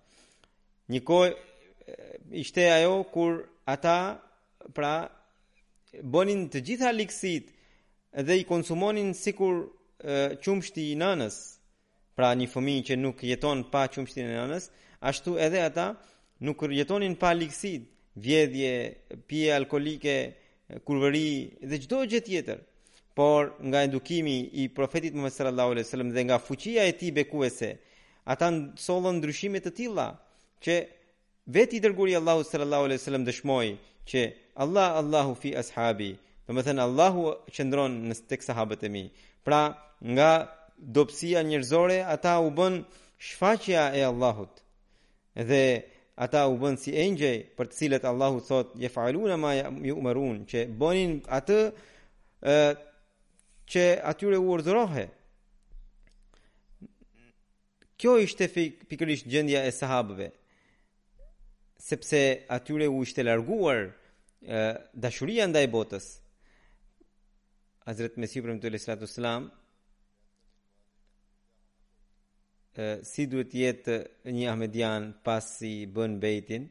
kohë 1.10 1.32
ishte 2.42 2.64
ajo 2.78 3.04
kur 3.14 3.34
ata 3.66 3.98
pra 4.74 4.94
bonin 6.04 6.48
të 6.50 6.60
gjitha 6.68 6.92
liksit 6.92 7.52
dhe 8.28 8.40
i 8.40 8.44
konsumonin 8.46 9.14
sikur 9.14 9.56
qumshti 10.44 10.92
i 10.92 10.96
nanës. 10.96 11.36
Pra 12.16 12.32
një 12.36 12.48
fëmijë 12.54 12.86
që 12.88 12.96
nuk 12.98 13.24
jeton 13.24 13.64
pa 13.72 13.88
çumshtin 13.88 14.26
e 14.28 14.36
nanës, 14.40 14.64
ashtu 15.02 15.38
edhe 15.40 15.60
ata 15.64 15.88
nuk 16.40 16.60
jetonin 16.78 17.16
pa 17.16 17.32
liksit, 17.34 17.82
vjedhje, 18.16 18.74
pije 19.28 19.54
alkolike, 19.56 20.16
kurveri 20.88 21.32
dhe 21.70 21.78
çdo 21.84 22.00
gjë 22.12 22.22
tjetër 22.28 22.60
por 23.20 23.44
nga 23.70 23.80
edukimi 23.90 24.38
i 24.62 24.64
profetit 24.78 25.14
Muhammed 25.14 25.34
sallallahu 25.34 25.70
alaihi 25.74 25.86
wasallam 25.88 26.12
dhe 26.16 26.22
nga 26.28 26.38
fuqia 26.48 26.82
e 26.92 26.94
tij 27.00 27.12
bekuese 27.18 27.70
ata 28.32 28.46
solën 28.88 29.16
ndryshime 29.20 29.60
të 29.66 29.72
tilla 29.78 30.08
që 30.64 30.74
veti 31.56 31.78
dërguari 31.84 32.14
Allahu 32.22 32.42
sallallahu 32.52 32.84
alaihi 32.88 33.00
wasallam 33.02 33.26
dëshmoi 33.30 33.70
që 34.10 34.20
Allah 34.64 34.88
Allahu 35.02 35.32
fi 35.42 35.50
ashabi 35.62 36.10
do 36.48 36.52
të 36.58 36.64
thënë 36.68 36.84
Allahu 36.88 37.22
qëndron 37.56 37.92
në 38.08 38.14
tek 38.32 38.42
sahabët 38.50 38.82
e 38.88 38.94
mi 38.96 39.04
pra 39.46 39.62
nga 40.16 40.32
dobësia 40.96 41.40
njerëzore 41.52 41.98
ata 42.16 42.34
u 42.48 42.56
bën 42.60 42.76
shfaqja 43.28 43.84
e 44.00 44.02
Allahut 44.12 44.54
dhe 45.50 45.64
ata 46.26 46.42
u 46.54 46.56
bën 46.62 46.76
si 46.84 46.92
engjëj 47.06 47.38
për 47.58 47.66
të 47.68 47.76
cilët 47.80 48.04
Allahu 48.12 48.38
thotë 48.50 48.76
yefaluna 48.86 49.36
ma 49.44 49.52
yumarun 49.92 50.38
që 50.52 50.60
bonin 50.82 51.12
atë 51.40 51.60
që 53.70 53.84
atyre 54.12 54.38
u 54.42 54.48
urdhërohe. 54.56 55.06
Kjo 58.00 58.14
ishte 58.24 58.48
pikërisht 58.54 59.28
gjendja 59.30 59.62
e 59.68 59.74
sahabëve, 59.76 60.30
sepse 61.84 62.22
atyre 62.56 62.88
u 62.90 63.02
ishte 63.06 63.24
larguar 63.28 63.90
dashuria 65.04 65.46
ndaj 65.52 65.68
botës. 65.76 66.08
Hazrat 67.88 68.18
Mesih 68.22 68.46
për 68.46 69.40
si 73.04 73.24
duhet 73.28 73.52
jetë 73.60 73.94
një 74.32 74.46
Ahmedian 74.54 75.10
pas 75.26 75.44
si 75.58 75.84
bën 75.92 76.14
bejtin, 76.22 76.70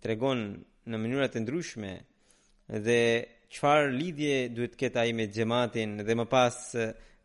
tregon 0.00 0.40
në 0.88 0.96
mënyrat 1.02 1.34
e 1.36 1.42
ndryshme 1.42 1.90
dhe 2.86 3.00
çfarë 3.54 3.90
lidhje 3.98 4.40
duhet 4.56 4.74
ketë 4.80 5.00
ai 5.02 5.12
me 5.16 5.26
xhamatin 5.32 5.94
dhe 6.06 6.14
më 6.16 6.24
pas 6.28 6.56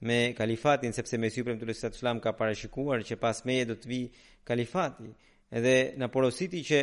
me 0.08 0.20
kalifatin 0.38 0.92
sepse 0.96 1.18
me 1.20 1.30
syprim 1.32 1.58
të 1.60 1.68
lutjes 1.68 2.04
ka 2.24 2.32
parashikuar 2.40 3.00
që 3.08 3.16
pas 3.24 3.38
meje 3.46 3.66
do 3.72 3.76
të 3.76 3.88
vi 3.92 4.02
kalifati 4.48 5.10
edhe 5.58 5.76
na 5.98 6.08
porositi 6.14 6.62
që 6.70 6.80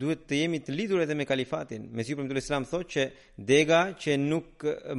duhet 0.00 0.26
të 0.28 0.40
jemi 0.42 0.58
të 0.64 0.72
lidhur 0.76 1.00
edhe 1.04 1.14
me 1.14 1.24
kalifatin 1.24 1.88
me 1.94 2.02
syprim 2.04 2.28
të 2.28 2.36
lutjes 2.36 2.68
thotë 2.70 2.90
që 2.94 3.02
dega 3.50 3.80
që 4.00 4.16
nuk 4.30 4.46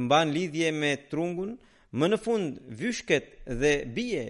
mban 0.06 0.32
lidhje 0.34 0.72
me 0.80 0.92
trungun 1.10 1.52
më 1.98 2.06
në 2.12 2.18
fund 2.24 2.58
vyshket 2.80 3.30
dhe 3.62 3.72
bie 3.94 4.22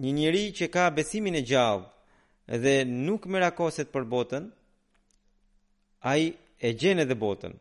një 0.00 0.12
njëri 0.18 0.44
që 0.58 0.70
ka 0.74 0.86
besimin 0.96 1.36
e 1.36 1.44
gjallë 1.50 2.58
dhe 2.64 2.74
nuk 2.86 3.22
merakoset 3.30 3.88
për 3.92 4.04
botën, 4.12 4.44
a 6.00 6.12
i 6.18 6.26
e 6.60 6.74
gjen 6.76 7.00
edhe 7.02 7.16
botën. 7.18 7.54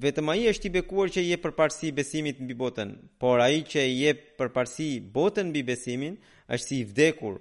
Vetëm 0.00 0.30
ai 0.32 0.46
është 0.50 0.68
i 0.68 0.72
bekuar 0.78 1.10
që 1.12 1.20
i 1.22 1.28
jep 1.30 1.42
përparësi 1.44 1.90
besimit 1.94 2.38
mbi 2.42 2.54
botën, 2.58 2.94
por 3.20 3.42
ai 3.44 3.60
që 3.68 3.82
i 3.90 3.94
jep 4.00 4.22
përparësi 4.40 4.88
botën 5.14 5.50
mbi 5.52 5.62
besimin 5.68 6.14
është 6.54 6.68
si 6.70 6.78
i 6.82 6.86
vdekur, 6.88 7.36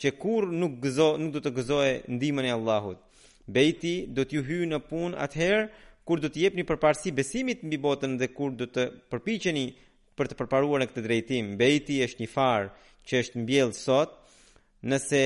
që 0.00 0.12
kur 0.20 0.46
nuk 0.60 0.78
gëzo, 0.84 1.10
nuk 1.18 1.34
do 1.36 1.42
të 1.42 1.52
gëzohet 1.58 2.06
ndihmën 2.14 2.48
e 2.48 2.54
Allahut. 2.54 3.00
Bejti 3.56 3.96
do 4.14 4.24
t'ju 4.26 4.42
hyjë 4.48 4.68
në 4.72 4.80
punë 4.88 5.18
atëherë 5.26 5.66
kur 6.06 6.22
do 6.22 6.30
të 6.30 6.44
jepni 6.46 6.64
përparësi 6.66 7.12
besimit 7.14 7.66
mbi 7.66 7.78
botën 7.86 8.14
dhe 8.20 8.30
kur 8.36 8.54
do 8.60 8.66
të 8.70 8.86
përpiqeni 9.10 9.66
për 10.16 10.30
të 10.30 10.38
përparuar 10.38 10.80
në 10.80 10.88
këtë 10.92 11.02
drejtim. 11.04 11.54
Bejti 11.60 11.98
është 12.06 12.22
një 12.22 12.30
farë 12.36 12.70
që 13.06 13.14
është 13.22 13.42
mbjellë 13.42 13.76
sot, 13.80 14.14
nëse 14.90 15.22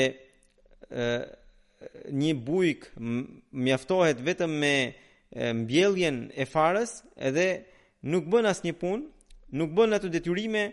një 2.22 2.32
bujk 2.44 2.88
mjaftohet 3.64 4.20
vetëm 4.26 4.54
me 4.62 4.72
mbjelljen 5.62 6.18
e 6.34 6.44
farës 6.52 6.98
edhe 7.28 7.46
nuk 8.12 8.28
bën 8.32 8.48
asnjë 8.52 8.74
punë, 8.80 9.04
nuk 9.58 9.72
bën 9.76 9.96
ato 9.96 10.10
detyrime, 10.12 10.64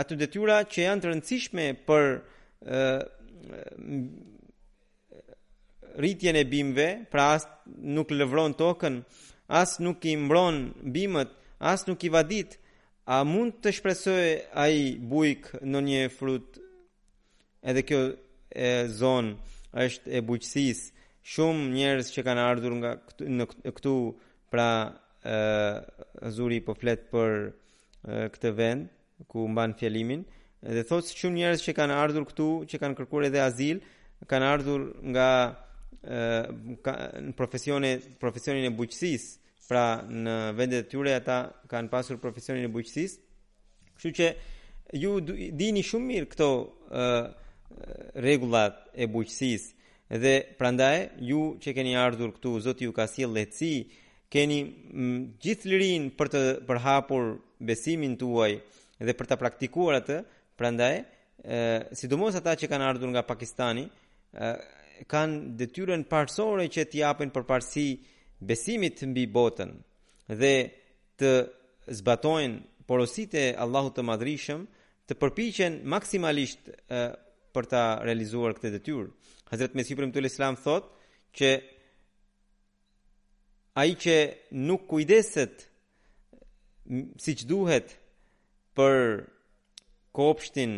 ato 0.00 0.16
detyra 0.18 0.60
që 0.70 0.86
janë 0.88 1.02
të 1.04 1.10
rëndësishme 1.12 1.66
për 1.88 2.06
ë 2.66 2.82
rritjen 5.96 6.36
e 6.36 6.44
bimëve, 6.50 6.88
pra 7.10 7.28
as 7.38 7.46
nuk 7.96 8.10
lëvron 8.12 8.56
tokën, 8.58 8.98
as 9.48 9.76
nuk 9.80 10.04
i 10.10 10.16
mbron 10.20 10.58
bimët, 10.94 11.30
as 11.58 11.86
nuk 11.88 12.04
i 12.04 12.10
vadit. 12.12 12.58
A 13.08 13.20
mund 13.24 13.60
të 13.62 13.70
shpresoj 13.78 14.24
ai 14.60 14.96
bujk 14.98 15.52
në 15.62 15.80
një 15.88 16.00
frut 16.10 16.58
edhe 17.62 17.84
kjo 17.86 18.00
e 18.50 18.70
zonë 18.98 19.54
është 19.84 20.10
e 20.12 20.20
buqësis 20.26 20.80
Shumë 21.26 21.68
njerës 21.74 22.12
që 22.14 22.22
kanë 22.26 22.42
ardhur 22.50 22.74
nga 22.80 22.92
këtu, 23.08 23.28
në 23.40 23.46
këtu 23.76 23.94
Pra 24.50 24.68
ë 25.26 26.32
Zuri 26.36 26.60
po 26.62 26.74
flet 26.78 27.06
për 27.10 27.34
e, 27.44 28.26
Këtë 28.34 28.52
vend 28.60 28.86
Ku 29.32 29.46
mbanë 29.50 29.78
fjelimin 29.80 30.22
Dhe 30.66 30.82
thotë 30.88 31.12
shumë 31.18 31.40
njerës 31.40 31.64
që 31.66 31.74
kanë 31.80 31.98
ardhur 32.04 32.26
këtu 32.30 32.46
Që 32.70 32.80
kanë 32.82 32.98
kërkur 33.00 33.28
edhe 33.28 33.42
azil 33.42 33.80
Kanë 34.30 34.52
ardhur 34.54 34.84
nga 35.14 35.28
e, 36.02 36.20
ka, 36.86 36.94
Profesionin 37.38 37.96
e 37.96 38.74
buqësis 38.78 39.28
Pra 39.66 39.86
në 40.14 40.36
vendet 40.60 40.86
të 40.86 40.92
tjure 40.94 41.16
Ata 41.18 41.40
kanë 41.72 41.90
pasur 41.94 42.20
profesionin 42.22 42.68
e 42.68 42.72
buqësis 42.76 43.18
kështu 43.96 44.14
që 44.20 44.30
Ju 45.00 45.16
dini 45.58 45.82
shumë 45.82 46.10
mirë 46.12 46.30
këto 46.36 46.52
Këtë 46.92 47.42
rregullat 48.16 48.78
e 48.98 49.06
bujqësisë 49.10 50.14
dhe 50.22 50.34
prandaj 50.58 50.96
ju 51.28 51.40
që 51.62 51.74
keni 51.76 51.96
ardhur 51.98 52.30
këtu 52.36 52.52
Zoti 52.62 52.86
ju 52.86 52.92
ka 52.94 53.06
sjell 53.10 53.34
lehtësi 53.34 53.80
keni 54.32 54.60
gjithë 55.42 55.68
lirinë 55.70 56.12
për 56.18 56.30
të 56.32 56.42
përhapur 56.68 57.24
besimin 57.68 58.14
tuaj 58.20 58.52
dhe 59.06 59.14
për 59.18 59.26
ta 59.32 59.36
praktikuar 59.40 59.98
atë 60.00 60.20
prandaj 60.58 60.94
ë 61.02 61.58
sidomos 61.98 62.38
ata 62.38 62.54
që 62.58 62.70
kanë 62.70 62.86
ardhur 62.90 63.10
nga 63.12 63.22
Pakistani 63.26 63.84
e, 63.86 64.48
kanë 65.12 65.56
detyrën 65.60 66.06
parësore 66.10 66.66
që 66.74 66.86
t'i 66.88 67.02
japin 67.04 67.30
përparësi 67.34 67.86
besimit 68.46 69.02
mbi 69.10 69.26
botën 69.36 69.74
dhe 70.40 70.54
të 71.20 71.32
zbatojnë 72.00 72.56
porositë 72.88 73.42
e 73.50 73.54
Allahut 73.62 73.94
të 73.98 74.06
Madhrishëm 74.10 74.64
të 75.06 75.14
përpiqen 75.22 75.82
maksimalisht 75.84 76.72
për 77.56 77.68
ta 77.72 77.82
realizuar 78.04 78.54
këtë 78.56 78.74
detyrë. 78.76 79.08
Hazreti 79.50 79.78
Mesih 79.78 79.96
premtu 79.96 80.20
el 80.20 80.28
Islam 80.28 80.58
thot 80.60 80.90
që 81.38 81.50
ai 83.80 83.92
që 84.02 84.16
nuk 84.68 84.84
kujdeset 84.90 85.64
siç 87.22 87.44
duhet 87.48 87.94
për 88.78 88.96
kopshtin 90.16 90.74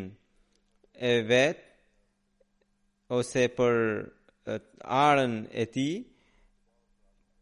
e 0.98 1.12
vet 1.30 1.64
ose 3.18 3.44
për 3.58 3.76
arën 5.02 5.34
e 5.48 5.64
tij 5.74 5.94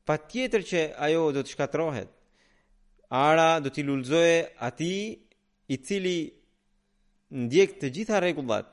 pa 0.06 0.16
tjetër 0.30 0.64
që 0.70 0.80
ajo 1.08 1.24
do 1.36 1.42
të 1.44 1.52
shkatrohet. 1.54 2.10
Ara 3.26 3.50
do 3.62 3.70
t'i 3.70 3.82
lullzoje 3.86 4.38
ati 4.68 4.94
i 5.70 5.76
cili 5.86 6.18
ndjek 7.44 7.76
të 7.80 7.86
gjitha 7.94 8.18
regullat 8.22 8.66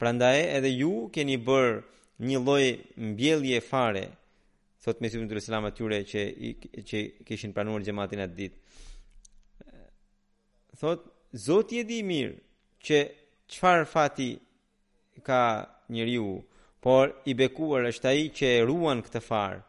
prandaj 0.00 0.38
edhe 0.56 0.70
ju 0.80 0.92
keni 1.12 1.36
bër 1.50 1.68
një 2.28 2.38
lloj 2.40 2.66
mbjellje 3.10 3.58
fare 3.70 4.06
thot 4.84 4.96
me 5.00 5.06
sibun 5.12 5.28
të 5.28 5.32
selam 5.44 5.64
atyre 5.68 5.98
që 6.10 6.22
i, 6.48 6.50
që 6.90 6.98
kishin 7.28 7.52
pranuar 7.56 7.84
xhamatin 7.84 8.22
atë 8.24 8.36
ditë 8.38 8.58
thot 10.80 11.00
zoti 11.46 11.74
e 11.82 11.84
di 11.90 11.98
mirë 12.12 12.36
që 12.88 12.98
çfarë 13.52 13.86
fati 13.92 14.30
ka 15.26 15.42
njeriu 15.92 16.30
por 16.80 17.04
i 17.28 17.32
bekuar 17.36 17.82
është 17.92 18.06
ai 18.14 18.24
që 18.38 18.46
e 18.56 18.64
ruan 18.72 18.98
këtë 19.04 19.20
farë 19.28 19.60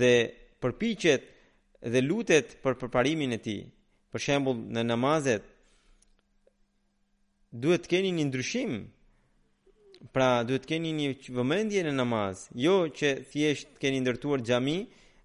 dhe 0.00 0.14
përpiqet 0.62 1.22
dhe 1.94 2.00
lutet 2.08 2.48
për 2.62 2.72
përparimin 2.84 3.30
e 3.36 3.40
tij 3.48 3.62
për 4.14 4.20
shembull 4.26 4.60
në 4.76 4.82
namazet 4.92 5.44
duhet 7.62 7.82
të 7.84 7.88
keni 7.96 8.10
një 8.18 8.24
ndryshim 8.30 8.72
pra 10.12 10.42
duhet 10.44 10.64
të 10.64 10.70
keni 10.74 10.90
një 10.92 11.10
vëmendje 11.32 11.84
në 11.86 11.92
namaz, 11.96 12.46
jo 12.60 12.74
që 12.92 13.12
thjesht 13.30 13.76
keni 13.80 14.02
ndërtuar 14.02 14.42
xhami 14.44 14.76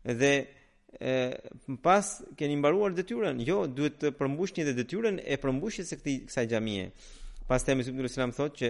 dhe 0.05 0.31
e, 1.01 1.13
pas 1.83 2.11
keni 2.39 2.57
mbaruar 2.59 2.95
detyrën, 2.97 3.41
jo 3.45 3.65
duhet 3.67 3.97
të 4.03 4.13
përmbushni 4.19 4.63
edhe 4.63 4.77
detyrën 4.83 5.19
e 5.23 5.39
përmbushjes 5.41 5.91
së 5.91 5.99
këti 5.99 6.15
kësaj 6.29 6.47
xhamie. 6.53 6.89
Pastaj 7.49 7.75
më 7.79 7.87
sipër 7.89 8.11
selam 8.13 8.35
thotë 8.37 8.59
që 8.61 8.69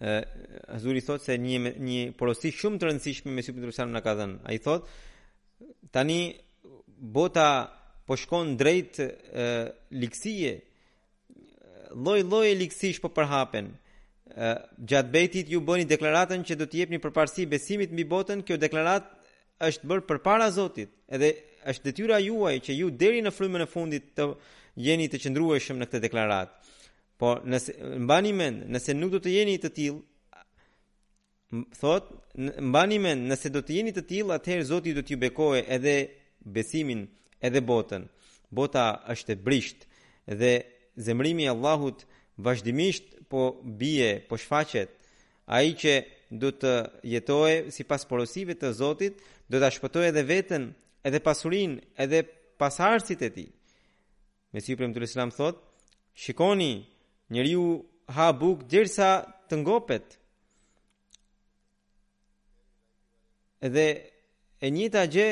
e 0.00 0.12
azuri 0.74 1.02
thotë 1.04 1.26
se 1.30 1.34
një 1.36 1.74
një 1.84 1.98
porosi 2.16 2.48
shumë 2.56 2.80
e 2.82 2.86
rëndësishme 2.90 3.32
me 3.36 3.42
sipër 3.44 3.72
selam 3.76 3.92
na 3.94 4.00
ka 4.04 4.14
dhënë. 4.20 4.40
Ai 4.48 4.56
thotë 4.64 5.92
tani 5.94 6.20
bota 7.14 7.48
po 8.08 8.16
shkon 8.18 8.56
drejt 8.60 8.98
loj 9.00 10.56
lloj-lloj 12.00 12.50
ligësish 12.54 13.00
po 13.02 13.10
përhapen 13.12 13.70
gjatë 14.88 15.10
betit 15.12 15.48
ju 15.50 15.60
bëni 15.60 15.86
deklaratën 15.88 16.44
që 16.44 16.56
do 16.60 16.66
të 16.66 16.80
jepni 16.84 16.98
përparësi 17.02 17.46
besimit 17.50 17.92
mbi 17.92 18.04
botën, 18.06 18.42
kjo 18.46 18.56
deklarat 18.56 19.08
është 19.64 19.86
bërë 19.90 20.06
përpara 20.08 20.50
Zotit, 20.54 20.90
edhe 21.08 21.32
është 21.68 21.84
detyra 21.90 22.18
juaj 22.22 22.54
që 22.66 22.72
ju 22.78 22.90
deri 22.90 23.20
në 23.24 23.30
frymën 23.34 23.62
e 23.62 23.66
fundit 23.68 24.12
të 24.16 24.28
jeni 24.86 25.08
të 25.12 25.20
qëndrueshëm 25.24 25.78
në 25.82 25.86
këtë 25.90 26.00
deklaratë. 26.06 26.54
Po 27.20 27.34
nëse 27.44 27.74
mbani 28.00 28.30
mend, 28.32 28.64
nëse 28.72 28.94
nuk 28.96 29.12
do 29.12 29.20
të 29.20 29.34
jeni 29.34 29.58
të 29.60 29.70
tillë, 29.76 30.00
thot 31.80 32.06
mbani 32.70 32.98
mend, 33.02 33.26
nëse 33.28 33.50
do 33.52 33.60
të 33.60 33.76
jeni 33.80 33.92
të 33.92 34.04
tillë, 34.08 34.36
atëherë 34.38 34.68
Zoti 34.70 34.94
do 34.96 35.02
t'ju 35.04 35.18
bekojë 35.26 35.64
edhe 35.76 35.96
besimin, 36.56 37.06
edhe 37.44 37.60
botën. 37.60 38.06
Bota 38.50 38.86
është 39.12 39.34
e 39.34 39.36
brisht 39.46 39.84
dhe 40.40 40.54
zemrimi 40.96 41.44
i 41.44 41.50
Allahut 41.52 42.06
vazhdimisht 42.40 43.19
po 43.30 43.60
bie, 43.64 44.18
po 44.28 44.36
shfaqet, 44.36 44.90
a 45.54 45.62
i 45.66 45.72
që 45.78 45.92
du 46.40 46.50
të 46.54 46.74
jetoj 47.12 47.54
si 47.74 47.86
pas 47.88 48.02
porosive 48.06 48.56
të 48.58 48.72
Zotit, 48.80 49.22
du 49.50 49.58
të 49.60 49.68
ashpëtoj 49.70 50.04
edhe 50.10 50.24
vetën, 50.28 50.66
edhe 51.06 51.20
pasurin, 51.24 51.78
edhe 52.04 52.24
pasarësit 52.60 53.22
e 53.26 53.30
ti. 53.36 53.46
Mesiu 54.54 54.78
përëm 54.78 54.92
të 54.94 55.02
lësëlam 55.04 55.32
thot, 55.34 55.62
shikoni 56.24 56.72
njëri 57.32 57.52
ju 57.56 57.66
ha 58.14 58.26
buk 58.40 58.66
gjërësa 58.70 59.10
të 59.50 59.54
ngopet, 59.62 60.16
edhe 63.66 63.86
e 64.64 64.74
njëta 64.74 65.02
gjë, 65.14 65.30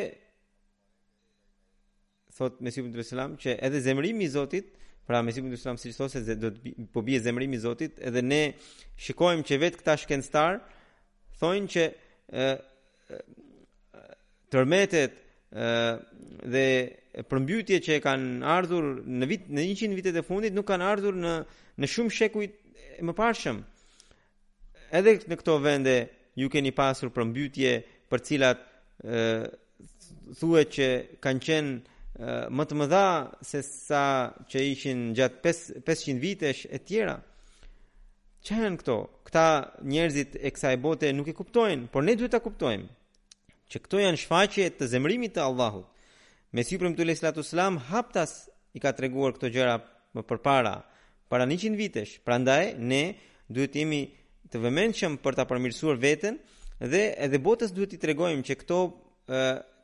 thot 2.38 2.62
Mesiu 2.62 2.84
përëm 2.86 2.94
të 2.94 3.02
lësëlam, 3.02 3.38
që 3.42 3.58
edhe 3.66 3.82
zemërimi 3.86 4.30
Zotit, 4.34 4.74
Pra 5.08 5.22
me 5.24 5.32
si 5.32 5.40
më 5.40 5.48
të 5.54 5.56
islam 5.56 5.78
si 5.80 5.88
qëto 5.88 6.06
se 6.12 6.34
do 6.36 6.50
të 6.52 6.70
pobje 6.92 7.16
zemërimi 7.24 7.56
zotit 7.62 7.94
Edhe 8.10 8.20
ne 8.20 8.40
shikojmë 9.00 9.46
që 9.48 9.56
vetë 9.62 9.78
këta 9.80 9.94
shkencëtar 10.02 10.58
thonë 11.40 11.70
që 11.74 11.84
ë 12.28 12.44
tërmetet 14.52 15.16
ë 15.64 15.70
dhe 16.56 16.66
përmbytje 17.30 17.78
që 17.86 17.94
e 17.96 18.02
kanë 18.04 18.44
ardhur 18.58 18.90
në, 19.00 19.30
vit, 19.32 19.48
në 19.48 19.64
100 19.72 19.96
vitet 19.96 20.20
e 20.20 20.26
fundit 20.28 20.52
Nuk 20.58 20.68
kanë 20.74 20.90
ardhur 20.90 21.16
në, 21.24 21.32
në 21.80 21.88
shumë 21.94 22.14
shekuit 22.18 22.60
më 23.08 23.16
parshëm 23.22 23.62
Edhe 25.00 25.16
në 25.24 25.40
këto 25.40 25.56
vende 25.70 25.96
ju 26.42 26.52
keni 26.52 26.76
pasur 26.82 27.14
përmbytje 27.16 27.72
për 28.12 28.26
cilat 28.28 28.68
ë 29.08 29.24
thuhet 30.42 30.76
që 30.76 30.92
kanë 31.24 31.46
qenë 31.48 31.96
më 32.18 32.64
të 32.66 32.74
mëdha 32.80 33.04
se 33.46 33.60
sa 33.62 34.02
që 34.50 34.58
ishin 34.72 35.02
gjatë 35.14 35.42
5 35.44 35.82
500 35.86 36.22
vitesh 36.22 36.64
e 36.74 36.78
tjera. 36.82 37.14
Qenën 38.42 38.74
këto? 38.80 38.96
Këta 39.26 39.44
njerëzit 39.86 40.34
e 40.40 40.50
kësaj 40.50 40.74
bote 40.82 41.10
nuk 41.14 41.30
e 41.30 41.36
kuptojnë, 41.36 41.86
por 41.92 42.02
ne 42.02 42.14
duhet 42.18 42.32
ta 42.34 42.40
kuptojmë 42.42 42.88
që 43.68 43.82
këto 43.84 44.00
janë 44.02 44.20
shfaqje 44.24 44.66
të 44.80 44.86
zemrimit 44.90 45.34
të 45.36 45.42
Allahut. 45.44 45.86
Me 46.56 46.64
siprim 46.64 46.94
të 46.96 47.04
lejtë 47.04 47.32
të 47.36 47.44
selam 47.44 47.76
haptas 47.90 48.48
i 48.74 48.80
ka 48.80 48.92
treguar 48.96 49.34
këto 49.36 49.50
gjëra 49.52 49.76
më 50.16 50.22
përpara, 50.28 50.74
para 51.28 51.46
100 51.46 51.76
vitesh. 51.78 52.18
Prandaj 52.24 52.72
ne 52.78 53.14
duhet 53.52 53.76
jemi 53.76 54.02
të 54.50 54.56
vëmendshëm 54.64 55.18
për 55.22 55.36
ta 55.36 55.44
përmirësuar 55.46 56.00
veten 56.00 56.40
dhe 56.80 57.04
edhe 57.20 57.38
botës 57.38 57.70
duhet 57.76 57.92
i 57.94 58.00
tregojmë 58.00 58.42
që 58.48 58.54
këto 58.64 58.78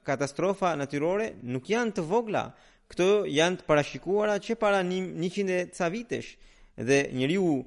katastrofa 0.04 0.74
natyrore 0.78 1.32
nuk 1.52 1.68
janë 1.72 1.94
të 1.98 2.04
vogla. 2.08 2.44
Këto 2.90 3.06
janë 3.28 3.60
të 3.62 3.66
parashikuara 3.68 4.36
që 4.44 4.58
para 4.60 4.82
100 4.84 5.30
qinde 5.32 5.58
ca 5.72 5.88
vitesh 5.90 6.34
dhe 6.76 7.00
njeriu 7.16 7.62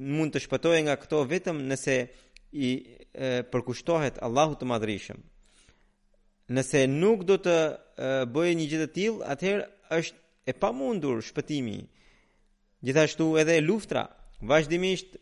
mund 0.00 0.32
të 0.32 0.42
shpëtoje 0.46 0.80
nga 0.86 0.96
këto 0.96 1.20
vetëm 1.28 1.60
nëse 1.68 1.96
i 2.52 2.70
e, 2.72 3.42
përkushtohet 3.52 4.18
Allahu 4.24 4.56
të 4.58 4.68
madrishëm. 4.70 5.18
Nëse 6.56 6.86
nuk 6.88 7.22
do 7.28 7.36
të 7.44 7.56
bëjë 8.34 8.56
një 8.58 8.64
gjë 8.70 8.78
të 8.82 8.88
tillë, 8.96 9.28
atëherë 9.32 9.68
është 9.98 10.18
e 10.50 10.54
pamundur 10.60 11.20
shpëtimi. 11.24 11.78
Gjithashtu 12.82 13.28
edhe 13.40 13.60
luftra 13.62 14.02
vazhdimisht 14.50 15.12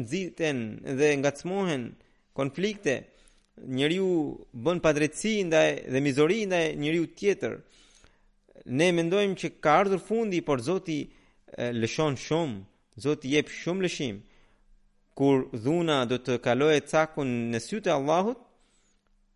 nxiten 0.00 0.62
dhe 0.98 1.08
ngacmohen 1.20 1.82
konflikte 2.34 2.94
njeriu 3.68 4.38
bën 4.54 4.80
padrejtësi 4.80 5.34
ndaj 5.44 5.68
dhe 5.92 6.00
mizori 6.00 6.46
ndaj 6.46 6.64
njeriu 6.80 7.06
tjetër. 7.18 7.58
Ne 8.66 8.88
mendojmë 8.92 9.36
që 9.40 9.48
ka 9.62 9.76
ardhur 9.80 10.00
fundi, 10.06 10.40
por 10.40 10.60
Zoti 10.62 11.04
lëshon 11.56 12.16
shumë, 12.20 12.60
Zoti 13.00 13.30
jep 13.34 13.48
shumë 13.48 13.84
lëshim. 13.86 14.20
Kur 15.16 15.48
dhuna 15.64 16.04
do 16.08 16.18
të 16.20 16.38
kalojë 16.44 16.84
cakun 16.88 17.30
në 17.52 17.58
sytë 17.66 17.90
e 17.90 17.94
Allahut, 17.96 18.38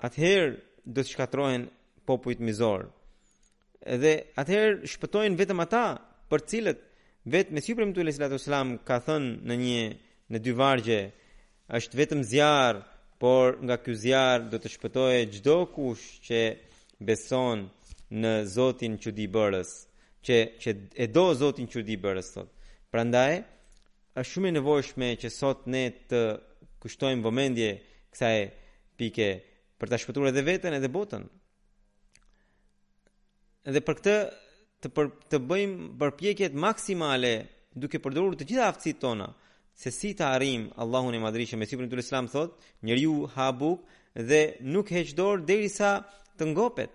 atëherë 0.07 0.55
do 0.85 1.01
të 1.03 1.11
shkatrohen 1.13 1.67
popujt 2.07 2.41
mizor. 2.45 2.89
Edhe 3.85 4.15
atëherë 4.41 4.89
shpëtojnë 4.93 5.39
vetëm 5.41 5.61
ata 5.65 5.85
për 6.31 6.45
cilët 6.53 6.81
vetë 7.33 7.53
me 7.55 7.65
Sipërim 7.65 7.93
Tullaj 7.97 8.15
Sallatu 8.17 8.41
Selam 8.41 8.77
ka 8.87 8.99
thënë 9.05 9.49
në 9.49 9.55
një 9.65 9.85
në 10.33 10.39
dy 10.45 10.53
vargje 10.57 10.99
është 11.79 11.99
vetëm 12.01 12.23
zjarë 12.31 12.81
por 13.25 13.47
nga 13.65 13.77
ky 13.81 13.95
zjarr 14.03 14.43
do 14.53 14.59
të 14.61 14.69
shpëtojë 14.75 15.21
çdo 15.33 15.55
kush 15.73 16.05
që 16.27 16.41
beson 17.09 17.63
në 18.21 18.33
Zotin 18.55 18.99
Qudibërës, 19.01 19.71
që 20.27 20.37
që 20.61 20.71
e 21.05 21.07
do 21.15 21.23
Zotin 21.41 21.67
bërës, 22.05 22.29
sot. 22.35 22.51
Prandaj 22.93 23.39
është 24.21 24.31
shumë 24.33 24.49
e 24.51 24.55
nevojshme 24.59 25.09
që 25.25 25.31
sot 25.39 25.65
ne 25.73 25.83
të 26.11 26.21
kushtojmë 26.85 27.25
vëmendje 27.27 27.71
kësaj 28.13 28.41
pike 29.01 29.29
për 29.79 29.87
ta 29.91 29.97
shpëtuar 30.03 30.29
edhe 30.33 30.45
veten 30.51 30.77
edhe 30.77 30.93
botën. 30.99 31.25
Edhe 33.69 33.81
për 33.87 33.95
këtë 33.99 34.19
të 34.85 34.93
për, 34.97 35.09
të 35.31 35.41
bëjmë 35.51 35.89
përpjekjet 36.03 36.53
maksimale 36.67 37.33
duke 37.73 38.03
përdorur 38.05 38.37
të 38.37 38.51
gjitha 38.53 38.69
aftësitë 38.69 39.01
tona 39.07 39.31
se 39.75 39.91
si 39.91 40.15
ta 40.15 40.31
arrijm 40.33 40.71
Allahun 40.79 41.15
e 41.15 41.21
Madhrisë 41.21 41.57
me 41.59 41.67
sipër 41.67 41.89
ndërsa 41.89 42.05
Islami 42.07 42.31
thot, 42.31 42.55
njeriu 42.87 43.25
ha 43.35 43.49
buk 43.59 43.81
dhe 44.29 44.43
nuk 44.71 44.89
heq 44.95 45.09
dorë 45.19 45.45
derisa 45.49 45.93
të 46.39 46.45
ngopet. 46.53 46.91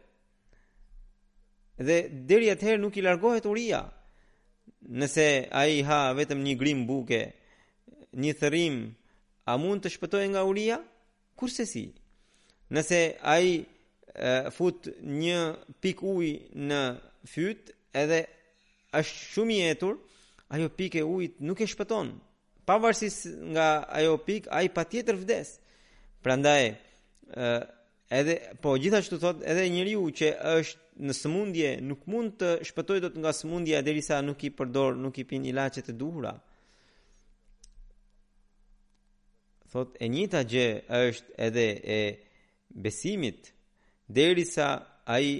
Dhe 1.85 1.97
deri 2.27 2.49
ather 2.53 2.77
nuk 2.79 2.95
i 2.97 3.03
largohet 3.03 3.45
uria. 3.51 3.81
Nëse 4.99 5.27
ai 5.61 5.81
ha 5.87 5.99
vetëm 6.17 6.39
një 6.47 6.55
grim 6.59 6.85
buke, 6.87 7.19
një 8.21 8.33
thërim, 8.39 8.77
a 9.45 9.53
mund 9.57 9.83
të 9.83 9.91
shpëtojë 9.95 10.29
nga 10.33 10.41
uria? 10.47 10.77
Kurse 11.39 11.65
si? 11.67 11.85
Nëse 12.75 13.01
ai 13.21 13.57
fut 14.55 14.87
një 15.19 15.39
pik 15.83 15.99
uj 16.03 16.29
në 16.69 16.79
fyt, 17.33 17.73
edhe 17.95 18.21
është 18.99 19.19
shumë 19.33 19.55
i 19.55 19.61
etur, 19.73 19.99
ajo 20.53 20.71
pik 20.79 20.95
e 20.99 21.03
ujit 21.05 21.39
nuk 21.45 21.59
e 21.61 21.67
shpëton, 21.69 22.11
pavarësisht 22.69 23.27
nga 23.55 23.65
ajo 23.97 24.17
pik, 24.25 24.47
ai 24.53 24.67
patjetër 24.69 25.17
vdes. 25.23 25.55
Prandaj, 26.23 26.67
ë 27.29 27.57
edhe 28.19 28.35
po 28.63 28.75
gjithashtu 28.81 29.17
thot 29.21 29.41
edhe 29.49 29.65
njeriu 29.73 30.05
që 30.19 30.29
është 30.59 30.85
në 30.99 31.13
sëmundje 31.15 31.69
nuk 31.89 32.05
mund 32.11 32.33
të 32.41 32.49
shpëtojë 32.67 33.03
dot 33.05 33.17
nga 33.23 33.31
sëmundja 33.35 33.81
derisa 33.85 34.17
nuk 34.25 34.41
i 34.43 34.51
përdor, 34.57 34.97
nuk 34.99 35.17
i 35.21 35.25
pin 35.29 35.45
ilaçe 35.47 35.83
të 35.85 35.95
duhura. 36.01 36.33
Thot 39.69 39.95
e 40.03 40.09
njëjta 40.09 40.41
gjë 40.51 40.67
është 41.07 41.35
edhe 41.47 41.65
e 41.97 42.01
besimit 42.83 43.53
derisa 44.09 44.69
ai 45.15 45.31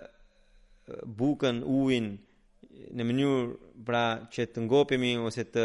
bukën, 1.21 1.63
ujin, 1.63 2.11
në 2.97 3.05
mënyrë 3.09 3.71
pra 3.87 4.05
që 4.33 4.47
të 4.53 4.65
ngopemi 4.67 5.15
ose 5.23 5.45
të 5.55 5.65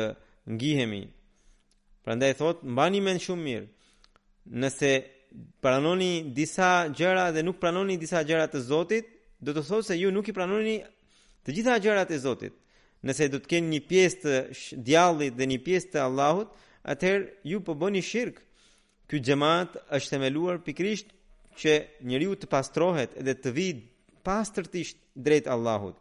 ngihemi. 0.53 1.01
Pra 2.05 2.15
e 2.23 2.33
thot, 2.39 2.63
mba 2.63 2.85
një 2.93 3.01
men 3.03 3.19
shumë 3.23 3.43
mirë, 3.49 3.67
nëse 4.63 4.91
pranoni 5.63 6.11
disa 6.35 6.85
gjëra 6.95 7.31
dhe 7.35 7.43
nuk 7.43 7.59
pranoni 7.59 7.97
disa 7.99 8.21
gjëra 8.23 8.47
të 8.51 8.61
Zotit, 8.63 9.09
do 9.43 9.53
të 9.53 9.65
thot 9.67 9.85
se 9.85 9.97
ju 9.99 10.11
nuk 10.13 10.27
i 10.29 10.33
pranoni 10.33 10.77
të 11.43 11.51
gjitha 11.55 11.75
gjërat 11.83 12.11
e 12.11 12.17
Zotit 12.21 12.53
nëse 13.05 13.27
do 13.29 13.39
të 13.41 13.49
keni 13.51 13.75
një 13.75 13.81
pjesë 13.89 14.17
të 14.23 14.77
djallit 14.87 15.35
dhe 15.37 15.47
një 15.51 15.59
pjesë 15.65 15.91
të 15.93 16.01
Allahut, 16.03 16.49
atëherë 16.89 17.27
ju 17.51 17.59
po 17.61 17.75
bëni 17.77 18.01
shirk. 18.03 18.39
Ky 19.07 19.21
xhamat 19.23 19.77
është 19.95 20.11
themeluar 20.13 20.57
pikrisht 20.65 21.13
që 21.61 21.73
njeriu 22.09 22.35
të 22.35 22.49
pastrohet 22.51 23.13
dhe 23.25 23.33
të 23.37 23.49
vi 23.57 23.67
pastërtisht 24.27 24.97
drejt 25.15 25.47
Allahut. 25.47 25.95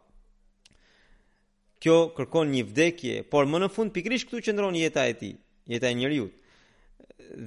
Kjo 1.81 1.97
kërkon 2.17 2.49
një 2.51 2.63
vdekje, 2.71 3.21
por 3.31 3.45
më 3.45 3.59
në 3.61 3.69
fund 3.71 3.93
pikrisht 3.95 4.27
këtu 4.27 4.41
qëndron 4.47 4.75
jeta 4.75 5.03
e 5.07 5.13
tij, 5.19 5.35
jeta 5.69 5.87
e 5.91 5.95
njeriu. 5.97 6.27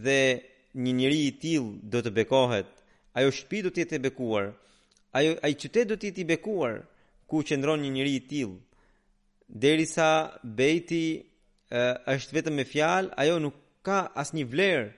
Dhe 0.04 0.20
një 0.78 0.92
njeri 1.00 1.20
i 1.26 1.32
till 1.42 1.66
do 1.92 1.98
të 2.02 2.12
bekohet, 2.14 2.68
ajo 3.18 3.30
shtëpi 3.34 3.62
do 3.66 3.70
të 3.74 3.82
jetë 3.82 3.96
e 3.98 4.02
bekuar, 4.06 4.46
ajo 5.18 5.32
ai 5.44 5.52
qytet 5.58 5.86
do 5.90 5.96
të 5.98 6.06
jetë 6.12 6.22
i 6.22 6.28
bekuar 6.30 6.74
ku 7.28 7.42
qëndron 7.48 7.82
një 7.82 7.90
njeri 7.96 8.14
i 8.20 8.24
tillë 8.32 8.54
derisa 9.50 10.38
bejti 10.46 11.18
uh, 11.74 11.98
është 12.14 12.36
vetëm 12.38 12.54
me 12.58 12.64
fjalë, 12.64 13.10
ajo 13.18 13.38
nuk 13.42 13.56
ka 13.84 14.00
asnjë 14.22 14.46
vlerë. 14.52 14.88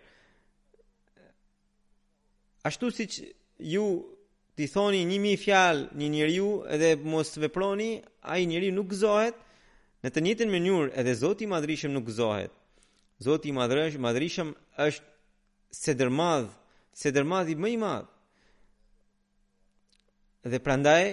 Ashtu 2.69 2.91
si 2.95 3.07
që 3.11 3.29
ju 3.73 3.87
t'i 4.55 4.69
thoni 4.71 5.01
një 5.09 5.19
mi 5.25 5.33
fjalë 5.41 5.97
një 5.99 6.09
njëriu 6.15 6.51
edhe 6.77 6.93
mos 7.03 7.33
të 7.33 7.43
veproni, 7.49 7.91
a 8.23 8.37
i 8.39 8.47
nuk 8.71 8.93
gëzohet, 8.93 9.35
në 10.03 10.11
të 10.11 10.21
njëtën 10.23 10.51
mënyrë 10.51 10.93
edhe 11.01 11.15
Zoti 11.17 11.47
Madrishëm 11.47 11.93
nuk 11.95 12.07
gëzohet. 12.07 12.53
Zoti 13.23 13.53
Madrishëm, 13.55 14.03
Madrishëm 14.03 14.51
është 14.79 15.09
se 15.73 15.95
dërmadh, 15.95 16.51
se 16.93 17.11
dërmadh 17.15 17.51
i 17.51 17.57
më 17.57 17.69
i 17.73 17.77
madh. 17.81 18.09
Dhe 20.43 20.59
prandaj 20.61 21.05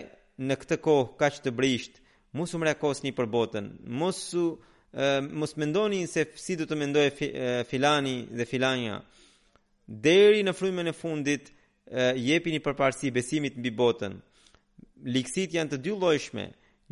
në 0.41 0.55
këtë 0.57 0.77
kohë 0.81 1.13
kaq 1.21 1.37
të 1.45 1.53
brishtë, 1.53 2.01
Mos 2.36 2.53
u 2.53 2.59
mrekosni 2.61 3.09
për 3.17 3.25
botën. 3.32 3.71
Mos 3.97 4.19
u 4.38 4.43
mos 5.38 5.53
mendoni 5.61 6.03
se 6.09 6.23
si 6.41 6.55
do 6.57 6.65
të 6.65 6.75
mendoj 6.82 7.07
filani 7.69 8.13
dhe 8.38 8.45
filanja. 8.49 8.99
Deri 9.86 10.41
në 10.45 10.53
frymën 10.57 10.89
e 10.91 10.95
fundit 10.97 11.51
jepi 12.17 12.53
një 12.53 12.61
përparësi 12.65 13.11
besimit 13.13 13.57
mbi 13.61 13.71
botën. 13.77 14.17
Liksit 15.13 15.53
janë 15.57 15.73
të 15.75 15.82
dy 15.86 15.95
llojshme. 15.97 16.47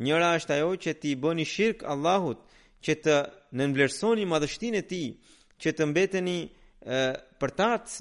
Njëra 0.06 0.32
është 0.40 0.58
ajo 0.58 0.74
që 0.84 0.94
ti 1.02 1.14
bëni 1.22 1.46
shirq 1.50 1.82
Allahut, 1.94 2.38
që 2.86 2.96
të 3.02 3.16
nënvlerësoni 3.58 4.26
madhështinë 4.30 4.82
e 4.84 4.86
tij, 4.90 5.08
që 5.62 5.74
të 5.74 5.88
mbeteni 5.90 6.38
për 7.42 7.52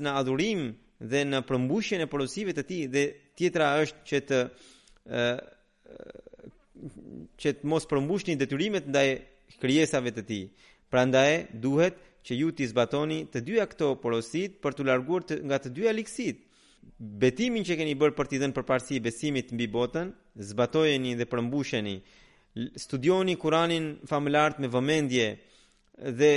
në 0.05 0.17
adhurim 0.21 0.67
dhe 1.11 1.23
në 1.29 1.41
përmbushjen 1.49 2.05
e 2.05 2.07
porosive 2.13 2.53
të 2.57 2.63
tij 2.69 2.85
dhe 2.95 3.05
tjetra 3.37 3.69
është 3.83 4.01
që 4.09 4.19
të 4.29 4.41
që 7.41 7.53
të 7.61 7.69
mos 7.71 7.87
përmbushni 7.91 8.35
detyrimet 8.41 8.89
ndaj 8.93 9.07
krijesave 9.63 10.13
të 10.15 10.25
tij. 10.29 10.45
Prandaj 10.91 11.33
duhet 11.63 11.97
që 12.27 12.33
ju 12.41 12.51
të 12.57 12.69
zbatoni 12.73 13.19
të 13.33 13.43
dyja 13.47 13.65
këto 13.71 13.93
porosit 14.03 14.59
për 14.63 14.77
të 14.79 14.87
larguar 14.89 15.25
nga 15.49 15.59
të 15.63 15.73
dyja 15.79 15.95
liksit. 15.97 16.43
Betimin 17.23 17.65
që 17.67 17.77
keni 17.81 17.97
bërë 17.99 18.15
për 18.19 18.29
të 18.31 18.41
dhënë 18.43 18.57
përparësi 18.57 19.01
besimit 19.03 19.51
mbi 19.57 19.67
botën, 19.75 20.13
zbatojeni 20.51 21.17
dhe 21.19 21.27
përmbusheni. 21.33 21.97
Studioni 22.81 23.35
Kur'anin 23.37 23.89
famëlart 24.11 24.61
me 24.63 24.71
vëmendje 24.73 25.27
dhe 26.19 26.33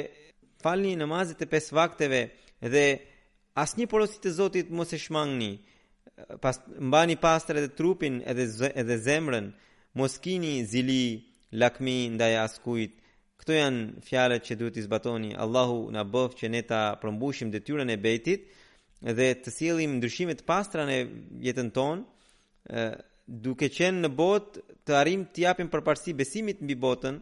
falni 0.60 0.96
namazet 1.00 1.46
e 1.46 1.48
pesë 1.48 1.76
vakteve 1.78 2.24
dhe 2.74 2.86
asnjë 3.62 3.88
porositë 3.92 4.26
të 4.26 4.36
Zotit 4.40 4.72
mos 4.76 4.92
e 4.94 5.00
shmangni. 5.00 5.54
Pas 6.44 6.58
mbani 6.90 7.16
pastër 7.24 7.62
edhe 7.62 7.76
trupin 7.80 8.20
edhe 8.28 8.50
edhe 8.82 8.98
zemrën 9.06 9.54
moskini 9.94 10.66
zili 10.66 11.24
lakmi 11.54 12.10
ndaj 12.16 12.36
askujt. 12.46 12.92
Këto 13.40 13.56
janë 13.56 14.02
fjalët 14.04 14.44
që 14.46 14.58
duhet 14.60 14.76
të 14.78 14.84
zbatoni. 14.86 15.32
Allahu 15.42 15.88
na 15.94 16.04
bof 16.04 16.36
që 16.38 16.50
ne 16.52 16.62
ta 16.68 16.82
përmbushim 17.02 17.52
detyrën 17.54 17.90
e 17.90 17.98
bejtit 17.98 18.50
dhe 19.16 19.30
të 19.44 19.54
sjellim 19.56 19.94
ndryshime 19.98 20.36
të 20.36 20.44
pastra 20.46 20.84
në 20.90 20.98
jetën 21.48 21.72
tonë, 21.76 22.04
duke 23.44 23.70
qenë 23.78 24.04
në 24.04 24.10
botë 24.20 24.64
të 24.86 24.96
arrim 25.00 25.24
të 25.30 25.46
japim 25.46 25.70
përparësi 25.72 26.14
besimit 26.18 26.62
mbi 26.66 26.76
botën 26.84 27.22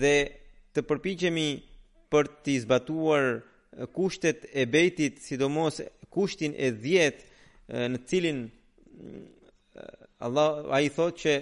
dhe 0.00 0.14
të 0.76 0.80
përpiqemi 0.88 1.48
për 2.12 2.24
të 2.46 2.58
zbatuar 2.64 3.24
kushtet 3.96 4.46
e 4.54 4.62
bejtit, 4.72 5.18
sidomos 5.26 5.80
kushtin 6.14 6.54
e 6.54 6.70
10 6.70 7.24
në 7.66 7.98
cilin 8.08 8.44
Allah 10.18 10.64
a 10.72 10.80
i 10.80 10.88
thot 10.88 11.18
që 11.20 11.32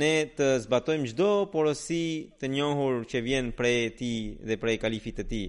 ne 0.00 0.12
të 0.38 0.46
zbatojmë 0.62 1.08
gjdo 1.10 1.30
porosi 1.50 1.96
të 2.40 2.50
njohur 2.52 3.00
që 3.10 3.22
vjen 3.26 3.48
prej 3.58 3.78
ti 3.98 4.10
dhe 4.46 4.56
prej 4.62 4.76
kalifit 4.84 5.16
të 5.18 5.24
ti 5.32 5.40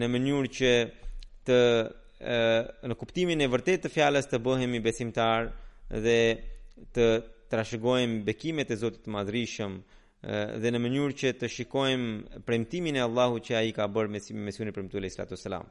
në 0.00 0.08
mënyrë 0.14 0.50
që 0.56 0.72
të 1.46 1.58
në 2.90 2.96
kuptimin 3.02 3.40
e 3.40 3.48
vërtet 3.54 3.84
të 3.84 3.92
fjales 3.96 4.26
të 4.30 4.40
bëhemi 4.46 4.82
besimtar 4.88 5.52
dhe 6.06 6.18
të 6.96 7.06
trashëgojmë 7.52 8.20
bekimet 8.26 8.74
e 8.74 8.80
Zotit 8.82 9.06
të 9.06 9.14
madrishëm 9.14 9.76
dhe 10.66 10.74
në 10.74 10.82
mënyrë 10.86 11.14
që 11.22 11.32
të 11.40 11.52
shikojmë 11.58 12.42
premtimin 12.50 12.98
e 12.98 13.06
Allahu 13.06 13.38
që 13.46 13.56
a 13.60 13.62
i 13.68 13.70
ka 13.78 13.86
bërë 13.88 14.16
me 14.16 14.18
si 14.26 14.34
mesiune 14.48 14.74
premtu 14.74 14.98
e 14.98 15.04
lejtë 15.06 15.38
Selam 15.44 15.70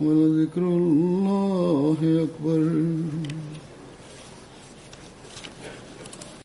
ولذكر 0.00 0.60
الله 0.62 1.96
أكبر 2.28 3.45